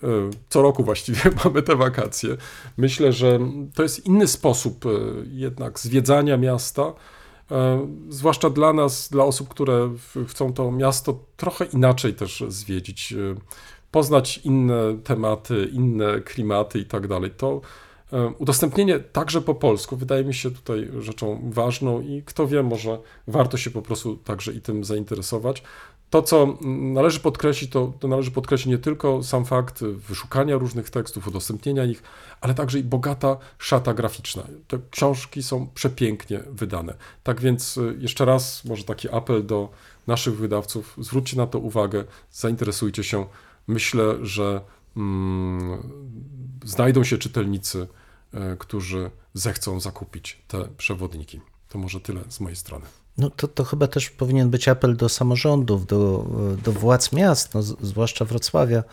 Y, 0.04 0.06
Co 0.48 0.62
roku 0.62 0.84
właściwie 0.84 1.20
mamy 1.44 1.62
te 1.62 1.76
wakacje. 1.76 2.36
Myślę, 2.76 3.12
że 3.12 3.38
to 3.74 3.82
jest 3.82 4.06
inny 4.06 4.26
sposób 4.26 4.86
y, 4.86 4.88
jednak 5.32 5.78
zwiedzania 5.78 6.36
miasta, 6.36 6.92
e, 7.50 7.88
zwłaszcza 8.08 8.50
dla 8.50 8.72
nas, 8.72 9.08
dla 9.10 9.24
osób, 9.24 9.48
które 9.48 9.90
chcą 10.28 10.52
to 10.52 10.72
miasto 10.72 11.18
trochę 11.36 11.64
inaczej 11.64 12.14
też 12.14 12.44
zwiedzić, 12.48 13.12
y, 13.12 13.34
poznać 13.90 14.38
inne 14.38 14.98
tematy, 15.04 15.70
inne 15.72 16.20
klimaty 16.20 16.78
i 16.78 16.84
tak 16.84 17.08
dalej. 17.08 17.30
To 17.30 17.60
udostępnienie 18.38 19.00
także 19.00 19.40
po 19.40 19.54
polsku 19.54 19.96
wydaje 19.96 20.24
mi 20.24 20.34
się 20.34 20.50
tutaj 20.50 20.90
rzeczą 20.98 21.50
ważną 21.50 22.00
i 22.00 22.22
kto 22.26 22.46
wie, 22.46 22.62
może 22.62 22.98
warto 23.26 23.56
się 23.56 23.70
po 23.70 23.82
prostu 23.82 24.16
także 24.16 24.52
i 24.52 24.60
tym 24.60 24.84
zainteresować. 24.84 25.62
To, 26.12 26.22
co 26.22 26.58
należy 26.70 27.20
podkreślić, 27.20 27.70
to, 27.70 27.92
to 28.00 28.08
należy 28.08 28.30
podkreślić 28.30 28.66
nie 28.66 28.78
tylko 28.78 29.22
sam 29.22 29.44
fakt 29.44 29.84
wyszukania 29.84 30.56
różnych 30.56 30.90
tekstów, 30.90 31.28
udostępnienia 31.28 31.84
ich, 31.84 32.02
ale 32.40 32.54
także 32.54 32.78
i 32.78 32.84
bogata 32.84 33.36
szata 33.58 33.94
graficzna. 33.94 34.42
Te 34.68 34.78
książki 34.90 35.42
są 35.42 35.66
przepięknie 35.74 36.40
wydane. 36.50 36.94
Tak 37.22 37.40
więc 37.40 37.76
y, 37.76 37.96
jeszcze 37.98 38.24
raz 38.24 38.64
może 38.64 38.84
taki 38.84 39.08
apel 39.10 39.46
do 39.46 39.68
naszych 40.06 40.36
wydawców, 40.36 40.96
zwróćcie 40.98 41.36
na 41.36 41.46
to 41.46 41.58
uwagę, 41.58 42.04
zainteresujcie 42.32 43.04
się. 43.04 43.26
Myślę, 43.66 44.14
że 44.22 44.60
mm, 44.96 45.82
znajdą 46.64 47.04
się 47.04 47.18
czytelnicy, 47.18 47.86
e, 48.34 48.56
którzy 48.56 49.10
zechcą 49.34 49.80
zakupić 49.80 50.42
te 50.48 50.68
przewodniki. 50.76 51.40
To 51.68 51.78
może 51.78 52.00
tyle 52.00 52.20
z 52.28 52.40
mojej 52.40 52.56
strony. 52.56 52.86
No 53.18 53.30
to, 53.30 53.48
to 53.48 53.64
chyba 53.64 53.86
też 53.86 54.10
powinien 54.10 54.50
być 54.50 54.68
apel 54.68 54.96
do 54.96 55.08
samorządów, 55.08 55.86
do, 55.86 56.26
do 56.64 56.72
władz 56.72 57.12
miast, 57.12 57.54
no, 57.54 57.62
zwłaszcza 57.62 58.24
Wrocławia, 58.24 58.84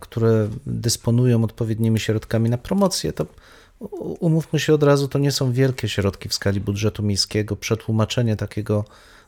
które 0.00 0.48
dysponują 0.66 1.44
odpowiednimi 1.44 2.00
środkami 2.00 2.50
na 2.50 2.58
promocję. 2.58 3.12
To 3.12 3.26
umówmy 4.20 4.60
się 4.60 4.74
od 4.74 4.82
razu, 4.82 5.08
to 5.08 5.18
nie 5.18 5.32
są 5.32 5.52
wielkie 5.52 5.88
środki 5.88 6.28
w 6.28 6.34
skali 6.34 6.60
budżetu 6.60 7.02
miejskiego. 7.02 7.56
Przetłumaczenie 7.56 8.36
takiego, 8.36 8.84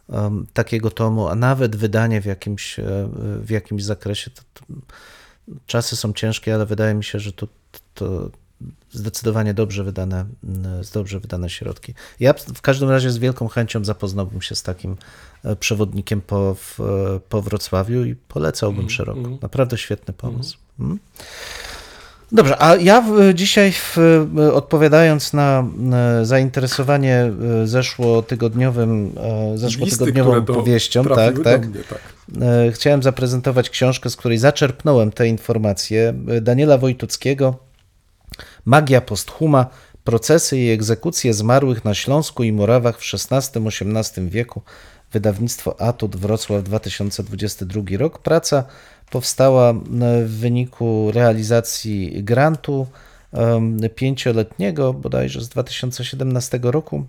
em, 0.08 0.46
takiego 0.52 0.90
tomu, 0.90 1.28
a 1.28 1.34
nawet 1.34 1.76
wydanie 1.76 2.20
w 2.20 2.24
jakimś, 2.24 2.78
e, 2.78 3.08
w 3.42 3.50
jakimś 3.50 3.84
zakresie, 3.84 4.30
to, 4.30 4.42
to 4.54 4.64
czasy 5.66 5.96
są 5.96 6.12
ciężkie, 6.12 6.54
ale 6.54 6.66
wydaje 6.66 6.94
mi 6.94 7.04
się, 7.04 7.18
że 7.18 7.32
to, 7.32 7.48
to 7.94 8.30
zdecydowanie 8.92 9.54
dobrze 9.54 9.84
wydane, 9.84 10.24
mm, 10.44 10.82
dobrze 10.94 11.20
wydane 11.20 11.50
środki. 11.50 11.94
Ja 12.20 12.32
w 12.54 12.60
każdym 12.60 12.90
razie 12.90 13.10
z 13.10 13.18
wielką 13.18 13.48
chęcią 13.48 13.84
zapoznałbym 13.84 14.42
się 14.42 14.54
z 14.54 14.62
takim 14.62 14.96
e, 15.44 15.56
przewodnikiem 15.56 16.20
po, 16.20 16.54
w, 16.54 16.80
e, 16.80 17.20
po 17.28 17.42
Wrocławiu 17.42 18.04
i 18.04 18.14
polecałbym 18.14 18.90
szeroko. 18.90 19.38
Naprawdę 19.42 19.78
świetny 19.78 20.14
pomysł. 20.14 20.58
Mm. 20.80 20.98
Dobrze, 22.32 22.62
a 22.62 22.76
ja 22.76 23.04
dzisiaj 23.34 23.72
w, 23.72 23.98
e, 24.38 24.52
odpowiadając 24.52 25.32
na 25.32 25.64
zainteresowanie 26.22 27.32
zeszłotygodniowym, 27.64 29.12
zeszłotygodniową 29.54 30.44
do- 30.44 30.54
powieścią, 30.54 31.04
tak, 31.04 31.42
tak, 31.44 31.66
mnie, 31.66 31.80
tak. 31.90 32.00
Chciałem 32.72 33.02
zaprezentować 33.02 33.70
książkę, 33.70 34.10
z 34.10 34.16
której 34.16 34.38
zaczerpnąłem 34.38 35.12
te 35.12 35.28
informacje. 35.28 36.14
Daniela 36.40 36.78
Wojtuckiego, 36.78 37.69
Magia 38.64 39.00
posthuma, 39.00 39.66
procesy 40.04 40.58
i 40.58 40.70
egzekucje 40.70 41.34
zmarłych 41.34 41.84
na 41.84 41.94
Śląsku 41.94 42.44
i 42.44 42.52
Morawach 42.52 42.98
w 43.00 43.14
XVI-XVIII 43.14 44.28
wieku. 44.28 44.62
Wydawnictwo 45.12 45.80
Atut 45.80 46.16
Wrocław 46.16 46.62
2022 46.62 47.82
rok. 47.98 48.18
Praca 48.18 48.64
powstała 49.10 49.70
e, 49.70 49.74
w 50.24 50.30
wyniku 50.30 51.10
realizacji 51.12 52.24
grantu 52.24 52.86
pięcioletniego, 53.94 54.92
bodajże 54.92 55.40
z 55.40 55.48
2017 55.48 56.60
roku. 56.62 57.06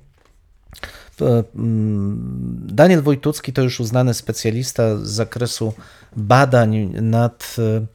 Daniel 2.66 3.02
Wojtucki 3.02 3.54
to 3.54 3.62
już 3.62 3.80
uznany 3.80 4.14
specjalista 4.14 4.98
z 4.98 5.10
zakresu 5.10 5.74
badań 6.16 6.94
nad 7.02 7.56
e, 7.60 7.86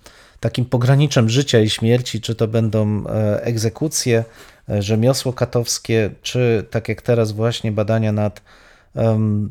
takim 0.41 0.65
pograniczem 0.65 1.29
życia 1.29 1.61
i 1.61 1.71
śmierci, 1.71 2.21
czy 2.21 2.35
to 2.35 2.49
będą 2.49 3.07
e, 3.07 3.45
egzekucje, 3.45 4.25
e, 4.69 4.83
rzemiosło 4.83 5.33
katowskie, 5.33 6.11
czy 6.23 6.67
tak 6.71 6.89
jak 6.89 7.03
teraz 7.03 7.33
właśnie 7.33 7.73
badania 7.73 8.13
nad 8.13 8.43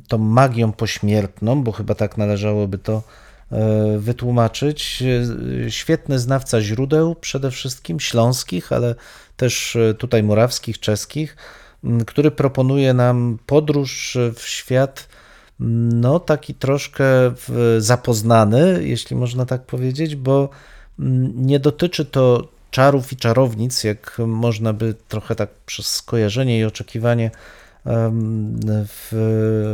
tą 0.07 0.17
magią 0.17 0.71
pośmiertną, 0.71 1.63
bo 1.63 1.71
chyba 1.71 1.95
tak 1.95 2.17
należałoby 2.17 2.77
to 2.77 3.03
e, 3.51 3.97
wytłumaczyć. 3.97 5.03
Świetny 5.69 6.19
znawca 6.19 6.61
źródeł, 6.61 7.15
przede 7.15 7.51
wszystkim 7.51 7.99
śląskich, 7.99 8.71
ale 8.71 8.95
też 9.37 9.77
tutaj 9.97 10.23
morawskich, 10.23 10.79
czeskich, 10.79 11.37
który 12.07 12.31
proponuje 12.31 12.93
nam 12.93 13.39
podróż 13.45 14.17
w 14.35 14.41
świat, 14.41 15.07
no 15.59 16.19
taki 16.19 16.53
troszkę 16.53 17.05
zapoznany, 17.77 18.79
jeśli 18.83 19.15
można 19.15 19.45
tak 19.45 19.65
powiedzieć, 19.65 20.15
bo 20.15 20.49
nie 21.35 21.59
dotyczy 21.59 22.05
to 22.05 22.47
czarów 22.71 23.13
i 23.13 23.15
czarownic, 23.15 23.83
jak 23.83 24.17
można 24.27 24.73
by 24.73 24.95
trochę 25.07 25.35
tak 25.35 25.49
przez 25.65 25.87
skojarzenie 25.87 26.59
i 26.59 26.65
oczekiwanie 26.65 27.31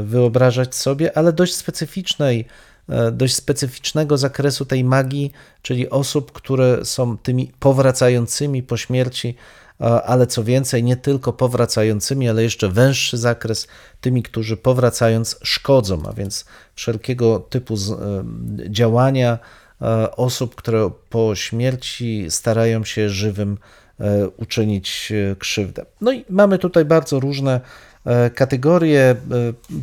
wyobrażać 0.03 0.75
sobie, 0.75 1.17
ale 1.17 1.33
dość 1.33 1.55
specyficznej 1.55 2.45
e, 2.89 3.11
dość 3.11 3.35
specyficznego 3.35 4.17
zakresu 4.17 4.65
tej 4.65 4.83
magii, 4.83 5.31
czyli 5.61 5.89
osób, 5.89 6.31
które 6.31 6.85
są 6.85 7.17
tymi 7.17 7.51
powracającymi 7.59 8.63
po 8.63 8.77
śmierci, 8.77 9.35
a- 9.79 10.01
ale 10.03 10.27
co 10.27 10.43
więcej, 10.43 10.83
nie 10.83 10.95
tylko 10.95 11.33
powracającymi, 11.33 12.29
ale 12.29 12.43
jeszcze 12.43 12.69
węższy 12.69 13.17
zakres, 13.17 13.67
tymi, 14.01 14.23
którzy 14.23 14.57
powracając 14.57 15.39
szkodzą, 15.43 16.03
a 16.09 16.13
więc 16.13 16.45
wszelkiego 16.75 17.39
typu 17.39 17.73
e, 17.73 17.77
działania 18.69 19.33
e, 19.33 19.60
osób, 20.15 20.55
które 20.55 20.89
po 21.09 21.35
śmierci 21.35 22.25
starają 22.29 22.83
się 22.83 23.09
żywym 23.09 23.57
e, 23.99 24.27
uczynić 24.27 25.11
e, 25.31 25.35
krzywdę. 25.35 25.85
No 26.01 26.11
i 26.11 26.25
mamy 26.29 26.57
tutaj 26.59 26.85
bardzo 26.85 27.19
różne 27.19 27.61
e, 28.05 28.29
kategorie. 28.29 29.01
e, 29.01 29.15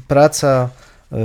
Praca 0.09 0.69
e, 1.13 1.17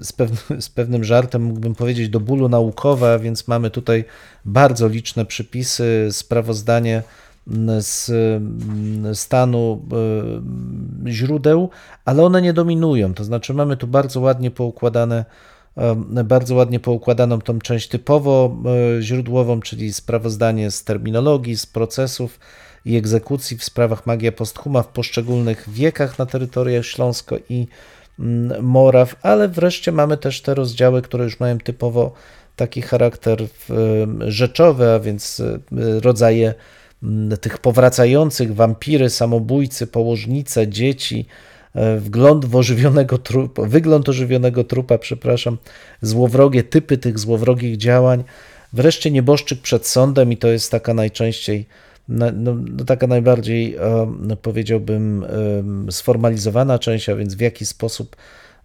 z, 0.00 0.12
pewn- 0.12 0.60
z 0.66 0.68
pewnym 0.68 1.04
żartem 1.04 1.42
mógłbym 1.42 1.74
powiedzieć 1.74 2.08
do 2.08 2.20
bólu 2.20 2.48
naukowa, 2.48 3.18
więc 3.18 3.48
mamy 3.48 3.70
tutaj 3.70 4.04
bardzo 4.44 4.88
liczne 4.88 5.24
przypisy, 5.26 6.08
sprawozdanie 6.10 7.02
z 7.78 8.10
stanu 9.18 9.82
e, 11.06 11.12
źródeł, 11.12 11.70
ale 12.04 12.22
one 12.24 12.42
nie 12.42 12.52
dominują. 12.52 13.14
To 13.14 13.24
znaczy 13.24 13.54
mamy 13.54 13.76
tu 13.76 13.86
bardzo 13.86 14.20
ładnie 14.20 14.50
poukładane 14.50 15.16
e, 15.18 15.24
bardzo 16.24 16.54
ładnie 16.54 16.80
poukładaną 16.80 17.40
tą 17.40 17.58
część 17.58 17.88
typowo 17.88 18.56
e, 18.98 19.02
źródłową, 19.02 19.60
czyli 19.60 19.92
sprawozdanie 19.92 20.70
z 20.70 20.84
terminologii, 20.84 21.56
z 21.56 21.66
procesów 21.66 22.40
i 22.84 22.96
egzekucji 22.96 23.56
w 23.56 23.64
sprawach 23.64 24.06
magia 24.06 24.32
posthuma 24.32 24.82
w 24.82 24.88
poszczególnych 24.88 25.68
wiekach 25.68 26.18
na 26.18 26.26
terytoriach 26.26 26.84
Śląsko 26.84 27.36
i 27.48 27.66
mm, 28.18 28.64
Moraw, 28.64 29.16
ale 29.22 29.48
wreszcie 29.48 29.92
mamy 29.92 30.16
też 30.16 30.42
te 30.42 30.54
rozdziały, 30.54 31.02
które 31.02 31.24
już 31.24 31.40
mają 31.40 31.58
typowo 31.58 32.12
taki 32.56 32.82
charakter 32.82 33.42
e, 33.42 33.46
rzeczowy, 34.30 34.90
a 34.90 35.00
więc 35.00 35.40
e, 35.40 36.00
rodzaje 36.00 36.54
mm, 37.02 37.38
tych 37.38 37.58
powracających, 37.58 38.54
wampiry, 38.54 39.10
samobójcy, 39.10 39.86
położnice, 39.86 40.68
dzieci, 40.68 41.26
e, 41.44 41.47
wgląd 41.98 42.44
w 42.44 42.56
ożywionego 42.56 43.18
trupa, 43.18 43.62
wygląd 43.62 44.08
ożywionego 44.08 44.64
trupa, 44.64 44.98
przepraszam, 44.98 45.58
złowrogie 46.02 46.62
typy 46.62 46.98
tych 46.98 47.18
złowrogich 47.18 47.76
działań, 47.76 48.24
wreszcie 48.72 49.10
nieboszczyk 49.10 49.60
przed 49.60 49.86
sądem 49.86 50.32
i 50.32 50.36
to 50.36 50.48
jest 50.48 50.70
taka 50.70 50.94
najczęściej, 50.94 51.66
na- 52.08 52.32
no, 52.32 52.54
no, 52.54 52.84
taka 52.84 53.06
najbardziej 53.06 53.76
em, 53.76 54.36
powiedziałbym 54.42 55.24
em, 55.24 55.92
sformalizowana 55.92 56.78
część, 56.78 57.08
a 57.08 57.16
więc 57.16 57.34
w 57.34 57.40
jaki 57.40 57.66
sposób 57.66 58.16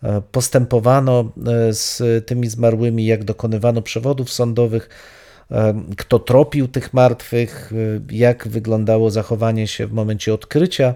e, 0.03 0.21
postępowano 0.31 1.31
e, 1.47 1.73
z 1.73 2.01
tymi 2.25 2.47
zmarłymi, 2.49 3.05
jak 3.05 3.23
dokonywano 3.23 3.81
przewodów 3.81 4.31
sądowych, 4.31 4.89
kto 5.97 6.19
tropił 6.19 6.67
tych 6.67 6.93
martwych, 6.93 7.71
e, 7.73 8.15
jak 8.15 8.47
wyglądało 8.47 9.11
zachowanie 9.11 9.67
się 9.67 9.87
w 9.87 9.93
momencie 9.93 10.33
odkrycia 10.33 10.93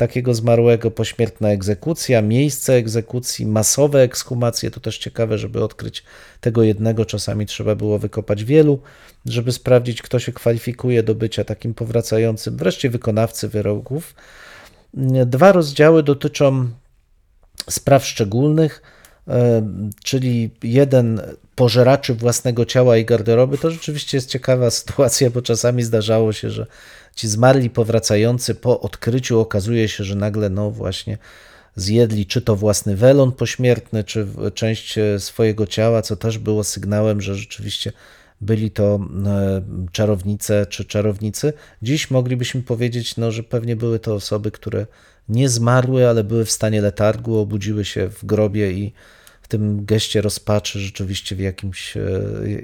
takiego 0.00 0.34
zmarłego, 0.34 0.90
pośmiertna 0.90 1.48
egzekucja, 1.50 2.22
miejsce 2.22 2.74
egzekucji, 2.74 3.46
masowe 3.46 4.02
ekshumacje. 4.02 4.70
To 4.70 4.80
też 4.80 4.98
ciekawe, 4.98 5.38
żeby 5.38 5.64
odkryć 5.64 6.04
tego 6.40 6.62
jednego. 6.62 7.04
Czasami 7.04 7.46
trzeba 7.46 7.74
było 7.74 7.98
wykopać 7.98 8.44
wielu, 8.44 8.80
żeby 9.26 9.52
sprawdzić, 9.52 10.02
kto 10.02 10.18
się 10.18 10.32
kwalifikuje 10.32 11.02
do 11.02 11.14
bycia 11.14 11.44
takim 11.44 11.74
powracającym. 11.74 12.56
Wreszcie 12.56 12.90
wykonawcy 12.90 13.48
wyroków. 13.48 14.14
Dwa 15.26 15.52
rozdziały 15.52 16.02
dotyczą 16.02 16.68
spraw 17.70 18.06
szczególnych, 18.06 18.82
e, 19.28 19.62
czyli 20.04 20.50
jeden 20.62 21.20
pożeraczy 21.54 22.14
własnego 22.14 22.64
ciała 22.64 22.96
i 22.96 23.04
garderoby. 23.04 23.58
To 23.58 23.70
rzeczywiście 23.70 24.16
jest 24.16 24.28
ciekawa 24.28 24.70
sytuacja, 24.70 25.30
bo 25.30 25.42
czasami 25.42 25.82
zdarzało 25.82 26.32
się, 26.32 26.50
że 26.50 26.66
ci 27.14 27.28
zmarli 27.28 27.70
powracający 27.70 28.54
po 28.54 28.80
odkryciu 28.80 29.40
okazuje 29.40 29.88
się, 29.88 30.04
że 30.04 30.14
nagle 30.14 30.50
no 30.50 30.70
właśnie 30.70 31.18
zjedli 31.76 32.26
czy 32.26 32.42
to 32.42 32.56
własny 32.56 32.96
welon 32.96 33.32
pośmiertny, 33.32 34.04
czy 34.04 34.26
część 34.54 34.98
e, 34.98 35.20
swojego 35.20 35.66
ciała, 35.66 36.02
co 36.02 36.16
też 36.16 36.38
było 36.38 36.64
sygnałem, 36.64 37.20
że 37.20 37.34
rzeczywiście 37.34 37.92
byli 38.40 38.70
to 38.70 39.00
e, 39.26 39.62
czarownice 39.92 40.66
czy 40.66 40.84
czarownicy. 40.84 41.52
Dziś 41.82 42.10
moglibyśmy 42.10 42.62
powiedzieć, 42.62 43.16
no, 43.16 43.30
że 43.30 43.42
pewnie 43.42 43.76
były 43.76 43.98
to 43.98 44.14
osoby, 44.14 44.50
które 44.50 44.86
nie 45.28 45.48
zmarły, 45.48 46.08
ale 46.08 46.24
były 46.24 46.44
w 46.44 46.50
stanie 46.50 46.80
letargu, 46.80 47.38
obudziły 47.38 47.84
się 47.84 48.08
w 48.08 48.24
grobie 48.24 48.72
i 48.72 48.92
w 49.42 49.48
tym 49.48 49.84
geście 49.84 50.20
rozpaczy 50.20 50.80
rzeczywiście 50.80 51.36
w 51.36 51.40
jakimś, 51.40 51.96
e, 51.96 52.00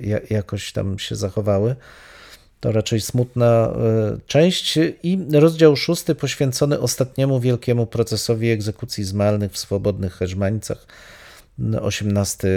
ja- 0.02 0.20
jakoś 0.30 0.72
tam 0.72 0.98
się 0.98 1.16
zachowały. 1.16 1.76
To 2.66 2.72
raczej 2.72 3.00
smutna 3.00 3.46
e, 3.46 4.18
część. 4.26 4.78
I 5.02 5.18
rozdział 5.32 5.76
szósty 5.76 6.14
poświęcony 6.14 6.80
ostatniemu 6.80 7.40
wielkiemu 7.40 7.86
procesowi 7.86 8.50
egzekucji 8.50 9.04
zmarłych 9.04 9.52
w 9.52 9.58
swobodnych 9.58 10.14
Herzmanicach. 10.14 10.86
XVIII, 11.58 12.50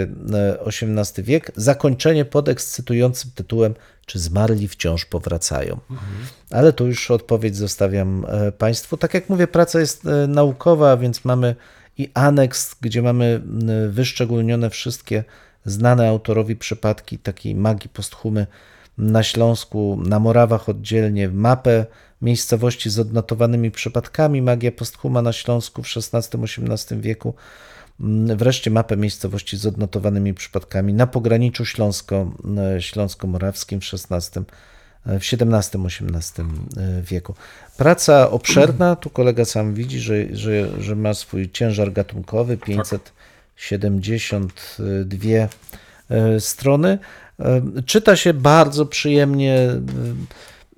XVIII 0.66 1.24
wiek. 1.24 1.52
Zakończenie 1.56 2.24
pod 2.24 2.48
ekscytującym 2.48 3.30
tytułem 3.34 3.74
Czy 4.06 4.18
zmarli 4.18 4.68
wciąż 4.68 5.04
powracają? 5.04 5.80
Ale 6.50 6.72
tu 6.72 6.86
już 6.86 7.10
odpowiedź 7.10 7.56
zostawiam 7.56 8.26
e, 8.28 8.52
Państwu. 8.52 8.96
Tak 8.96 9.14
jak 9.14 9.28
mówię, 9.28 9.46
praca 9.46 9.80
jest 9.80 10.06
e, 10.06 10.26
naukowa, 10.26 10.96
więc 10.96 11.24
mamy 11.24 11.54
i 11.98 12.10
aneks, 12.14 12.76
gdzie 12.80 13.02
mamy 13.02 13.42
wyszczególnione 13.88 14.70
wszystkie 14.70 15.24
znane 15.64 16.08
autorowi 16.08 16.56
przypadki 16.56 17.18
takiej 17.18 17.54
magii 17.54 17.90
posthumy 17.90 18.46
na 19.00 19.22
Śląsku, 19.22 19.98
na 20.06 20.18
Morawach 20.18 20.68
oddzielnie, 20.68 21.28
mapę 21.28 21.86
miejscowości 22.22 22.90
z 22.90 22.98
odnotowanymi 22.98 23.70
przypadkami 23.70 24.42
magia 24.42 24.72
posthuma 24.72 25.22
na 25.22 25.32
Śląsku 25.32 25.82
w 25.82 25.86
XVI-XVIII 25.96 27.00
wieku, 27.00 27.34
Mm, 28.00 28.36
wreszcie 28.36 28.70
mapę 28.70 28.96
miejscowości 28.96 29.56
z 29.56 29.66
odnotowanymi 29.66 30.34
przypadkami 30.34 30.94
na 30.94 31.06
pograniczu 31.06 31.64
śląsko, 31.64 32.32
e, 32.76 32.82
śląsko-morawskim 32.82 33.80
w 33.80 33.84
XVI, 33.94 34.40
e, 35.06 35.20
w 35.20 35.22
XVII-XVIII 35.22 36.46
e, 36.76 37.02
wieku. 37.02 37.34
Praca 37.76 38.30
obszerna, 38.30 38.96
tu 38.96 39.10
kolega 39.10 39.44
sam 39.44 39.74
widzi, 39.74 40.00
że, 40.00 40.36
że, 40.36 40.82
że 40.82 40.96
ma 40.96 41.14
swój 41.14 41.50
ciężar 41.50 41.92
gatunkowy, 41.92 42.56
572 42.56 45.48
e, 46.10 46.40
strony. 46.40 46.98
Czyta 47.86 48.16
się 48.16 48.34
bardzo 48.34 48.86
przyjemnie. 48.86 49.68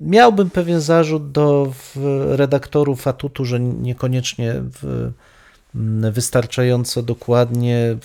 Miałbym 0.00 0.50
pewien 0.50 0.80
zarzut 0.80 1.32
do 1.32 1.72
redaktorów 2.28 3.06
atutu, 3.06 3.44
że 3.44 3.60
niekoniecznie 3.60 4.54
w, 4.54 5.10
wystarczająco 6.12 7.02
dokładnie 7.02 7.96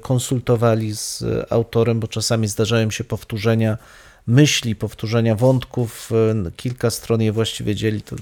konsultowali 0.00 0.96
z 0.96 1.24
autorem, 1.50 2.00
bo 2.00 2.08
czasami 2.08 2.48
zdarzają 2.48 2.90
się 2.90 3.04
powtórzenia 3.04 3.78
myśli, 4.26 4.76
powtórzenia 4.76 5.34
wątków, 5.34 6.10
kilka 6.56 6.90
stron 6.90 7.22
je 7.22 7.32
właściwie 7.32 7.74
dzieli. 7.74 8.02
To 8.02 8.16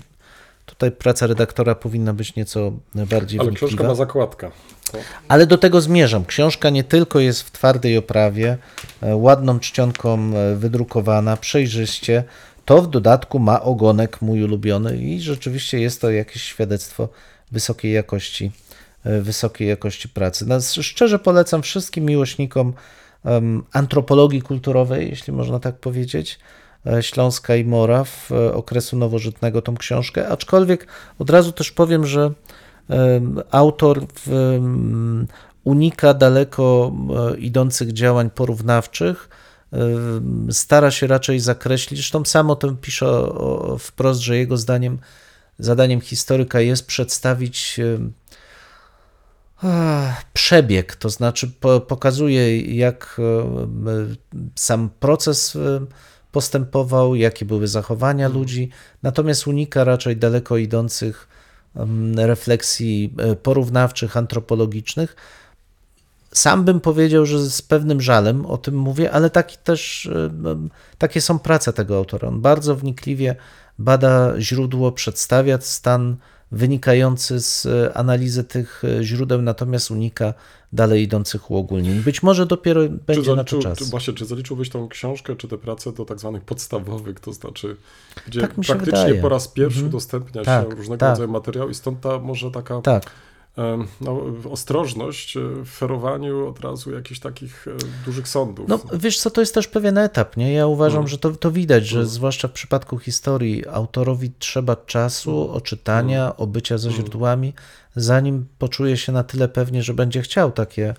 tutaj 0.66 0.90
praca 0.92 1.26
redaktora 1.26 1.74
powinna 1.74 2.12
być 2.12 2.36
nieco 2.36 2.72
bardziej 2.94 3.40
Ale 3.40 3.48
wnikliwa. 3.48 3.68
książka 3.68 3.88
ma 3.88 3.94
zakładkę. 3.94 4.50
To 4.92 4.98
Ale 5.28 5.46
do 5.46 5.58
tego 5.58 5.80
zmierzam. 5.80 6.24
Książka 6.24 6.70
nie 6.70 6.84
tylko 6.84 7.20
jest 7.20 7.42
w 7.42 7.50
twardej 7.50 7.96
oprawie, 7.96 8.58
e, 9.02 9.16
ładną 9.16 9.60
czcionką 9.60 10.18
e, 10.34 10.56
wydrukowana, 10.56 11.36
przejrzyście, 11.36 12.24
to 12.64 12.82
w 12.82 12.90
dodatku 12.90 13.38
ma 13.38 13.62
ogonek 13.62 14.22
mój 14.22 14.42
ulubiony 14.42 14.96
i 14.96 15.20
rzeczywiście 15.20 15.80
jest 15.80 16.00
to 16.00 16.10
jakieś 16.10 16.42
świadectwo 16.42 17.08
wysokiej 17.52 17.92
jakości, 17.92 18.52
e, 19.04 19.20
wysokiej 19.20 19.68
jakości 19.68 20.08
pracy. 20.08 20.46
No, 20.46 20.60
szczerze 20.60 21.18
polecam 21.18 21.62
wszystkim 21.62 22.04
miłośnikom 22.04 22.72
em, 23.24 23.64
antropologii 23.72 24.42
kulturowej, 24.42 25.10
jeśli 25.10 25.32
można 25.32 25.60
tak 25.60 25.76
powiedzieć, 25.76 26.38
Śląska 27.00 27.56
i 27.56 27.64
Moraw, 27.64 28.32
e, 28.32 28.54
okresu 28.54 28.96
nowożytnego 28.96 29.62
tą 29.62 29.76
książkę, 29.76 30.28
aczkolwiek 30.28 30.86
od 31.18 31.30
razu 31.30 31.52
też 31.52 31.72
powiem, 31.72 32.06
że 32.06 32.30
autor 33.50 34.06
unika 35.64 36.14
daleko 36.14 36.92
e, 37.32 37.36
idących 37.36 37.92
działań 37.92 38.30
porównawczych, 38.30 39.28
stara 40.50 40.90
się 40.90 41.06
raczej 41.06 41.40
zakreślić, 41.40 41.98
zresztą 41.98 42.24
sam 42.24 42.50
o 42.50 42.56
tym 42.56 42.76
pisze 42.76 43.06
wprost, 43.78 44.20
że 44.20 44.36
jego 44.36 44.56
zdaniem 44.56 44.98
zadaniem 45.58 46.00
historyka 46.00 46.60
jest 46.60 46.86
przedstawić 46.86 47.80
przebieg, 50.32 50.96
to 50.96 51.10
znaczy 51.10 51.50
po, 51.60 51.80
pokazuje, 51.80 52.60
jak 52.60 53.20
sam 54.54 54.90
proces 55.00 55.58
postępował, 56.34 57.14
jakie 57.14 57.44
były 57.44 57.68
zachowania 57.68 58.28
ludzi, 58.28 58.70
natomiast 59.02 59.46
unika 59.46 59.84
raczej 59.84 60.16
daleko 60.16 60.56
idących 60.56 61.28
refleksji 62.16 63.14
e, 63.18 63.36
porównawczych, 63.36 64.16
antropologicznych. 64.16 65.16
sam 66.32 66.64
bym 66.64 66.80
powiedział, 66.80 67.26
że 67.26 67.38
z 67.50 67.62
pewnym 67.62 68.00
żalem 68.00 68.46
o 68.46 68.58
tym 68.58 68.74
mówię, 68.74 69.12
ale 69.12 69.30
taki 69.30 69.56
też, 69.64 70.10
takie 70.98 71.20
są 71.20 71.38
prace 71.38 71.72
tego 71.72 71.96
autora. 71.96 72.28
On 72.28 72.40
bardzo 72.40 72.76
wnikliwie 72.76 73.36
bada 73.78 74.34
źródło, 74.38 74.92
przedstawia 74.92 75.60
stan 75.60 76.16
wynikający 76.54 77.40
z 77.40 77.66
e, 77.66 77.96
analizy 77.96 78.44
tych 78.44 78.82
e, 78.84 79.04
źródeł, 79.04 79.42
natomiast 79.42 79.90
unika 79.90 80.34
dalej 80.72 81.02
idących 81.02 81.50
uogólnień. 81.50 82.00
Być 82.00 82.22
może 82.22 82.46
dopiero 82.46 82.80
będzie 83.06 83.34
na 83.36 83.44
to 83.44 83.56
zaliczył- 83.56 83.62
czas. 83.62 83.78
Czy, 83.78 83.84
właśnie, 83.84 84.14
czy 84.14 84.24
zaliczyłbyś 84.26 84.68
tą 84.70 84.88
książkę, 84.88 85.36
czy 85.36 85.48
te 85.48 85.58
prace 85.58 85.92
do 85.92 86.04
tak 86.04 86.18
zwanych 86.20 86.42
podstawowych, 86.42 87.20
to 87.20 87.32
znaczy, 87.32 87.76
gdzie 88.26 88.40
Tak 88.40 88.54
praktycznie 88.54 88.84
wydaje. 88.84 89.14
po 89.22 89.28
raz 89.28 89.48
pierwszy 89.48 89.78
Mhm. 89.78 89.88
udostępnia 89.88 90.42
Tak, 90.44 90.64
się 90.70 90.76
różnego 90.76 90.96
tak. 91.00 91.10
rodzaju 91.10 91.30
materiał 91.30 91.70
i 91.70 91.74
stąd 91.74 92.00
ta 92.00 92.18
może 92.18 92.50
taka 92.50 92.80
Tak, 92.80 93.10
no, 94.00 94.20
ostrożność 94.50 95.36
e, 95.36 95.40
w 95.64 95.68
ferowaniu 95.68 96.48
od 96.48 96.60
razu 96.60 96.92
jakichś 96.92 97.20
takich 97.20 97.68
e, 97.68 97.70
dużych 98.04 98.28
sądów. 98.28 98.68
no 98.68 98.80
wiesz 98.94 99.18
co, 99.18 99.30
to 99.30 99.40
jest 99.40 99.54
też 99.54 99.68
pewien 99.68 99.98
etap, 99.98 100.36
nie? 100.36 100.52
Ja 100.52 100.66
uważam, 100.66 100.98
Mm. 100.98 101.08
że 101.08 101.18
to, 101.18 101.30
to 101.30 101.50
widać, 101.50 101.86
że 101.86 101.98
Mm. 101.98 102.08
zwłaszcza 102.08 102.48
w 102.48 102.52
przypadku 102.52 102.98
historii 102.98 103.66
autorowi 103.68 104.32
trzeba 104.38 104.76
czasu, 104.76 105.42
Mm. 105.44 105.56
oczytania, 105.56 106.36
obycia 106.36 106.78
ze 106.78 106.90
źródłami, 106.90 107.52
zanim 107.96 108.46
poczuje 108.58 108.96
się 108.96 109.12
na 109.12 109.24
tyle 109.24 109.48
pewnie, 109.48 109.82
że 109.82 109.94
będzie 109.94 110.22
chciał 110.22 110.52
takie, 110.52 110.94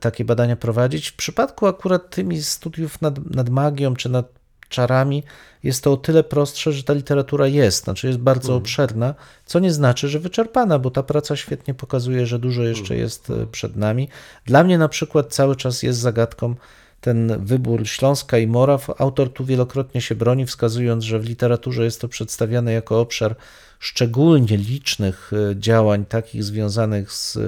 takie 0.00 0.24
badania 0.24 0.56
prowadzić. 0.56 1.08
W 1.08 1.16
przypadku 1.16 1.66
akurat 1.66 2.10
tymi 2.10 2.42
studiów 2.42 3.02
nad, 3.02 3.30
nad 3.34 3.48
magią 3.48 3.94
czy 3.96 4.08
nad 4.08 4.26
czarami 4.68 5.22
jest 5.62 5.84
to 5.84 5.92
o 5.92 5.96
tyle 5.96 6.24
prostsze, 6.24 6.72
że 6.72 6.82
ta 6.82 6.92
literatura 6.92 7.46
jest, 7.46 7.84
znaczy 7.84 8.06
jest 8.06 8.18
bardzo 8.18 8.48
Mhm. 8.48 8.62
obszerna, 8.62 9.14
co 9.46 9.58
nie 9.58 9.72
znaczy, 9.72 10.08
że 10.08 10.18
wyczerpana, 10.18 10.78
bo 10.78 10.90
ta 10.90 11.02
praca 11.02 11.36
świetnie 11.36 11.74
pokazuje, 11.74 12.26
że 12.26 12.38
dużo 12.38 12.62
jeszcze 12.62 12.94
Mhm. 12.94 13.00
jest 13.00 13.30
e, 13.30 13.46
przed 13.46 13.76
nami. 13.76 14.08
Dla 14.46 14.64
mnie 14.64 14.78
na 14.78 14.88
przykład 14.88 15.34
cały 15.34 15.56
czas 15.56 15.82
jest 15.82 15.98
zagadką 15.98 16.54
ten 17.00 17.44
wybór 17.44 17.88
Śląska 17.88 18.38
i 18.38 18.46
Moraw. 18.46 19.00
Autor 19.00 19.32
tu 19.32 19.44
wielokrotnie 19.44 20.00
się 20.00 20.14
broni, 20.14 20.46
wskazując, 20.46 21.04
że 21.04 21.18
w 21.18 21.24
literaturze 21.24 21.84
jest 21.84 22.00
to 22.00 22.08
przedstawiane 22.08 22.72
jako 22.72 23.00
obszar 23.00 23.36
szczególnie 23.78 24.56
licznych 24.56 25.30
e, 25.32 25.56
działań, 25.60 26.04
takich 26.04 26.44
związanych 26.44 27.12
z 27.12 27.38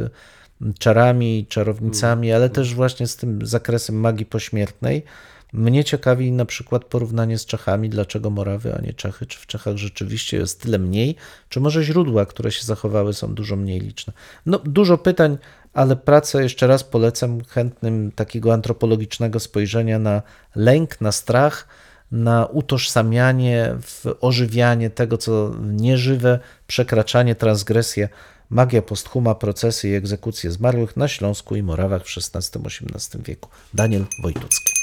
czarami, 0.79 1.47
czarownicami, 1.49 2.33
ale 2.33 2.51
też 2.51 2.75
właśnie 2.75 3.07
z 3.07 3.16
tym 3.16 3.47
zakresem 3.47 4.01
magii 4.01 4.27
pośmiertnej. 4.27 5.05
Mnie 5.53 5.84
ciekawi 5.84 6.32
na 6.32 6.44
przykład 6.44 6.84
porównanie 6.84 7.38
z 7.38 7.46
Czechami, 7.46 7.88
dlaczego 7.88 8.30
Morawy, 8.30 8.74
a 8.74 8.80
nie 8.80 8.92
Czechy, 8.92 9.26
czy 9.26 9.38
w 9.38 9.46
Czechach 9.46 9.76
rzeczywiście 9.76 10.36
jest 10.36 10.62
tyle 10.62 10.78
mniej, 10.78 11.16
czy 11.49 11.61
może 11.61 11.84
źródła, 11.84 12.26
które 12.26 12.53
się 12.53 12.64
zachowały, 12.64 13.14
są 13.14 13.34
dużo 13.34 13.57
mniej 13.57 13.80
liczne. 13.80 14.12
No, 14.46 14.59
dużo 14.59 14.99
pytań, 14.99 15.38
ale 15.72 15.96
pracę 15.96 16.42
jeszcze 16.42 16.66
raz 16.66 16.84
polecam 16.84 17.44
chętnym 17.44 18.12
takiego 18.12 18.53
antropologicznego 18.53 19.40
spojrzenia 19.40 19.99
na 19.99 20.22
lęk, 20.55 21.01
na 21.01 21.12
strach, 21.12 21.68
na 22.12 22.46
utożsamianie, 22.46 23.74
ożywianie 24.20 24.90
tego, 24.90 25.18
co 25.18 25.55
nieżywe, 25.61 26.38
przekraczanie, 26.66 27.34
transgresje, 27.34 28.09
magia 28.51 28.82
posthuma, 28.82 29.34
procesy 29.34 29.88
i 29.88 29.94
egzekucje 29.94 30.51
zmarłych 30.51 30.96
na 30.96 31.09
Śląsku 31.09 31.57
i 31.57 31.62
Morawach 31.62 32.03
w 32.03 32.16
XVI-XVIII 32.16 33.22
wieku. 33.24 33.51
Daniel 33.74 34.05
Wojtucki. 34.22 34.78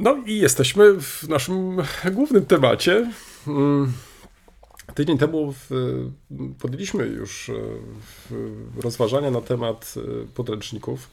No 0.00 0.16
i 0.26 0.38
jesteśmy 0.38 1.00
w 1.00 1.28
naszym 1.28 1.76
głównym 2.12 2.46
temacie. 2.46 3.12
Mm, 3.46 3.92
Tydzień 4.94 5.18
temu 5.18 5.54
podjęliśmy 6.60 7.06
już 7.06 7.48
e, 7.48 7.54
rozważania 8.82 9.30
na 9.30 9.40
temat 9.40 9.94
e, 9.96 10.26
podręczników, 10.34 11.08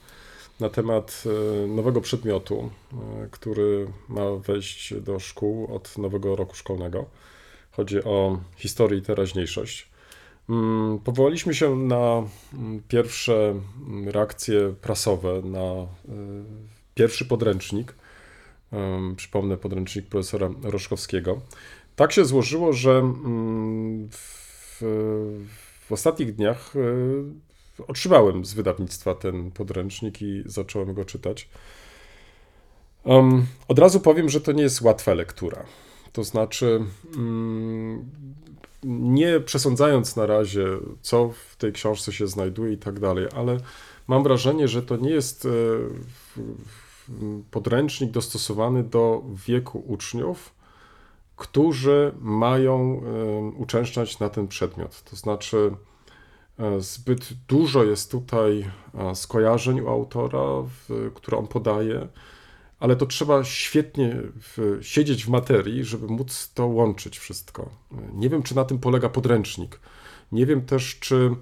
na 0.60 0.70
temat 0.70 1.24
e, 1.26 1.68
nowego 1.68 2.02
przedmiotu, 2.02 2.70
który 3.32 3.88
ma 4.10 4.32
wejść 4.32 4.94
do 4.94 5.20
szkół 5.20 5.76
od 5.76 5.98
nowego 5.98 6.36
roku 6.36 6.56
szkolnego. 6.56 7.06
Chodzi 7.72 8.04
o 8.04 8.40
historię 8.56 9.00
i 9.00 9.02
teraźniejszość. 9.02 9.90
Mm, 10.50 11.00
Powołaliśmy 11.00 11.54
się 11.54 11.76
na 11.76 12.24
mm, 12.54 12.82
pierwsze 12.88 13.62
reakcje 14.06 14.74
prasowe, 14.82 15.42
na 15.42 15.88
pierwszy 16.96 17.26
podręcznik. 17.26 17.96
Przypomnę 19.16 19.58
podręcznik 19.58 20.08
profesora 20.08 20.50
Roszkowskiego. 20.64 21.42
Tak 21.96 22.12
się 22.12 22.26
złożyło, 22.26 22.74
że 22.74 22.92
mm, 22.92 24.10
w, 24.12 24.78
w 25.88 25.92
ostatnich 25.92 26.36
dniach 26.36 26.74
e, 26.76 27.84
otrzymałem 27.88 28.46
z 28.46 28.54
wydawnictwa 28.54 29.16
ten 29.16 29.52
podręcznik 29.52 30.22
i 30.22 30.44
zacząłem 30.46 30.94
go 30.94 31.06
czytać. 31.06 31.50
Od 33.68 33.80
razu 33.80 34.00
powiem, 34.00 34.30
że 34.30 34.42
to 34.42 34.52
nie 34.52 34.64
jest 34.64 34.82
łatwa 34.82 35.14
lektura. 35.14 35.66
To 36.14 36.24
znaczy, 36.24 36.82
mm, 37.16 38.10
nie 38.84 39.40
przesądzając 39.40 40.16
na 40.16 40.26
razie, 40.26 40.68
co 41.02 41.30
w 41.30 41.56
tej 41.56 41.74
książce 41.74 42.12
się 42.14 42.28
znajduje 42.28 42.74
i 42.74 42.78
tak 42.78 43.00
dalej, 43.00 43.28
ale 43.36 43.58
mam 44.08 44.24
wrażenie, 44.24 44.68
że 44.68 44.84
to 44.84 44.98
nie 44.98 45.10
jest 45.10 45.46
e, 45.46 45.50
w- 45.50 46.38
w- 46.66 46.87
podręcznik 47.52 48.12
dostosowany 48.12 48.84
do 48.84 49.24
wieku 49.48 49.84
uczniów, 49.88 50.54
którzy 51.36 52.12
mają 52.20 53.02
uczęszczać 53.58 54.20
na 54.20 54.30
ten 54.30 54.48
przedmiot. 54.48 55.04
To 55.04 55.16
znaczy, 55.16 55.72
e, 56.60 56.82
zbyt 56.82 57.30
dużo 57.48 57.84
jest 57.84 58.12
tutaj 58.12 58.70
e, 58.94 59.16
skojarzeń 59.16 59.82
u 59.82 59.90
autora, 59.90 60.40
które 61.16 61.38
on 61.38 61.48
podaje, 61.48 62.08
ale 62.80 62.96
to 62.96 63.06
trzeba 63.06 63.44
świetnie 63.44 64.16
siedzieć 64.82 65.26
w 65.26 65.30
materii, 65.30 65.84
żeby 65.84 66.08
móc 66.08 66.52
to 66.54 66.68
łączyć 66.68 67.20
wszystko. 67.20 67.70
Nie 68.14 68.30
wiem, 68.30 68.44
czy 68.44 68.56
na 68.56 68.66
tym 68.66 68.80
polega 68.80 69.10
podręcznik. 69.10 69.80
Nie 70.32 70.46
wiem 70.46 70.66
też, 70.66 71.00
czy 71.00 71.36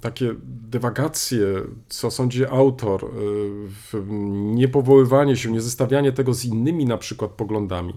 takie 0.00 0.34
dywagacje, 0.44 1.46
co 1.88 2.10
sądzi 2.10 2.46
autor, 2.46 3.04
y, 3.04 4.02
niepowoływanie 4.30 5.36
się, 5.36 5.52
nie 5.52 5.60
zestawianie 5.60 6.12
tego 6.12 6.34
z 6.34 6.44
innymi 6.44 6.84
na 6.84 6.98
przykład 6.98 7.30
poglądami, 7.30 7.94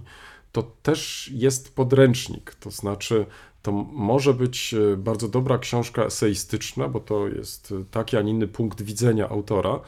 to 0.52 0.64
też 0.84 1.32
jest 1.34 1.76
podręcznik. 1.76 2.56
To 2.56 2.72
znaczy, 2.72 3.26
to 3.62 3.72
może 3.72 4.34
być 4.34 4.74
y, 4.74 4.98
bardzo 4.98 5.28
dobra 5.28 5.58
książka 5.58 6.06
eseistyczna, 6.06 6.88
bo 6.88 7.00
to 7.00 7.28
jest 7.28 7.72
y, 7.72 7.86
taki, 7.92 8.18
a 8.18 8.22
nie 8.22 8.32
inny 8.32 8.48
punkt 8.48 8.82
widzenia 8.82 9.30
autora. 9.30 9.80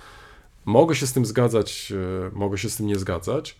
Mogę 0.66 0.95
się 0.95 1.07
z 1.07 1.13
tym 1.13 1.26
zgadzać, 1.26 1.93
mogę 2.34 2.57
się 2.57 2.70
z 2.70 2.78
tym 2.78 2.88
nie 2.88 2.95
zgadzać, 2.95 3.59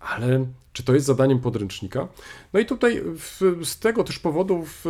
ale 0.00 0.46
czy 0.72 0.82
to 0.82 0.94
jest 0.94 1.06
zadaniem 1.06 1.38
podręcznika? 1.38 2.08
No 2.52 2.60
i 2.60 2.66
tutaj 2.66 3.02
w, 3.04 3.40
z 3.64 3.78
tego 3.78 4.04
też 4.04 4.18
powodu 4.18 4.64
w, 4.64 4.84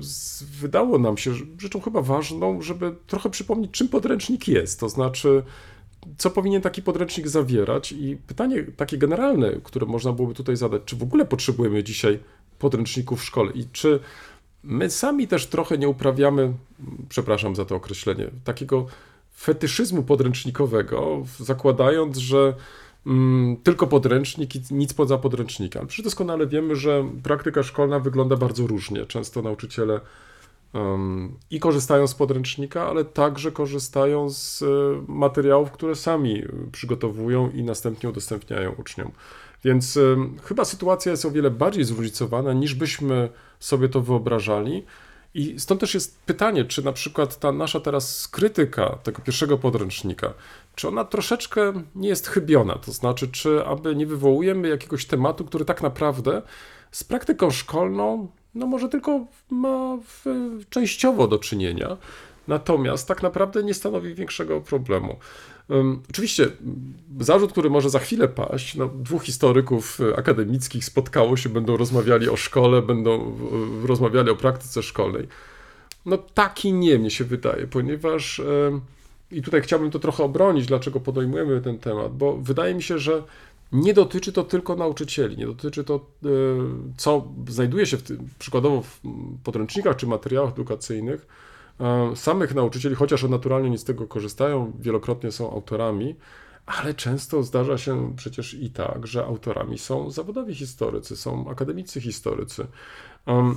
z, 0.00 0.42
wydało 0.42 0.98
nam 0.98 1.16
się 1.16 1.32
rzeczą 1.58 1.80
chyba 1.80 2.02
ważną, 2.02 2.62
żeby 2.62 2.94
trochę 3.06 3.30
przypomnieć, 3.30 3.70
czym 3.70 3.88
podręcznik 3.88 4.48
jest. 4.48 4.80
To 4.80 4.88
znaczy, 4.88 5.42
co 6.18 6.30
powinien 6.30 6.62
taki 6.62 6.82
podręcznik 6.82 7.28
zawierać 7.28 7.92
i 7.92 8.16
pytanie 8.26 8.64
takie 8.76 8.98
generalne, 8.98 9.52
które 9.64 9.86
można 9.86 10.12
byłoby 10.12 10.34
tutaj 10.34 10.56
zadać, 10.56 10.82
czy 10.84 10.96
w 10.96 11.02
ogóle 11.02 11.24
potrzebujemy 11.24 11.84
dzisiaj 11.84 12.18
podręczników 12.58 13.20
w 13.20 13.24
szkole 13.24 13.52
i 13.52 13.64
czy 13.72 14.00
my 14.62 14.90
sami 14.90 15.28
też 15.28 15.46
trochę 15.46 15.78
nie 15.78 15.88
uprawiamy, 15.88 16.52
przepraszam 17.08 17.56
za 17.56 17.64
to 17.64 17.76
określenie, 17.76 18.30
takiego 18.44 18.86
fetyszyzmu 19.36 20.02
podręcznikowego, 20.02 21.24
zakładając, 21.38 22.16
że 22.16 22.54
mm, 23.06 23.56
tylko 23.56 23.86
podręcznik 23.86 24.56
i 24.56 24.60
nic 24.70 24.94
poza 24.94 25.18
podręcznikiem. 25.18 25.86
Przecież 25.86 26.04
doskonale 26.04 26.46
wiemy, 26.46 26.76
że 26.76 27.04
praktyka 27.22 27.62
szkolna 27.62 28.00
wygląda 28.00 28.36
bardzo 28.36 28.66
różnie. 28.66 29.06
Często 29.06 29.42
nauczyciele 29.42 30.00
em, 30.74 31.32
i 31.50 31.60
korzystają 31.60 32.06
z 32.06 32.14
podręcznika, 32.14 32.88
ale 32.88 33.04
także 33.04 33.52
korzystają 33.52 34.30
z 34.30 34.62
e, 34.62 34.66
materiałów, 35.08 35.70
które 35.70 35.94
sami 35.94 36.42
e, 36.42 36.48
przygotowują 36.72 37.50
i 37.50 37.62
następnie 37.62 38.08
udostępniają 38.08 38.72
uczniom. 38.78 39.12
Więc 39.64 39.96
em, 39.96 40.36
chyba 40.44 40.64
sytuacja 40.64 41.10
jest 41.10 41.24
o 41.24 41.30
wiele 41.30 41.50
bardziej 41.50 41.84
zróżnicowana, 41.84 42.52
niż 42.52 42.74
byśmy 42.74 43.28
sobie 43.60 43.88
to 43.88 44.00
wyobrażali. 44.00 44.84
I 45.34 45.60
stąd 45.60 45.80
też 45.80 45.94
jest 45.94 46.18
pytanie, 46.20 46.64
czy 46.64 46.84
na 46.84 46.92
przykład 46.92 47.38
ta 47.38 47.52
nasza 47.52 47.80
teraz 47.80 48.28
krytyka 48.28 48.98
tego 49.02 49.22
pierwszego 49.22 49.58
podręcznika, 49.58 50.34
czy 50.76 50.88
ona 50.88 51.04
troszeczkę 51.04 51.72
nie 51.94 52.08
jest 52.08 52.26
chybiona? 52.26 52.74
To 52.74 52.92
znaczy, 52.92 53.28
czy 53.28 53.66
aby 53.66 53.96
nie 53.96 54.06
wywołujemy 54.06 54.68
jakiegoś 54.68 55.06
tematu, 55.06 55.44
który 55.44 55.64
tak 55.64 55.82
naprawdę 55.82 56.42
z 56.90 57.04
praktyką 57.04 57.50
szkolną, 57.50 58.28
no 58.54 58.66
może 58.66 58.88
tylko 58.88 59.26
ma 59.50 59.98
w, 60.06 60.24
częściowo 60.70 61.28
do 61.28 61.38
czynienia, 61.38 61.96
natomiast 62.48 63.08
tak 63.08 63.22
naprawdę 63.22 63.62
nie 63.64 63.74
stanowi 63.74 64.14
większego 64.14 64.60
problemu. 64.60 65.16
Um, 65.68 66.02
oczywiście 66.10 66.48
zarzut, 67.20 67.52
który 67.52 67.70
może 67.70 67.90
za 67.90 67.98
chwilę 67.98 68.28
paść, 68.28 68.74
no, 68.74 68.88
dwóch 68.88 69.24
historyków 69.24 70.00
e, 70.00 70.16
akademickich 70.16 70.84
spotkało 70.84 71.36
się, 71.36 71.48
będą 71.48 71.76
rozmawiali 71.76 72.28
o 72.28 72.36
szkole, 72.36 72.82
będą 72.82 73.36
e, 73.84 73.86
rozmawiali 73.86 74.30
o 74.30 74.36
praktyce 74.36 74.82
szkolnej. 74.82 75.28
no 76.06 76.18
taki 76.18 76.72
nie, 76.72 76.98
mnie 76.98 77.10
się 77.10 77.24
wydaje, 77.24 77.66
ponieważ 77.66 78.42
i 79.30 79.42
tutaj 79.42 79.62
chciałbym 79.62 79.90
to 79.90 79.98
trochę 79.98 80.24
obronić, 80.24 80.66
dlaczego 80.66 81.00
podejmujemy 81.00 81.60
ten 81.60 81.78
temat, 81.78 82.16
bo 82.16 82.36
wydaje 82.36 82.74
mi 82.74 82.82
się, 82.82 82.98
że 82.98 83.22
nie 83.72 83.94
dotyczy 83.94 84.32
to 84.32 84.44
tylko 84.44 84.76
nauczycieli, 84.76 85.36
nie 85.36 85.46
dotyczy 85.46 85.84
to, 85.84 85.94
e, 85.94 86.28
co 86.96 87.28
znajduje 87.48 87.86
się 87.86 87.96
w 87.96 88.02
tym, 88.02 88.28
przykładowo 88.38 88.82
w 88.82 89.00
podręcznikach 89.44 89.96
czy 89.96 90.06
materiałach 90.06 90.52
edukacyjnych, 90.52 91.26
e, 91.80 92.16
samych 92.16 92.54
nauczycieli, 92.54 92.94
chociaż 92.94 93.22
naturalnie 93.22 93.70
nie 93.70 93.78
z 93.78 93.84
tego 93.84 94.06
korzystają, 94.06 94.72
wielokrotnie 94.80 95.32
są 95.32 95.50
autorami, 95.50 96.14
ale 96.66 96.94
często 96.94 97.42
zdarza 97.42 97.78
się 97.78 98.12
przecież 98.16 98.54
i 98.54 98.70
tak, 98.70 99.06
że 99.06 99.24
autorami 99.24 99.78
są 99.78 100.10
zawodowi 100.10 100.54
historycy, 100.54 101.16
są 101.16 101.50
akademicy 101.50 102.00
historycy. 102.00 102.66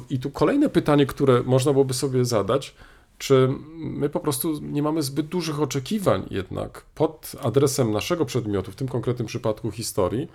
I 0.10 0.20
tu 0.20 0.32
kolejne 0.32 0.70
pytanie, 0.70 1.06
które 1.06 1.44
można 1.44 1.72
byłoby 1.72 1.94
sobie 1.94 2.26
zadać, 2.26 2.76
czy 3.20 3.50
my 3.78 4.10
po 4.10 4.20
prostu 4.20 4.60
nie 4.62 4.84
mamy 4.84 5.04
zbyt 5.04 5.28
dużych 5.28 5.62
oczekiwań 5.62 6.28
jednak 6.32 6.86
pod 6.96 7.32
adresem 7.42 7.92
naszego 7.92 8.26
przedmiotu, 8.26 8.72
w 8.72 8.76
tym 8.76 8.88
konkretnym 8.88 9.28
przypadku 9.28 9.72
historii, 9.72 10.28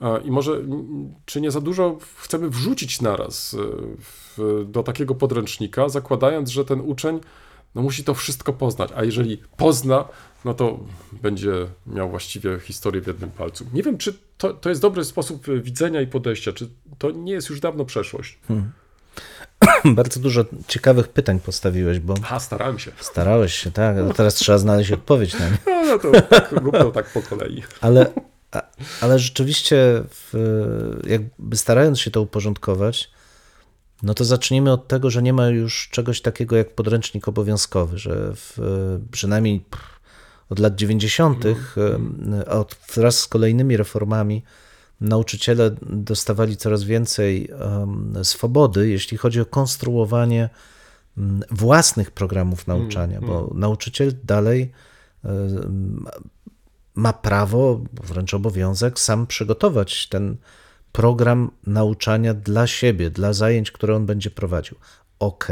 e, 0.00 0.20
i 0.20 0.30
może 0.30 0.60
czy 1.24 1.40
nie 1.40 1.50
za 1.50 1.60
dużo 1.60 1.98
chcemy 2.16 2.50
wrzucić 2.50 3.00
naraz 3.00 3.54
e, 3.54 3.58
w, 3.98 4.64
do 4.68 4.82
takiego 4.82 5.14
podręcznika, 5.14 5.88
zakładając, 5.88 6.50
że 6.50 6.64
ten 6.64 6.80
uczeń 6.80 7.20
no, 7.74 7.82
musi 7.82 8.04
to 8.04 8.14
wszystko 8.14 8.52
poznać, 8.52 8.90
a 8.96 9.04
jeżeli 9.04 9.42
pozna, 9.56 10.04
no 10.44 10.54
to 10.54 10.78
będzie 11.22 11.52
miał 11.86 12.10
właściwie 12.10 12.58
historię 12.60 13.02
w 13.02 13.06
jednym 13.06 13.30
palcu. 13.30 13.64
Nie 13.72 13.82
wiem, 13.82 13.98
czy 13.98 14.18
to, 14.38 14.54
to 14.54 14.68
jest 14.68 14.80
dobry 14.80 15.04
sposób 15.04 15.46
widzenia 15.62 16.00
i 16.00 16.06
podejścia, 16.06 16.52
czy 16.52 16.68
to 16.98 17.10
nie 17.10 17.32
jest 17.32 17.50
już 17.50 17.60
dawno 17.60 17.84
przeszłość. 17.84 18.38
Bardzo 19.84 20.20
dużo 20.20 20.44
ciekawych 20.68 21.08
pytań 21.08 21.40
postawiłeś, 21.40 21.98
bo 22.00 22.14
Ha, 22.22 22.40
starałem 22.40 22.78
się. 22.78 22.90
starałeś 23.00 23.54
się, 23.54 23.70
tak, 23.70 23.96
ale 23.96 24.14
teraz 24.14 24.34
trzeba 24.34 24.58
znaleźć 24.58 24.92
odpowiedź 24.92 25.34
na 25.38 25.48
nie. 25.48 25.58
No, 25.66 25.84
no 25.86 25.98
to 25.98 26.22
tak, 26.22 26.54
tak 26.94 27.12
po 27.12 27.22
kolei. 27.22 27.62
Ale, 27.80 28.06
ale 29.00 29.18
rzeczywiście, 29.18 30.02
w, 30.10 30.34
jakby 31.06 31.56
starając 31.56 32.00
się 32.00 32.10
to 32.10 32.22
uporządkować, 32.22 33.10
no 34.02 34.14
to 34.14 34.24
zacznijmy 34.24 34.72
od 34.72 34.88
tego, 34.88 35.10
że 35.10 35.22
nie 35.22 35.32
ma 35.32 35.46
już 35.48 35.88
czegoś 35.90 36.20
takiego 36.20 36.56
jak 36.56 36.74
podręcznik 36.74 37.28
obowiązkowy, 37.28 37.98
że 37.98 38.32
w, 38.34 38.58
przynajmniej 39.10 39.64
od 40.50 40.58
lat 40.58 40.74
90., 40.74 41.44
em, 41.46 41.54
a 42.46 42.50
od, 42.50 42.76
wraz 42.94 43.20
z 43.20 43.26
kolejnymi 43.28 43.76
reformami, 43.76 44.42
nauczyciele 45.02 45.70
dostawali 45.82 46.56
coraz 46.56 46.84
więcej 46.84 47.48
swobody, 48.22 48.88
jeśli 48.88 49.16
chodzi 49.18 49.40
o 49.40 49.46
konstruowanie 49.46 50.48
mm, 51.18 51.42
własnych 51.50 52.10
programów 52.10 52.66
nauczania, 52.66 53.20
bo 53.20 53.50
nauczyciel 53.54 54.12
dalej 54.24 54.72
ma 56.94 57.12
prawo, 57.12 57.80
wręcz 57.92 58.34
obowiązek, 58.34 58.98
sam 58.98 59.26
przygotować 59.26 60.08
ten 60.08 60.36
program 60.92 61.50
nauczania 61.66 62.34
dla 62.34 62.66
siebie, 62.66 63.10
dla 63.10 63.32
zajęć, 63.32 63.70
które 63.70 63.96
on 63.96 64.06
będzie 64.06 64.30
prowadził. 64.30 64.76
Ok, 65.18 65.48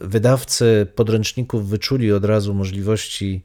wydawcy 0.00 0.86
podręczników 0.94 1.68
wyczuli 1.68 2.12
od 2.12 2.24
razu 2.24 2.54
możliwości, 2.54 3.42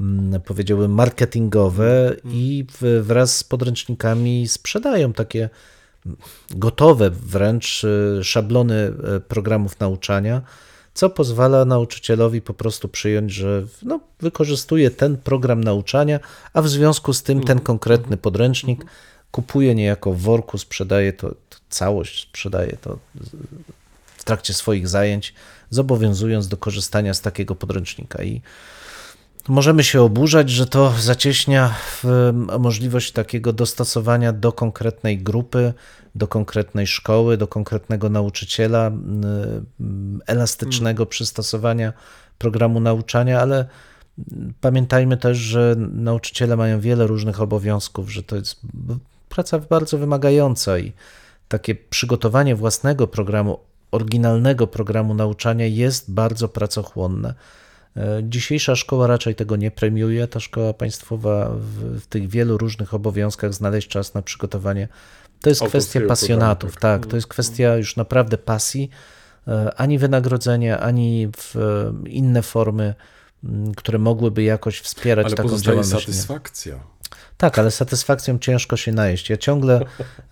mm, 0.00 0.40
powiedziałbym, 0.40 0.94
marketingowe 0.94 2.16
i 2.24 2.64
w- 2.80 3.02
wraz 3.06 3.36
z 3.36 3.44
podręcznikami 3.44 4.48
sprzedają 4.48 5.12
takie 5.12 5.48
gotowe 6.50 7.10
wręcz 7.10 7.84
y, 7.84 8.20
szablony 8.24 8.92
y, 9.16 9.20
programów 9.20 9.80
nauczania, 9.80 10.42
co 10.94 11.10
pozwala 11.10 11.64
nauczycielowi 11.64 12.40
po 12.42 12.54
prostu 12.54 12.88
przyjąć, 12.88 13.32
że 13.32 13.62
no, 13.82 14.00
wykorzystuje 14.20 14.90
ten 14.90 15.16
program 15.16 15.64
nauczania, 15.64 16.20
a 16.52 16.62
w 16.62 16.68
związku 16.68 17.12
z 17.12 17.22
tym 17.22 17.44
ten 17.44 17.60
konkretny 17.60 18.16
podręcznik 18.16 18.84
kupuje 19.30 19.74
niejako 19.74 20.12
w 20.12 20.20
worku, 20.20 20.58
sprzedaje 20.58 21.12
to, 21.12 21.28
to 21.28 21.58
całość, 21.68 22.22
sprzedaje 22.22 22.76
to 22.80 22.98
w 24.16 24.24
trakcie 24.24 24.54
swoich 24.54 24.88
zajęć, 24.88 25.34
zobowiązując 25.70 26.48
do 26.48 26.56
korzystania 26.56 27.14
z 27.14 27.20
takiego 27.20 27.54
podręcznika. 27.54 28.22
I 28.22 28.42
Możemy 29.48 29.84
się 29.84 30.02
oburzać, 30.02 30.50
że 30.50 30.66
to 30.66 30.92
zacieśnia 30.98 31.74
możliwość 32.58 33.12
takiego 33.12 33.52
dostosowania 33.52 34.32
do 34.32 34.52
konkretnej 34.52 35.18
grupy, 35.18 35.72
do 36.14 36.28
konkretnej 36.28 36.86
szkoły, 36.86 37.36
do 37.36 37.46
konkretnego 37.46 38.08
nauczyciela, 38.08 38.86
mm, 38.86 40.20
elastycznego 40.26 41.06
przystosowania 41.06 41.92
programu 42.38 42.80
nauczania, 42.80 43.40
ale 43.40 43.66
pamiętajmy 44.60 45.16
też, 45.16 45.38
że 45.38 45.74
nauczyciele 45.92 46.56
mają 46.56 46.80
wiele 46.80 47.06
różnych 47.06 47.40
obowiązków, 47.40 48.12
że 48.12 48.22
to 48.22 48.36
jest 48.36 48.60
praca 49.28 49.58
bardzo 49.58 49.98
wymagająca 49.98 50.78
i 50.78 50.92
takie 51.48 51.74
przygotowanie 51.74 52.56
własnego 52.56 53.06
programu, 53.06 53.58
oryginalnego 53.90 54.66
programu 54.66 55.14
nauczania 55.14 55.66
jest 55.66 56.12
bardzo 56.12 56.48
pracochłonne. 56.48 57.34
E, 57.96 58.20
Dzisiejsza 58.22 58.76
szkoła 58.76 59.06
raczej 59.06 59.34
tego 59.34 59.56
nie 59.56 59.70
premiuje. 59.70 60.28
Ta 60.28 60.40
szkoła 60.40 60.72
państwowa 60.72 61.50
w, 61.54 62.00
w 62.00 62.06
tych 62.06 62.28
wielu 62.28 62.58
różnych 62.58 62.94
obowiązkach 62.94 63.54
znaleźć 63.54 63.88
czas 63.88 64.14
na 64.14 64.22
przygotowanie. 64.22 64.88
To 65.40 65.48
jest 65.48 65.62
kwestia 65.64 66.00
pasjonatów, 66.08 66.72
programu, 66.72 67.00
tak. 67.00 67.10
To 67.10 67.16
jest 67.16 67.28
kwestia 67.28 67.76
już 67.76 67.96
naprawdę 67.96 68.38
pasji. 68.38 68.90
E, 69.48 69.74
Ani 69.76 69.98
wynagrodzenia, 69.98 70.80
ani 70.80 71.28
e, 71.56 72.08
inne 72.08 72.42
formy, 72.42 72.94
które 73.76 73.98
mogłyby 73.98 74.42
jakoś 74.42 74.80
wspierać 74.80 75.26
Ale 75.26 75.36
taką 75.36 75.58
działalność. 75.58 75.92
nie. 75.92 76.00
satysfakcja. 76.00 76.80
Tak, 77.36 77.58
ale 77.58 77.70
satysfakcją 77.70 78.38
ciężko 78.38 78.76
się 78.76 78.92
najeść. 78.92 79.30
Ja 79.30 79.36
ciągle 79.36 79.80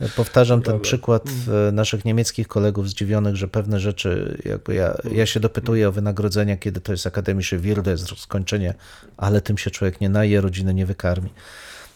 e, 0.01 0.09
powtarzam 0.09 0.63
ten 0.63 0.81
przykład 0.81 1.23
e, 1.69 1.73
naszych 1.73 2.05
niemieckich 2.05 2.49
kolegów 2.49 2.89
zdziwionych, 2.89 3.37
że 3.37 3.49
pewne 3.49 3.81
rzeczy, 3.81 4.39
jakby 4.45 4.75
ja, 4.75 4.97
ja 5.13 5.27
się 5.27 5.41
dopytuję 5.41 5.89
o 5.89 5.93
wynagrodzenia, 5.93 6.57
kiedy 6.57 6.81
to 6.81 6.93
jest 6.93 7.07
Akademische 7.07 7.59
Wirde, 7.59 7.91
jest 7.91 8.21
skończenie, 8.21 8.75
ale 9.17 9.41
tym 9.41 9.59
się 9.59 9.71
człowiek 9.71 10.01
nie 10.01 10.09
naje, 10.09 10.41
rodziny 10.41 10.75
nie 10.75 10.87
wykarmi. 10.87 11.31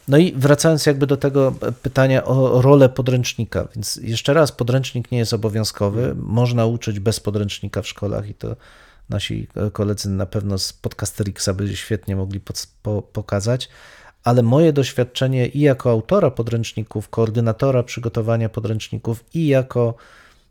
No 0.09 0.19
i 0.19 0.33
wracając 0.37 0.87
jakby 0.87 1.07
do 1.07 1.17
tego 1.17 1.55
pytania 1.83 2.25
o 2.25 2.63
rolę 2.63 2.89
podręcznika, 2.89 3.69
więc 3.75 3.97
jeszcze 3.97 4.35
raz, 4.35 4.53
podręcznik 4.53 5.13
nie 5.13 5.19
jest 5.19 5.35
obowiązkowy, 5.35 6.15
można 6.17 6.67
uczyć 6.67 7.01
bez 7.01 7.21
podręcznika 7.21 7.83
w 7.83 7.89
szkołach 7.89 8.29
i 8.29 8.35
to 8.35 8.57
nasi 9.13 9.49
koledzy 9.73 10.11
na 10.11 10.27
pewno 10.27 10.59
z 10.59 10.73
Podcasteriksa 10.73 11.55
by 11.55 11.77
świetnie 11.77 12.17
mogli 12.17 12.41
po, 12.83 13.03
pokazać, 13.03 13.69
ale 14.25 14.43
moje 14.43 14.73
doświadczenie 14.73 15.47
i 15.47 15.61
jako 15.61 15.91
autora 15.91 16.31
podręczników, 16.31 17.09
koordynatora 17.09 17.83
przygotowania 17.83 18.49
podręczników 18.49 19.25
i 19.35 19.47
jako 19.47 19.95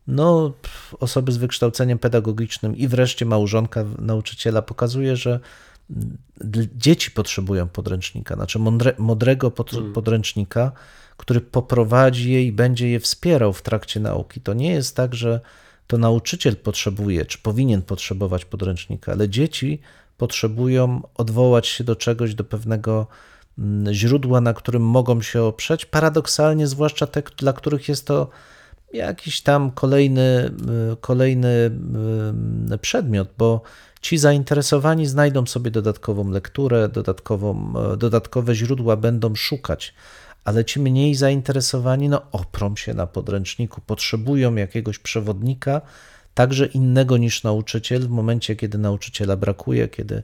no, 0.07 0.53
osoby 0.99 1.32
z 1.32 1.38
wykształceniem 1.38 1.99
pedagogicznym 1.99 2.78
i 2.78 2.88
wreszcie 2.88 3.26
małżonka 3.26 3.86
nauczyciela 3.99 4.62
pokazuje, 4.62 5.16
że 5.16 5.39
dzieci 6.76 7.12
potrzebują 7.12 7.68
podręcznika, 7.68 8.36
znaczy 8.36 8.59
mądre, 8.59 8.93
mądrego 8.97 9.51
pod, 9.51 9.72
podręcznika, 9.93 10.72
który 11.18 11.41
poprowadzi 11.41 12.32
je 12.32 12.43
i 12.43 12.51
będzie 12.51 12.89
je 12.89 12.99
wspierał 12.99 13.53
w 13.53 13.62
trakcie 13.62 13.99
nauki. 13.99 14.41
To 14.41 14.53
nie 14.53 14.72
jest 14.72 14.95
tak, 14.95 15.16
że 15.16 15.41
to 15.92 15.98
nauczyciel 15.98 16.56
potrzebuje, 16.56 17.26
czy 17.26 17.38
powinien 17.38 17.82
potrzebować 17.82 18.46
podręcznika, 18.46 19.12
ale 19.12 19.30
dzieci 19.30 19.80
potrzebują 20.18 21.02
odwołać 21.18 21.68
się 21.68 21.84
do 21.84 21.96
czegoś, 21.96 22.36
do 22.36 22.44
pewnego 22.44 23.08
mm, 23.60 23.94
źródła, 23.94 24.42
na 24.42 24.54
którym 24.54 24.82
mogą 24.82 25.22
się 25.22 25.44
oprzeć. 25.44 25.86
Paradoksalnie, 25.86 26.68
zwłaszcza 26.68 27.08
te, 27.08 27.24
dla 27.38 27.54
których 27.54 27.89
jest 27.89 28.08
to 28.08 28.30
jakiś 28.94 29.42
tam 29.42 29.72
kolejny, 29.72 30.52
y, 30.94 30.98
kolejny 31.02 31.72
y, 32.74 32.78
przedmiot, 32.78 33.30
bo 33.38 33.62
ci 34.02 34.18
zainteresowani 34.18 35.06
znajdą 35.06 35.46
sobie 35.46 35.72
dodatkową 35.72 36.30
lekturę, 36.30 36.89
dodatkową, 36.89 37.74
e, 37.94 37.98
dodatkowe 37.98 38.56
źródła 38.56 38.96
będą 38.98 39.36
szukać, 39.36 39.94
ale 40.44 40.66
ci 40.66 40.80
mniej 40.80 41.16
zainteresowani 41.16 42.10
no, 42.10 42.22
oprą 42.32 42.76
się 42.76 42.94
na 42.94 43.08
podręczniku, 43.08 43.82
potrzebują 43.82 44.56
jakiegoś 44.56 45.00
przewodnika, 45.00 45.82
także 46.34 46.66
innego 46.66 47.18
niż 47.18 47.44
nauczyciel, 47.44 48.02
w 48.02 48.10
momencie, 48.10 48.56
kiedy 48.56 48.78
nauczyciela 48.78 49.38
brakuje, 49.38 49.88
kiedy 49.88 50.24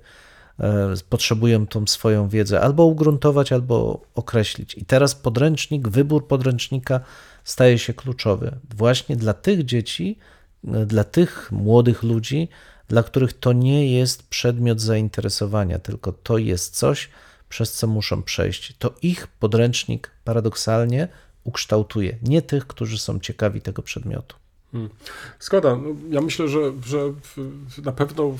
e, 0.60 0.94
potrzebują 1.10 1.68
tą 1.68 1.88
swoją 1.88 2.30
wiedzę 2.30 2.62
albo 2.62 2.86
ugruntować, 2.86 3.52
albo 3.52 4.02
określić. 4.16 4.76
I 4.76 4.86
teraz 4.86 5.16
podręcznik, 5.16 5.88
wybór 5.88 6.28
podręcznika 6.28 7.00
staje 7.44 7.80
się 7.80 7.94
kluczowy 7.94 8.56
właśnie 8.78 9.16
dla 9.16 9.34
tych 9.34 9.66
dzieci, 9.66 10.18
e, 10.68 10.86
dla 10.86 11.04
tych 11.04 11.52
młodych 11.52 12.04
ludzi, 12.04 12.50
dla 12.88 13.04
których 13.04 13.34
to 13.34 13.54
nie 13.54 13.92
jest 13.98 14.30
przedmiot 14.30 14.82
zainteresowania, 14.82 15.80
tylko 15.80 16.12
to 16.12 16.38
jest 16.38 16.76
coś, 16.76 17.10
przez 17.50 17.74
co 17.74 17.88
muszą 17.88 18.24
przejść. 18.24 18.76
To 18.80 18.94
ich 19.02 19.28
podręcznik 19.28 20.12
paradoksalnie 20.24 21.08
ukształtuje, 21.44 22.18
nie 22.24 22.42
tych, 22.42 22.68
którzy 22.68 22.98
są 22.98 23.20
ciekawi 23.20 23.62
tego 23.62 23.82
przedmiotu. 23.82 24.36
Zgoda. 25.40 25.76
No, 25.76 25.90
ja 26.10 26.22
myślę, 26.22 26.48
że, 26.48 26.60
że 26.86 27.14
na 27.84 27.92
pewno 27.92 28.36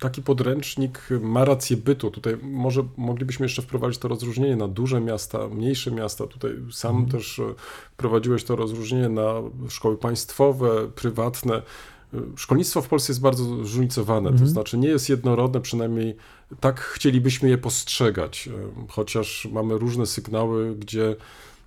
taki 0.00 0.22
podręcznik 0.22 1.08
ma 1.20 1.44
rację 1.44 1.76
bytu. 1.76 2.10
Tutaj 2.10 2.36
może 2.42 2.84
moglibyśmy 2.96 3.46
jeszcze 3.46 3.62
wprowadzić 3.62 4.00
to 4.00 4.08
rozróżnienie 4.08 4.56
na 4.56 4.68
duże 4.68 5.00
miasta, 5.00 5.48
mniejsze 5.48 5.90
miasta. 5.90 6.26
Tutaj 6.26 6.56
sam 6.72 7.06
też 7.06 7.38
e, 7.38 7.54
prowadziłeś 7.96 8.44
to 8.44 8.56
rozróżnienie 8.56 9.08
na 9.08 9.32
szkoły 9.68 9.96
państwowe, 9.96 10.88
prywatne. 10.88 11.62
Szkolnictwo 12.36 12.82
w 12.82 12.88
Polsce 12.88 13.12
jest 13.12 13.20
bardzo 13.20 13.44
zróżnicowane, 13.44 14.32
to 14.38 14.46
znaczy 14.46 14.78
nie 14.78 14.88
jest 14.88 15.08
jednorodne, 15.08 15.60
przynajmniej 15.60 16.16
tak 16.60 16.80
chcielibyśmy 16.80 17.48
je 17.48 17.58
postrzegać, 17.58 18.48
e, 18.48 18.86
chociaż 18.88 19.48
mamy 19.52 19.78
różne 19.78 20.06
sygnały, 20.06 20.74
gdzie 20.76 21.16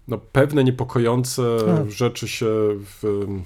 no, 0.08 0.18
pewne 0.18 0.64
niepokojące 0.64 1.58
Tak. 1.66 1.92
rzeczy 1.92 2.28
się 2.28 2.46
w, 2.80 3.04
mm, 3.04 3.44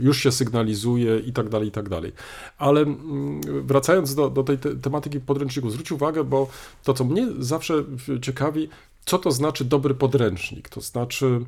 już 0.00 0.18
się 0.18 0.32
sygnalizuje 0.32 1.18
i 1.18 1.32
tak 1.32 1.48
dalej, 1.48 1.68
i 1.68 1.70
tak 1.70 1.88
dalej. 1.88 2.12
Ale 2.58 2.80
mm, 2.80 3.40
wracając 3.66 4.14
do, 4.14 4.30
do 4.30 4.42
tej 4.42 4.58
te, 4.58 4.76
tematyki 4.76 5.20
podręczniku, 5.20 5.70
zwróć 5.70 5.92
uwagę, 5.92 6.24
bo 6.24 6.48
to, 6.84 6.94
co 6.94 7.04
mnie 7.04 7.28
zawsze 7.38 7.84
ciekawi, 8.22 8.68
co 9.04 9.18
to 9.18 9.30
znaczy 9.30 9.64
dobry 9.64 9.94
podręcznik? 9.94 10.68
To 10.68 10.80
znaczy, 10.80 11.40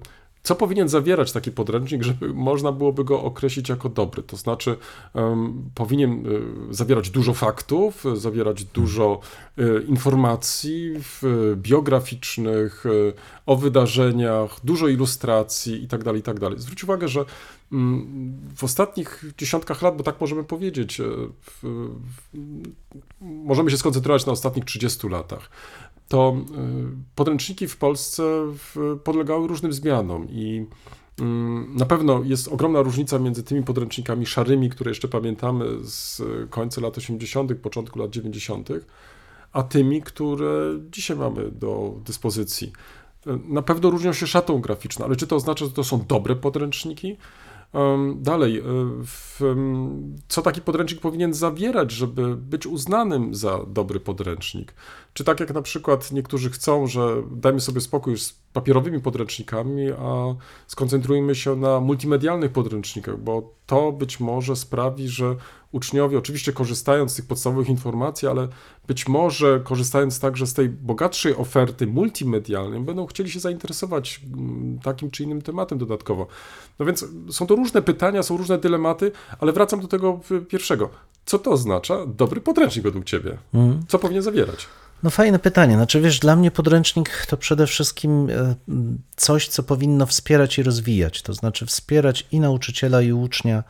co 0.45 0.55
powinien 0.55 0.89
zawierać 0.89 1.33
taki 1.33 1.51
podręcznik, 1.51 2.03
żeby 2.03 2.35
można 2.35 2.73
byłoby 2.73 3.05
go 3.05 3.23
określić 3.23 3.69
jako 3.69 3.89
dobry? 3.89 4.23
To 4.23 4.37
znaczy, 4.37 4.77
em, 5.15 5.71
powinien 5.75 6.27
y, 6.71 6.75
zawierać 6.75 7.11
dużo 7.11 7.35
faktów, 7.35 8.05
zawierać 8.15 8.65
dużo 8.65 9.21
y, 9.59 9.85
informacji 9.89 10.95
w- 10.99 11.55
biograficznych, 11.57 12.85
o 13.47 13.57
wydarzeniach, 13.57 14.61
dużo 14.65 14.89
ilustracji 14.89 15.83
itd., 15.83 16.13
itd. 16.17 16.51
Zwróć 16.57 16.85
uwagę, 16.85 17.09
że 17.09 17.25
mm, 17.73 18.37
w 18.57 18.65
ostatnich 18.65 19.25
dziesiątkach 19.39 19.83
lat, 19.83 19.97
bo 19.97 20.03
tak 20.03 20.21
możemy 20.21 20.45
powiedzieć, 20.45 21.01
w, 21.43 21.63
w, 21.63 22.39
możemy 23.21 23.71
się 23.71 23.77
skoncentrować 23.77 24.27
na 24.27 24.33
ostatnich 24.33 24.65
30 24.65 25.09
latach, 25.09 25.51
to 26.15 26.37
y, 26.37 27.15
podręczniki 27.15 27.69
w 27.69 27.77
Polsce 27.77 28.23
podlegały 29.05 29.49
różnym 29.49 29.73
zmianom 29.73 30.29
i 30.31 30.67
mm, 31.21 31.77
na 31.77 31.87
pewno 31.87 32.23
jest 32.25 32.49
ogromna 32.49 32.83
różnica 32.83 33.19
między 33.19 33.43
tymi 33.43 33.63
podręcznikami 33.63 34.27
szarymi, 34.27 34.71
które 34.71 34.91
jeszcze 34.91 35.09
pamiętamy 35.09 35.65
z 35.83 36.23
końca 36.51 36.81
lat 36.81 36.99
80., 36.99 37.55
początku 37.55 37.99
lat 37.99 38.11
90., 38.11 38.69
a 39.53 39.63
tymi, 39.63 40.03
które 40.03 40.79
dzisiaj 40.91 41.17
mamy 41.17 41.51
do 41.51 41.95
dyspozycji. 42.05 42.73
Na 43.49 43.63
pewno 43.63 43.91
różnią 43.91 44.13
się 44.13 44.27
szatą 44.27 44.61
graficzną, 44.61 45.05
ale 45.05 45.17
czy 45.17 45.27
to 45.27 45.37
oznacza, 45.37 45.65
że 45.65 45.71
to 45.71 45.85
są 45.85 46.05
dobre 46.09 46.37
podręczniki? 46.37 47.17
Dalej, 48.17 48.59
e, 48.59 48.63
co 50.29 50.43
taki 50.43 50.61
podręcznik 50.61 51.01
powinien 51.01 51.35
zawierać, 51.35 51.93
żeby 51.93 52.37
być 52.37 52.67
uznanym 52.67 53.35
za 53.35 53.59
dobry 53.67 54.01
podręcznik? 54.01 54.75
Czy 55.13 55.25
tak 55.25 55.41
jak 55.41 55.55
na 55.55 55.63
przykład 55.63 56.13
niektórzy 56.13 56.51
chcą, 56.51 56.87
że 56.87 57.23
dajmy 57.31 57.61
sobie 57.61 57.81
spokój 57.81 58.19
z 58.19 58.33
papierowymi 58.53 59.01
podręcznikami, 59.01 59.91
a 59.91 60.35
skoncentrujmy 60.67 61.35
się 61.35 61.57
na 61.57 61.81
multimedialnych 61.81 62.53
podręcznikach, 62.53 63.19
bo 63.19 63.55
to 63.67 63.93
być 63.93 64.21
może 64.21 64.57
sprawi, 64.57 65.09
że 65.09 65.37
uczniowie, 65.75 66.19
oczywiście 66.19 66.53
korzystając 66.53 67.13
z 67.13 67.17
tych 67.17 67.27
podstawowych 67.27 67.69
informacji, 67.69 68.29
ale 68.29 68.49
być 68.87 69.09
może 69.09 69.61
korzystając 69.65 70.21
także 70.21 70.47
z 70.47 70.55
tej 70.55 70.69
bogatszej 70.69 71.37
oferty 71.37 71.87
multimedialnej, 71.87 72.81
będą 72.81 73.07
chcieli 73.07 73.31
się 73.31 73.41
zainteresować 73.41 74.21
mm, 74.35 74.79
takim 74.79 75.11
czy 75.11 75.23
innym 75.23 75.43
tematem 75.43 75.79
dodatkowo. 75.79 76.27
No 76.79 76.87
więc 76.87 77.07
są 77.31 77.47
to 77.47 77.55
różne 77.55 77.83
pytania, 77.83 78.23
są 78.23 78.37
różne 78.37 78.59
dylematy, 78.59 79.13
ale 79.41 79.53
wracam 79.53 79.81
do 79.81 79.89
tego 79.89 80.21
y, 80.31 80.41
pierwszego. 80.41 80.91
Co 81.27 81.39
to 81.39 81.51
oznacza 81.51 82.07
dobry 82.07 82.41
podręcznik 82.41 82.85
według 82.85 83.05
Ciebie? 83.05 83.39
Co 83.89 83.99
powinien 83.99 84.23
zawierać? 84.23 84.67
No 85.03 85.11
fajne 85.11 85.39
pytanie. 85.39 85.75
Znaczy 85.75 86.01
wiesz, 86.01 86.19
dla 86.19 86.37
mnie 86.37 86.51
podręcznik 86.51 87.27
to 87.29 87.37
przede 87.37 87.67
wszystkim 87.67 88.31
e, 88.31 88.55
coś, 89.17 89.49
co 89.49 89.63
powinno 89.63 90.07
wspierać 90.07 90.59
i 90.59 90.63
rozwijać. 90.63 91.23
To 91.23 91.35
znaczy 91.35 91.67
wspierać 91.67 92.27
i 92.33 92.41
nauczyciela, 92.41 93.03
i 93.03 93.13
ucznia 93.13 93.65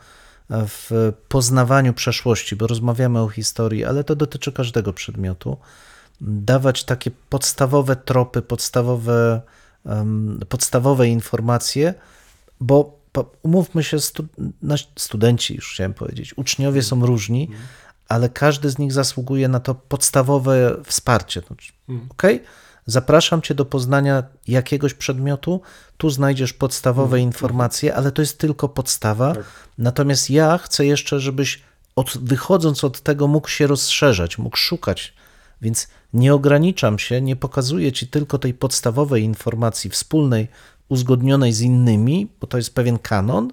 w 0.49 1.13
poznawaniu 1.27 1.93
przeszłości, 1.93 2.55
bo 2.55 2.67
rozmawiamy 2.67 3.19
o 3.19 3.29
historii, 3.29 3.85
ale 3.85 4.03
to 4.03 4.15
dotyczy 4.15 4.51
każdego 4.51 4.93
przedmiotu. 4.93 5.57
Dawać 6.21 6.83
takie 6.83 7.11
podstawowe 7.29 7.95
tropy, 7.95 8.41
podstawowe, 8.41 9.41
em, 9.85 10.39
podstawowe 10.49 11.07
informacje, 11.07 11.93
bo 12.59 12.99
umówmy 13.43 13.83
się, 13.83 13.99
stu, 13.99 14.25
studenci, 14.97 15.55
już 15.55 15.73
chciałem 15.73 15.93
powiedzieć, 15.93 16.37
uczniowie 16.37 16.83
są 16.83 17.05
różni, 17.05 17.49
ale 18.09 18.29
każdy 18.29 18.69
z 18.69 18.77
nich 18.77 18.93
zasługuje 18.93 19.47
na 19.47 19.59
to 19.59 19.75
podstawowe 19.75 20.77
wsparcie. 20.83 21.41
Znaczy, 21.41 21.73
Ok, 22.09 22.23
zapraszam 22.85 23.41
cię 23.41 23.55
do 23.55 23.65
poznania 23.65 24.23
jakiegoś 24.47 24.93
przedmiotu, 24.93 25.61
tu 25.97 26.09
znajdziesz 26.09 26.53
podstawowe 26.53 27.19
informacje, 27.19 27.95
ale 27.95 28.11
to 28.11 28.21
jest 28.21 28.37
tylko 28.37 28.69
podstawa. 28.69 29.33
Natomiast 29.77 30.29
ja 30.29 30.57
chcę 30.57 30.85
jeszcze, 30.85 31.19
żebyś 31.19 31.61
od, 31.95 32.17
wychodząc 32.17 32.83
od 32.83 33.01
tego 33.01 33.27
mógł 33.27 33.47
się 33.47 33.67
rozszerzać, 33.67 34.37
mógł 34.37 34.57
szukać. 34.57 35.13
Więc 35.61 35.87
nie 36.13 36.33
ograniczam 36.33 36.99
się, 36.99 37.21
nie 37.21 37.35
pokazuję 37.35 37.91
ci 37.91 38.07
tylko 38.07 38.39
tej 38.39 38.53
podstawowej 38.53 39.23
informacji 39.23 39.89
wspólnej, 39.89 40.47
uzgodnionej 40.89 41.53
z 41.53 41.61
innymi, 41.61 42.31
bo 42.41 42.47
to 42.47 42.57
jest 42.57 42.75
pewien 42.75 42.99
kanon, 42.99 43.51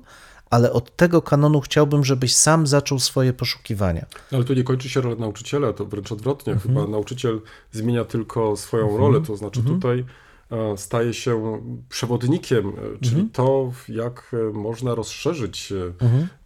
ale 0.53 0.73
od 0.73 0.97
tego 0.97 1.23
kanonu 1.23 1.61
chciałbym, 1.61 2.05
żebyś 2.05 2.35
sam 2.35 2.67
zaczął 2.67 2.99
swoje 2.99 3.33
poszukiwania. 3.33 4.07
No, 4.33 4.39
Ale 4.39 4.45
tu 4.45 4.55
nie 4.55 4.65
kończy 4.65 4.89
się 4.89 5.01
rola 5.01 5.17
nauczyciela, 5.17 5.73
to 5.73 5.85
wręcz 5.85 6.13
odwrotnie. 6.13 6.57
Chyba 6.57 6.87
nauczyciel 6.87 7.41
zmienia 7.73 8.05
tylko 8.05 8.57
swoją 8.57 8.97
rolę, 8.97 9.21
to 9.21 9.37
znaczy 9.37 9.63
tutaj 9.63 10.05
e, 10.51 10.77
staje 10.77 11.15
się 11.15 11.63
przewodnikiem, 11.89 12.69
e, 12.69 12.73
czyli 13.05 13.29
to, 13.33 13.73
jak 13.89 14.33
e, 14.33 14.53
można 14.53 14.95
rozszerzyć 14.95 15.73
e, 15.73 15.93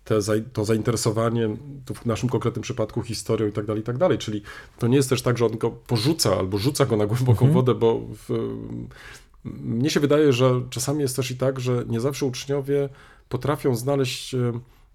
te, 0.05 0.19
to 0.53 0.65
zainteresowanie, 0.65 1.49
w 1.95 2.07
naszym 2.07 2.29
konkretnym 2.29 2.63
przypadku 2.63 3.03
historią 3.03 3.49
i 3.49 3.53
tak 3.53 3.67
dalej, 3.67 3.83
i 3.83 3.85
tak 3.85 3.99
dalej. 3.99 4.19
Czyli 4.19 4.43
to 4.79 4.87
nie 4.87 4.97
jest 4.97 5.09
też 5.09 5.23
tak, 5.23 5.39
że 5.39 5.47
on 5.47 5.59
go 5.59 5.71
porzuca 5.71 6.37
albo 6.37 6.59
rzuca 6.59 6.87
go 6.87 6.97
na 6.97 7.07
głęboką 7.07 7.53
wodę, 7.53 7.75
bo 7.75 8.01
w, 8.29 8.57
mnie 9.45 9.91
się 9.91 10.01
wydaje, 10.01 10.33
że 10.33 10.61
czasami 10.71 11.01
jest 11.01 11.17
też 11.17 11.31
i 11.31 11.37
tak, 11.37 11.61
że 11.61 11.85
nie 11.89 12.01
zawsze 12.01 12.27
uczniowie 12.27 12.89
potrafią 13.29 13.75
znaleźć, 13.75 14.35
e, 14.35 14.53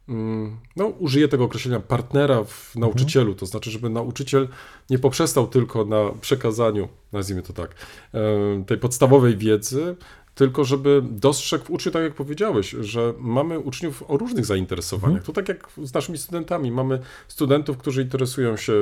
mm, 0.09 0.57
no 0.75 0.86
użyję 0.86 1.27
tego 1.27 1.43
określenia, 1.43 1.79
partnera 1.79 2.43
w 2.43 2.75
nauczycielu, 2.75 3.36
to 3.36 3.45
znaczy, 3.45 3.71
żeby 3.71 3.89
nauczyciel 3.89 4.47
nie 4.89 4.99
poprzestał 4.99 5.47
tylko 5.47 5.86
na 5.86 6.09
przekazaniu, 6.21 6.88
nazwijmy 7.11 7.43
to 7.43 7.53
tak, 7.53 7.75
e, 8.13 8.63
tej 8.67 8.77
podstawowej 8.77 9.38
wiedzy, 9.38 9.95
tylko 10.41 10.65
żeby 10.65 11.01
dostrzegł 11.03 11.65
w 11.65 11.69
uczniu, 11.69 11.91
tak 11.91 12.03
jak 12.03 12.13
powiedziałeś, 12.13 12.69
że 12.69 13.13
mamy 13.19 13.59
uczniów 13.59 14.03
o 14.07 14.17
różnych 14.17 14.45
zainteresowaniach. 14.45 15.23
To 15.23 15.33
tak 15.33 15.49
jak 15.49 15.69
z 15.83 15.93
naszymi 15.93 16.17
studentami. 16.17 16.71
Mamy 16.71 16.99
studentów, 17.27 17.77
którzy 17.77 18.01
interesują 18.01 18.57
się 18.57 18.73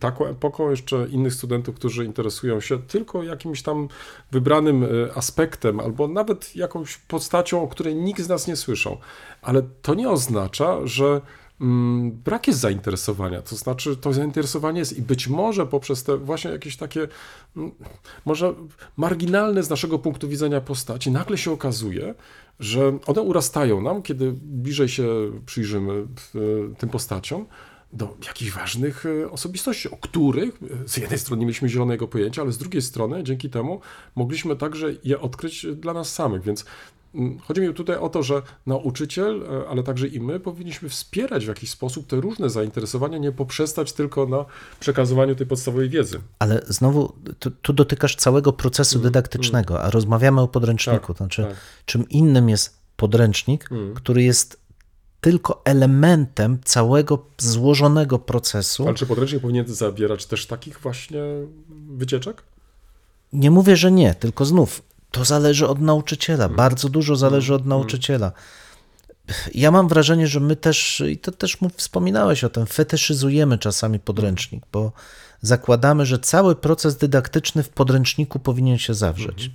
taką 0.00 0.26
epoką, 0.26 0.70
jeszcze 0.70 1.06
innych 1.10 1.34
studentów, 1.34 1.76
którzy 1.76 2.04
interesują 2.04 2.60
się 2.60 2.82
tylko 2.82 3.22
jakimś 3.22 3.62
tam 3.62 3.88
wybranym 4.30 4.84
e, 4.84 4.88
aspektem, 5.14 5.80
albo 5.80 6.08
nawet 6.08 6.56
jakąś 6.56 6.96
postacią, 6.96 7.62
o 7.62 7.68
której 7.68 7.94
nikt 7.94 8.20
z 8.20 8.28
nas 8.28 8.46
nie 8.46 8.56
słyszał. 8.56 8.98
Ale 9.42 9.62
to 9.82 9.94
nie 9.94 10.10
oznacza, 10.10 10.78
że 10.84 11.20
brak 12.10 12.46
jest 12.46 12.60
zainteresowania. 12.60 13.42
To 13.42 13.56
znaczy, 13.56 13.96
to 13.96 14.12
zainteresowanie 14.12 14.78
jest 14.78 14.98
i 14.98 15.02
być 15.02 15.28
może 15.28 15.66
poprzez 15.66 16.02
te 16.04 16.16
właśnie 16.16 16.50
jakieś 16.50 16.76
takie, 16.76 17.08
mm, 17.56 17.72
może 18.24 18.54
marginalne 18.96 19.62
z 19.62 19.70
naszego 19.70 19.98
punktu 19.98 20.28
widzenia 20.28 20.60
postaci, 20.60 21.10
nagle 21.10 21.38
się 21.38 21.50
okazuje, 21.50 22.14
że 22.60 22.98
one 23.06 23.22
urastają 23.22 23.80
nam, 23.80 24.02
kiedy 24.02 24.32
bliżej 24.42 24.88
się 24.88 25.06
przyjrzymy 25.46 25.92
e, 25.92 26.38
tym 26.78 26.88
postaciom, 26.88 27.46
do 27.92 28.16
jakichś 28.26 28.52
ważnych 28.52 29.06
e, 29.06 29.30
osobistości, 29.30 29.90
o 29.90 29.96
których 29.96 30.58
e, 30.84 30.88
z 30.88 30.96
jednej 30.96 31.18
strony 31.18 31.40
nie 31.40 31.46
mieliśmy 31.46 31.68
zielonego 31.68 32.08
pojęcia, 32.08 32.42
ale 32.42 32.52
z 32.52 32.58
drugiej 32.58 32.82
strony 32.82 33.24
dzięki 33.24 33.50
temu 33.50 33.80
mogliśmy 34.14 34.56
także 34.56 34.94
je 35.04 35.20
odkryć 35.20 35.66
dla 35.74 35.92
nas 35.92 36.12
samych. 36.12 36.42
Więc 36.42 36.64
mm, 36.64 36.70
chodzi 37.44 37.60
mi 37.60 37.74
tutaj 37.74 37.96
o 37.96 38.08
to, 38.08 38.22
że 38.22 38.42
nauczyciel, 38.66 39.42
e, 39.42 39.68
ale 39.68 39.82
także 39.82 40.06
i 40.06 40.20
my 40.20 40.40
powinniśmy 40.40 40.88
wspierać 40.88 41.44
w 41.44 41.48
jakiś 41.48 41.70
sposób 41.70 42.06
te 42.06 42.16
różne 42.16 42.50
zainteresowania, 42.50 43.18
nie 43.18 43.32
poprzestać 43.32 43.92
tylko 43.92 44.26
na 44.26 44.44
przekazywaniu 44.80 45.34
tej 45.34 45.46
podstawowej 45.46 45.88
wiedzy. 45.88 46.20
Ale 46.38 46.62
znowu 46.68 47.12
tu, 47.38 47.50
tu 47.50 47.72
dotykasz 47.72 48.16
całego 48.16 48.52
procesu 48.52 48.98
dydaktycznego, 48.98 49.82
a 49.82 49.90
rozmawiamy 49.90 50.40
o 50.40 50.48
podręczniku. 50.48 51.06
Tak, 51.06 51.16
znaczy, 51.16 51.42
tak. 51.42 51.56
czym 51.86 52.08
innym 52.08 52.48
jest 52.48 52.76
podręcznik, 52.96 53.68
który 53.94 54.22
jest 54.22 54.66
tylko 55.20 55.62
elementem 55.64 56.58
całego 56.64 57.26
złożonego 57.38 58.18
procesu. 58.18 58.86
Ale 58.86 58.94
czy 58.94 59.06
podręcznik 59.06 59.42
powinien 59.42 59.66
zawierać 59.66 60.26
też 60.26 60.46
takich 60.46 60.80
właśnie 60.80 61.20
wycieczek? 61.88 62.42
Nie 63.32 63.50
mówię, 63.50 63.76
że 63.76 63.92
nie, 63.92 64.14
tylko 64.14 64.44
znów 64.44 64.82
to 65.16 65.24
zależy 65.24 65.68
od 65.68 65.80
nauczyciela. 65.80 66.44
Mm. 66.44 66.56
Bardzo 66.56 66.88
dużo 66.88 67.16
zależy 67.16 67.54
od 67.54 67.66
nauczyciela. 67.66 68.32
ja 69.54 69.70
mam 69.70 69.88
wrażenie, 69.88 70.26
że 70.26 70.40
my 70.40 70.56
też, 70.56 71.02
i 71.08 71.18
to 71.18 71.32
też 71.32 71.60
mów- 71.60 71.74
wspominałeś 71.76 72.44
o 72.44 72.48
tym, 72.48 72.66
fetyszyzujemy 72.66 73.58
czasami 73.58 73.98
podręcznik, 74.00 74.64
bo 74.72 74.92
zakładamy, 75.42 76.06
że 76.06 76.18
cały 76.18 76.56
proces 76.56 76.96
dydaktyczny 76.96 77.62
w 77.62 77.68
podręczniku 77.68 78.38
powinien 78.38 78.78
się 78.78 78.94
zawrzeć. 78.94 79.50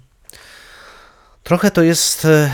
Trochę 1.44 1.72
to 1.72 1.84
jest 1.84 2.26
e, 2.26 2.52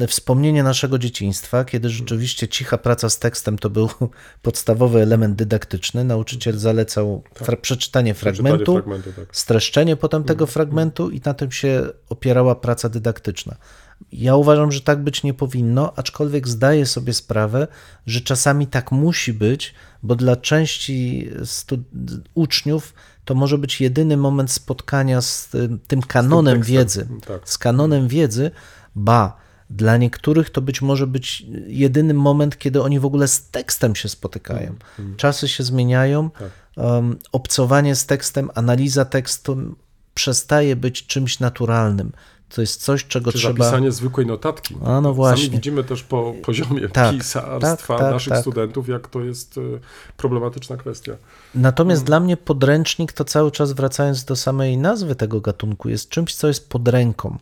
e, 0.00 0.06
wspomnienie 0.06 0.62
naszego 0.62 0.98
dzieciństwa, 0.98 1.64
kiedy 1.64 1.90
rzeczywiście 1.90 2.48
cicha 2.48 2.78
praca 2.78 3.10
z 3.10 3.18
tekstem 3.18 3.58
to 3.58 3.70
był 3.70 3.88
podstawowy 4.42 5.02
element 5.02 5.36
dydaktyczny. 5.36 6.04
Nauczyciel 6.04 6.58
zalecał 6.58 7.22
fra- 7.34 7.56
przeczytanie 7.56 8.14
fragmentu, 8.14 8.82
tak. 9.16 9.36
streszczenie 9.36 9.96
potem 9.96 10.24
tego 10.24 10.46
fragmentu 10.46 11.10
i 11.10 11.20
na 11.24 11.34
tym 11.34 11.52
się 11.52 11.86
opierała 12.08 12.54
praca 12.54 12.88
dydaktyczna. 12.88 13.56
Ja 14.12 14.36
uważam, 14.36 14.72
że 14.72 14.80
tak 14.80 15.02
być 15.02 15.22
nie 15.22 15.34
powinno, 15.34 15.92
aczkolwiek 15.96 16.48
zdaję 16.48 16.86
sobie 16.86 17.12
sprawę, 17.12 17.68
że 18.06 18.20
czasami 18.20 18.66
tak 18.66 18.92
musi 18.92 19.32
być, 19.32 19.74
bo 20.02 20.16
dla 20.16 20.36
części 20.36 21.28
uczniów 22.34 22.94
to 23.24 23.34
może 23.34 23.58
być 23.58 23.80
jedyny 23.80 24.16
moment 24.16 24.50
spotkania 24.50 25.20
z 25.20 25.54
y, 25.54 25.68
tym 25.88 26.02
kanonem 26.02 26.56
tekstem, 26.56 26.76
wiedzy. 26.76 27.08
tak. 27.26 27.48
Z 27.48 27.58
kanonem 27.58 28.08
wiedzy, 28.08 28.50
ba, 28.94 29.36
dla 29.70 29.96
niektórych 29.96 30.50
to 30.50 30.60
być 30.60 30.82
może 30.82 31.06
być 31.06 31.46
jedyny 31.66 32.14
moment, 32.14 32.58
kiedy 32.58 32.82
oni 32.82 33.00
w 33.00 33.04
ogóle 33.04 33.28
z 33.28 33.50
tekstem 33.50 33.96
się 33.96 34.08
spotykają. 34.08 34.74
Czasy 35.16 35.48
się 35.48 35.64
zmieniają, 35.64 36.30
um, 36.76 37.18
obcowanie 37.32 37.96
z 37.96 38.06
tekstem, 38.06 38.50
analiza 38.54 39.04
tekstu 39.04 39.76
przestaje 40.14 40.76
być 40.76 41.06
czymś 41.06 41.40
naturalnym. 41.40 42.12
To 42.54 42.60
jest 42.60 42.82
coś, 42.82 43.04
czego 43.04 43.32
Czy 43.32 43.38
trzeba. 43.38 43.64
zapisanie 43.64 43.92
zwykłej 43.92 44.26
notatki. 44.26 44.76
A, 44.84 45.00
no 45.00 45.14
właśnie. 45.14 45.44
Sami 45.44 45.56
widzimy 45.56 45.84
też 45.84 46.02
po 46.02 46.34
poziomie 46.42 46.88
Tak, 46.88 47.12
pisarstwa 47.16 47.94
tak, 47.94 48.00
tak, 48.02 48.12
naszych 48.12 48.32
tak. 48.32 48.40
studentów, 48.40 48.88
jak 48.88 49.08
to 49.08 49.20
jest 49.20 49.58
e, 49.58 49.60
problematyczna 50.16 50.76
kwestia. 50.76 51.12
Natomiast 51.54 52.04
dla 52.04 52.20
mnie 52.20 52.36
podręcznik 52.36 53.12
to 53.12 53.24
cały 53.24 53.50
czas 53.50 53.72
wracając 53.72 54.24
do 54.24 54.36
samej 54.36 54.78
nazwy 54.78 55.14
tego 55.14 55.40
gatunku 55.40 55.88
jest 55.88 56.08
czymś, 56.08 56.34
co 56.34 56.48
jest 56.48 56.68
pod 56.68 56.88
ręką. 56.88 57.38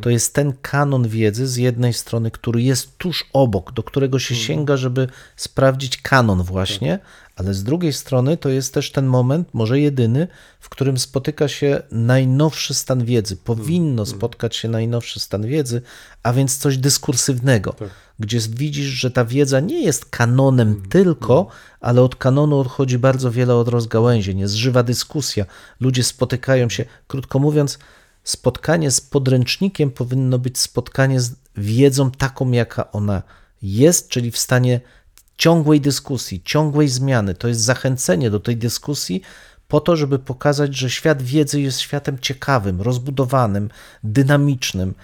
To 0.00 0.10
jest 0.10 0.34
ten 0.34 0.52
kanon 0.62 1.08
wiedzy 1.08 1.46
z 1.46 1.56
jednej 1.56 1.92
strony, 1.92 2.30
który 2.30 2.62
jest 2.62 2.98
tuż 2.98 3.24
obok, 3.32 3.72
do 3.72 3.82
którego 3.82 4.18
się 4.18 4.34
sięga, 4.34 4.76
żeby 4.76 5.08
sprawdzić 5.36 5.96
kanon 5.96 6.42
właśnie, 6.42 6.98
ale 7.38 7.54
z 7.54 7.64
drugiej 7.64 7.92
strony 7.92 8.36
to 8.36 8.48
jest 8.48 8.74
też 8.74 8.92
ten 8.92 9.06
moment, 9.06 9.48
może 9.52 9.80
jedyny, 9.80 10.28
w 10.60 10.68
którym 10.68 10.98
spotyka 10.98 11.48
się 11.48 11.82
najnowszy 11.90 12.74
stan 12.74 13.04
wiedzy. 13.04 13.36
Powinno 13.36 14.06
spotkać 14.06 14.56
się 14.56 14.68
najnowszy 14.68 15.20
stan 15.20 15.46
wiedzy, 15.46 15.82
a 16.22 16.32
więc 16.32 16.58
coś 16.58 16.78
dyskursywnego, 16.78 17.74
gdzie 18.18 18.40
widzisz, 18.40 18.86
że 18.86 19.10
ta 19.10 19.24
wiedza 19.24 19.60
nie 19.60 19.82
jest 19.82 20.04
kanonem 20.04 20.82
tylko, 20.88 21.46
ale 21.80 22.02
od 22.02 22.16
kanonu 22.16 22.58
odchodzi 22.58 22.98
bardzo 22.98 23.30
wiele 23.30 23.54
od 23.54 23.68
rozgałęzień, 23.68 24.38
jest 24.38 24.54
żywa 24.54 24.82
dyskusja, 24.82 25.44
ludzie 25.80 26.04
spotykają 26.04 26.68
się, 26.68 26.84
krótko 27.06 27.38
mówiąc, 27.38 27.78
spotkanie 28.24 28.90
z 28.90 29.00
podręcznikiem 29.00 29.90
powinno 29.90 30.38
być 30.38 30.58
spotkanie 30.58 31.20
z 31.20 31.34
wiedzą 31.56 32.10
taką, 32.10 32.50
jaka 32.50 32.92
ona 32.92 33.22
jest, 33.62 34.08
czyli 34.08 34.30
w 34.30 34.38
stanie 34.38 34.80
ciągłej 35.38 35.80
dyskusji, 35.80 36.42
ciągłej 36.44 36.88
zmiany. 36.88 37.34
To 37.34 37.48
jest 37.48 37.60
zachęcenie 37.60 38.30
do 38.30 38.40
tej 38.40 38.56
dyskusji 38.56 39.22
po 39.68 39.80
to, 39.80 39.96
żeby 39.96 40.18
pokazać, 40.18 40.76
że 40.76 40.90
świat 40.90 41.22
wiedzy 41.22 41.60
jest 41.60 41.80
światem 41.80 42.18
ciekawym, 42.18 42.82
rozbudowanym, 42.82 43.70
dynamicznym. 44.04 44.94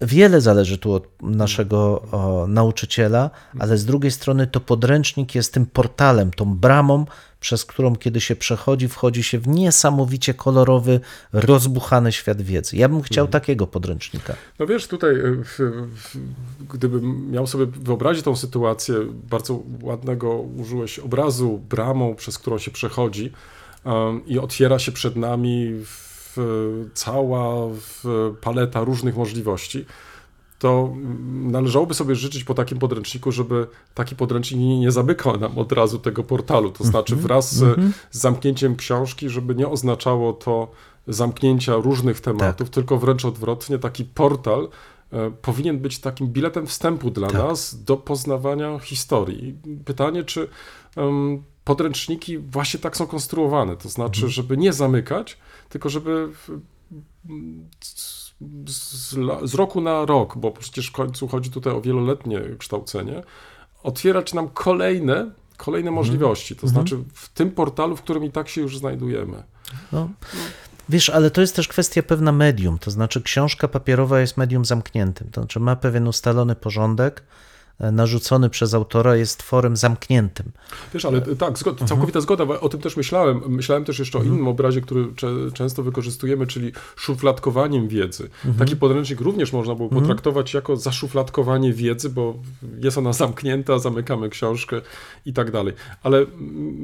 Wiele 0.00 0.40
zależy 0.40 0.78
tu 0.78 0.92
od 0.92 1.22
naszego 1.22 2.02
o, 2.12 2.46
nauczyciela, 2.48 3.30
ale 3.58 3.78
z 3.78 3.84
drugiej 3.84 4.10
strony 4.10 4.46
to 4.46 4.60
podręcznik 4.60 5.34
jest 5.34 5.52
tym 5.54 5.66
portalem, 5.66 6.30
tą 6.30 6.54
bramą, 6.54 7.06
przez 7.46 7.64
którą 7.64 7.96
kiedy 7.96 8.20
się 8.20 8.36
przechodzi, 8.36 8.88
wchodzi 8.88 9.22
się 9.22 9.38
w 9.38 9.48
niesamowicie 9.48 10.34
kolorowy, 10.34 11.00
rozbuchany 11.32 12.12
świat 12.12 12.42
wiedzy. 12.42 12.76
Ja 12.76 12.88
bym 12.88 13.02
chciał 13.02 13.28
takiego 13.28 13.66
podręcznika. 13.66 14.34
No 14.58 14.66
wiesz, 14.66 14.86
tutaj, 14.86 15.14
e, 15.14 15.42
gdybym 16.72 17.30
miał 17.30 17.46
sobie 17.46 17.66
wyobrazić 17.66 18.24
tą 18.24 18.36
sytuację, 18.36 18.94
bardzo 19.30 19.62
ładnego 19.82 20.38
użyłeś 20.38 20.98
obrazu, 20.98 21.60
bramą, 21.68 22.14
przez 22.14 22.38
którą 22.38 22.58
się 22.58 22.70
przechodzi 22.70 23.32
i 24.26 24.38
otwiera 24.38 24.78
się 24.78 24.92
przed 24.92 25.16
nami 25.16 25.72
cała 26.94 27.68
paleta 28.40 28.84
różnych 28.84 29.16
możliwości, 29.16 29.84
to 30.58 30.94
należałoby 31.32 31.94
sobie 31.94 32.14
życzyć 32.14 32.44
po 32.44 32.54
takim 32.54 32.78
podręczniku, 32.78 33.32
żeby 33.32 33.66
taki 33.94 34.16
podręcznik 34.16 34.60
nie, 34.60 34.92
zamykał 34.92 35.38
nam 35.38 35.58
od 35.58 35.72
razu 35.72 35.98
tego 35.98 36.24
portalu, 36.24 36.70
to 36.70 36.84
znaczy 36.84 37.16
wraz 37.16 37.54
z, 37.54 37.80
z 38.10 38.20
zamknięciem 38.20 38.76
książki, 38.76 39.28
żeby 39.28 39.54
nie 39.54 39.68
oznaczało 39.68 40.32
to 40.32 40.70
zamknięcia 41.08 41.74
różnych 41.74 42.20
tematów, 42.20 42.70
tylko 42.70 42.98
wręcz 42.98 43.24
odwrotnie, 43.24 43.78
taki 43.78 44.04
portal 44.04 44.68
e, 45.12 45.30
powinien 45.30 45.78
być 45.78 45.98
takim 45.98 46.28
biletem 46.28 46.66
wstępu 46.66 47.10
dla 47.10 47.28
nas 47.28 47.84
do 47.84 47.96
poznawania 47.96 48.78
historii. 48.78 49.54
Pytanie, 49.84 50.24
czy 50.24 50.48
em, 50.96 51.42
podręczniki 51.64 52.38
właśnie 52.38 52.80
tak 52.80 52.96
są 52.96 53.06
konstruowane, 53.06 53.76
to 53.76 53.88
znaczy, 53.88 54.28
żeby 54.28 54.56
nie 54.56 54.72
zamykać, 54.72 55.38
tylko 55.68 55.88
żeby 55.88 56.28
z, 58.68 59.14
z, 59.50 59.54
roku 59.54 59.80
na 59.80 60.04
rok, 60.04 60.38
bo 60.38 60.50
przecież 60.50 60.86
w 60.86 60.92
końcu 60.92 61.28
chodzi 61.28 61.50
tutaj 61.50 61.72
o 61.72 61.80
wieloletnie 61.80 62.40
kształcenie, 62.58 63.22
otwierać 63.82 64.34
nam 64.34 64.48
kolejne, 64.48 65.30
kolejne 65.56 65.90
możliwości, 65.90 66.56
to 66.56 66.68
znaczy 66.68 66.98
w 67.14 67.28
tym 67.28 67.50
portalu, 67.50 67.96
w 67.96 68.02
którym 68.02 68.24
i 68.24 68.30
tak 68.30 68.48
się 68.48 68.60
już 68.60 68.78
znajdujemy. 68.78 69.42
No. 69.92 70.08
Wiesz, 70.88 71.10
ale 71.10 71.30
to 71.30 71.40
jest 71.40 71.56
też 71.56 71.68
kwestia 71.68 72.02
pewna 72.02 72.32
medium, 72.32 72.78
to 72.78 72.90
znaczy 72.90 73.22
książka 73.22 73.68
papierowa 73.68 74.20
jest 74.20 74.36
medium 74.36 74.64
zamkniętym, 74.64 75.30
to 75.30 75.40
znaczy 75.40 75.60
ma 75.60 75.76
pewien 75.76 76.08
ustalony 76.08 76.54
porządek, 76.54 77.22
narzucony 77.80 78.50
przez 78.50 78.74
autora, 78.74 79.16
jest 79.16 79.38
tworem 79.38 79.76
zamkniętym. 79.76 80.52
Wiesz, 80.94 81.04
ale 81.04 81.20
tak, 81.20 81.58
zgod, 81.58 81.80
całkowita 81.84 82.20
zgoda, 82.20 82.46
bo 82.46 82.60
o 82.60 82.68
tym 82.68 82.80
też 82.80 82.96
myślałem. 82.96 83.42
Myślałem 83.48 83.84
też 83.84 83.98
jeszcze 83.98 84.18
o 84.18 84.22
innym 84.22 84.48
obrazie, 84.48 84.80
który 84.80 85.06
często 85.54 85.82
wykorzystujemy, 85.82 86.46
czyli 86.46 86.72
szufladkowaniem 86.96 87.88
wiedzy. 87.88 88.28
Taki 88.58 88.76
podręcznik 88.76 89.20
również 89.20 89.52
można 89.52 89.74
było 89.74 89.88
potraktować 89.88 90.54
jako 90.54 90.76
zaszufladkowanie 90.76 91.72
wiedzy, 91.72 92.10
bo 92.10 92.34
jest 92.78 92.98
ona 92.98 93.12
zamknięta, 93.12 93.78
zamykamy 93.78 94.28
książkę 94.28 94.80
i 95.26 95.32
tak 95.32 95.50
dalej. 95.50 95.74
Ale 96.02 96.26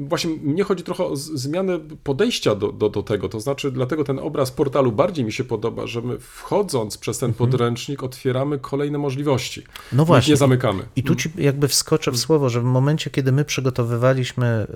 właśnie 0.07 0.31
mnie 0.43 0.63
chodzi 0.63 0.83
trochę 0.83 1.05
o 1.05 1.15
zmianę 1.15 1.79
podejścia 2.03 2.55
do, 2.55 2.71
do, 2.71 2.89
do 2.89 3.03
tego, 3.03 3.29
to 3.29 3.39
znaczy 3.39 3.71
dlatego 3.71 4.03
ten 4.03 4.19
obraz 4.19 4.51
portalu 4.51 4.91
bardziej 4.91 5.25
mi 5.25 5.31
się 5.31 5.43
podoba, 5.43 5.87
że 5.87 6.01
my 6.01 6.19
wchodząc 6.19 6.97
przez 6.97 7.19
ten 7.19 7.33
podręcznik 7.33 8.03
otwieramy 8.03 8.59
kolejne 8.59 8.97
możliwości. 8.97 9.63
No 9.91 10.05
właśnie. 10.05 10.31
Nie 10.31 10.37
zamykamy. 10.37 10.82
I 10.95 11.03
tu 11.03 11.15
ci 11.15 11.31
jakby 11.37 11.67
wskoczę 11.67 12.11
w 12.11 12.17
słowo, 12.17 12.49
że 12.49 12.61
w 12.61 12.63
momencie, 12.63 13.09
kiedy 13.09 13.31
my 13.31 13.45
przygotowywaliśmy 13.45 14.67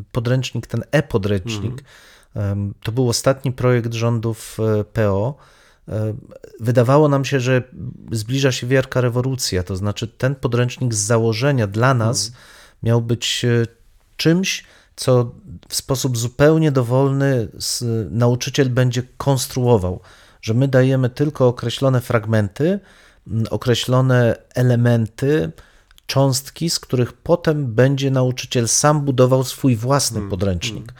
y, 0.00 0.04
podręcznik, 0.12 0.66
ten 0.66 0.82
e-podręcznik, 0.90 1.84
em, 2.34 2.74
to 2.82 2.92
był 2.92 3.08
ostatni 3.08 3.52
projekt 3.52 3.94
rządów 3.94 4.58
e, 4.60 4.84
PO, 4.84 5.34
e, 5.88 6.14
wydawało 6.60 7.08
nam 7.08 7.24
się, 7.24 7.40
że 7.40 7.62
zbliża 8.12 8.52
się 8.52 8.66
wielka 8.66 9.00
rewolucja, 9.00 9.62
to 9.62 9.76
znaczy 9.76 10.08
ten 10.08 10.34
podręcznik 10.34 10.94
z 10.94 10.98
założenia 10.98 11.66
dla 11.66 11.94
nas 11.94 12.32
miał 12.82 13.02
być 13.02 13.46
czymś, 14.16 14.64
co 14.96 15.32
w 15.68 15.74
sposób 15.74 16.18
zupełnie 16.18 16.72
dowolny 16.72 17.48
nauczyciel 18.10 18.70
będzie 18.70 19.02
konstruował, 19.16 20.00
że 20.42 20.54
my 20.54 20.68
dajemy 20.68 21.10
tylko 21.10 21.48
określone 21.48 22.00
fragmenty, 22.00 22.80
określone 23.50 24.36
elementy, 24.54 25.52
cząstki, 26.06 26.70
z 26.70 26.80
których 26.80 27.12
potem 27.12 27.74
będzie 27.74 28.10
nauczyciel 28.10 28.68
sam 28.68 29.00
budował 29.00 29.44
swój 29.44 29.76
własny 29.76 30.20
podręcznik. 30.30 30.92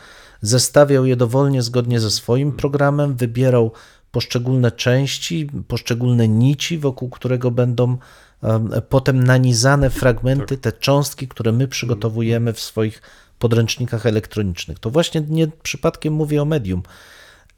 Zestawiał 0.43 1.07
je 1.07 1.17
dowolnie 1.17 1.63
zgodnie 1.63 2.01
ze 2.01 2.11
swoim 2.11 2.53
programem, 2.53 3.17
wybierał 3.17 3.73
poszczególne 4.11 4.73
części, 4.73 5.51
poszczególne 5.69 6.29
nici, 6.29 6.79
wokół 6.79 7.11
którego 7.11 7.51
będą 7.51 7.97
em, 8.43 8.71
potem 8.89 9.25
nanizane 9.25 9.91
fragmenty, 9.91 10.59
te 10.59 10.73
cząstki, 10.73 11.29
które 11.29 11.53
my 11.53 11.69
przygotowujemy 11.69 12.53
w 12.53 12.61
swoich 12.61 13.03
podręcznikach 13.39 14.07
elektronicznych. 14.07 14.79
To 14.79 14.91
właśnie 14.91 15.23
nie 15.29 15.49
przypadkiem 15.63 16.15
mówię 16.15 16.43
o 16.43 16.45
medium. 16.45 16.83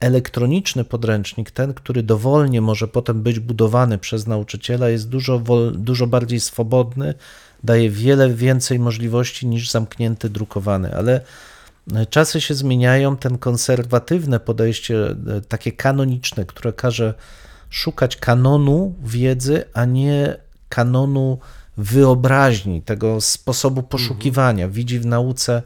Elektroniczny 0.00 0.84
podręcznik, 0.84 1.50
ten, 1.50 1.74
który 1.74 2.02
dowolnie 2.02 2.60
może 2.60 2.88
potem 2.88 3.22
być 3.22 3.40
budowany 3.40 3.98
przez 3.98 4.26
nauczyciela, 4.26 4.88
jest 4.88 5.08
dużo, 5.08 5.42
dużo 5.74 6.06
bardziej 6.06 6.40
swobodny, 6.40 7.14
daje 7.64 7.90
wiele 7.90 8.30
więcej 8.30 8.78
możliwości 8.78 9.46
niż 9.46 9.70
zamknięty 9.70 10.30
drukowany, 10.30 10.96
ale 10.96 11.20
e, 11.94 12.06
czasy 12.06 12.40
się 12.40 12.54
zmieniają. 12.54 13.16
Ten 13.16 13.38
konserwatywne 13.38 14.40
podejście, 14.40 15.06
e, 15.06 15.40
takie 15.48 15.72
kanoniczne, 15.72 16.46
które 16.46 16.72
każe 16.72 17.14
szukać 17.70 18.16
kanonu 18.16 18.94
wiedzy, 19.04 19.64
a 19.72 19.84
nie 19.84 20.36
kanonu 20.68 21.38
wyobraźni, 21.76 22.82
tego 22.82 23.20
sposobu 23.20 23.82
poszukiwania. 23.82 24.68
Widzi 24.68 24.98
w 24.98 25.06
nauce 25.06 25.62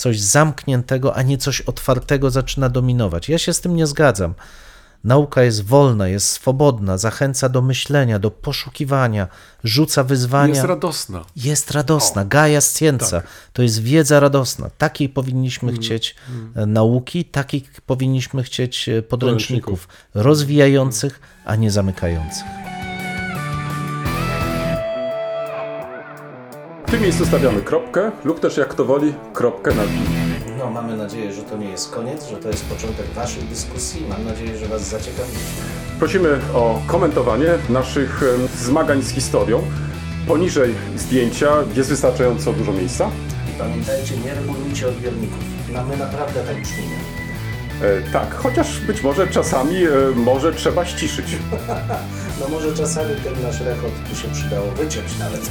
coś 0.00 0.20
zamkniętego, 0.20 1.16
a 1.16 1.22
nie 1.22 1.38
coś 1.38 1.60
otwartego 1.60 2.30
zaczyna 2.30 2.68
dominować. 2.68 3.28
Ja 3.28 3.38
się 3.38 3.52
z 3.52 3.60
tym 3.60 3.76
nie 3.76 3.86
zgadzam. 3.86 4.34
Nauka 5.04 5.42
jest 5.42 5.64
wolna, 5.64 6.08
jest 6.08 6.28
swobodna, 6.28 6.98
zachęca 6.98 7.48
do 7.48 7.62
myślenia, 7.62 8.18
do 8.18 8.30
poszukiwania, 8.30 9.28
rzuca 9.64 10.04
wyzwania 10.04 10.54
Jest 10.54 10.66
radosna. 10.66 11.24
jest 11.36 11.70
radosna. 11.70 12.24
Gaia 12.24 12.60
Scienza 12.60 13.22
to 13.52 13.62
jest 13.62 13.82
wiedza 13.82 14.20
radosna. 14.20 14.70
Takiej 14.78 15.08
powinniśmy 15.08 15.72
chcieć 15.72 16.16
e, 16.54 16.66
nauki, 16.66 17.24
takiej 17.24 17.64
powinniśmy 17.86 18.42
chcieć 18.42 18.88
e, 18.88 19.02
podręczników 19.02 19.88
rozwijających, 20.14 21.20
a 21.44 21.56
nie 21.56 21.70
zamykających. 21.70 22.59
W 26.90 26.92
tym 26.92 27.02
miejscu 27.02 27.26
stawiamy 27.26 27.62
kropkę 27.62 28.10
lub 28.24 28.40
też 28.40 28.56
jak 28.56 28.68
kto 28.68 28.84
woli 28.84 29.14
kropkę 29.32 29.74
na 29.74 29.84
i. 29.84 29.88
No, 30.58 30.70
mamy 30.70 30.96
nadzieję, 30.96 31.32
że 31.32 31.42
to 31.42 31.56
nie 31.56 31.68
jest 31.68 31.90
koniec, 31.90 32.28
że 32.28 32.36
to 32.36 32.48
jest 32.48 32.64
początek 32.64 33.06
Waszej 33.06 33.42
dyskusji. 33.42 34.06
Mam 34.08 34.24
nadzieję, 34.24 34.58
że 34.58 34.66
Was 34.66 34.82
zaciekawiliśmy. 34.82 35.62
Prosimy 35.98 36.28
o 36.54 36.82
komentowanie 36.86 37.48
naszych 37.68 38.22
em, 38.22 38.48
zmagań 38.58 39.02
z 39.02 39.10
historią. 39.10 39.62
Poniżej 40.28 40.74
zdjęcia 40.96 41.50
jest 41.76 41.88
wystarczająco 41.88 42.52
dużo 42.52 42.72
miejsca. 42.72 43.10
I 43.54 43.58
pamiętajcie, 43.58 44.16
nie 44.16 44.34
regulujcie 44.34 44.88
odbiorników. 44.88 45.38
No, 45.72 45.84
my 45.84 45.96
naprawdę 45.96 46.40
tak 46.44 46.62
brzmimy. 46.62 46.96
E, 47.82 48.12
tak, 48.12 48.34
chociaż 48.34 48.80
być 48.80 49.02
może 49.02 49.28
czasami 49.28 49.76
e, 49.84 49.90
może 50.14 50.52
trzeba 50.52 50.84
ściszyć. 50.84 51.26
No 52.40 52.48
może 52.48 52.72
czasami 52.76 53.14
ten 53.24 53.42
nasz 53.42 53.60
rechot 53.60 53.90
tu 54.10 54.16
się 54.16 54.28
przydało 54.28 54.70
wyciąć 54.70 55.18
nawet. 55.18 55.50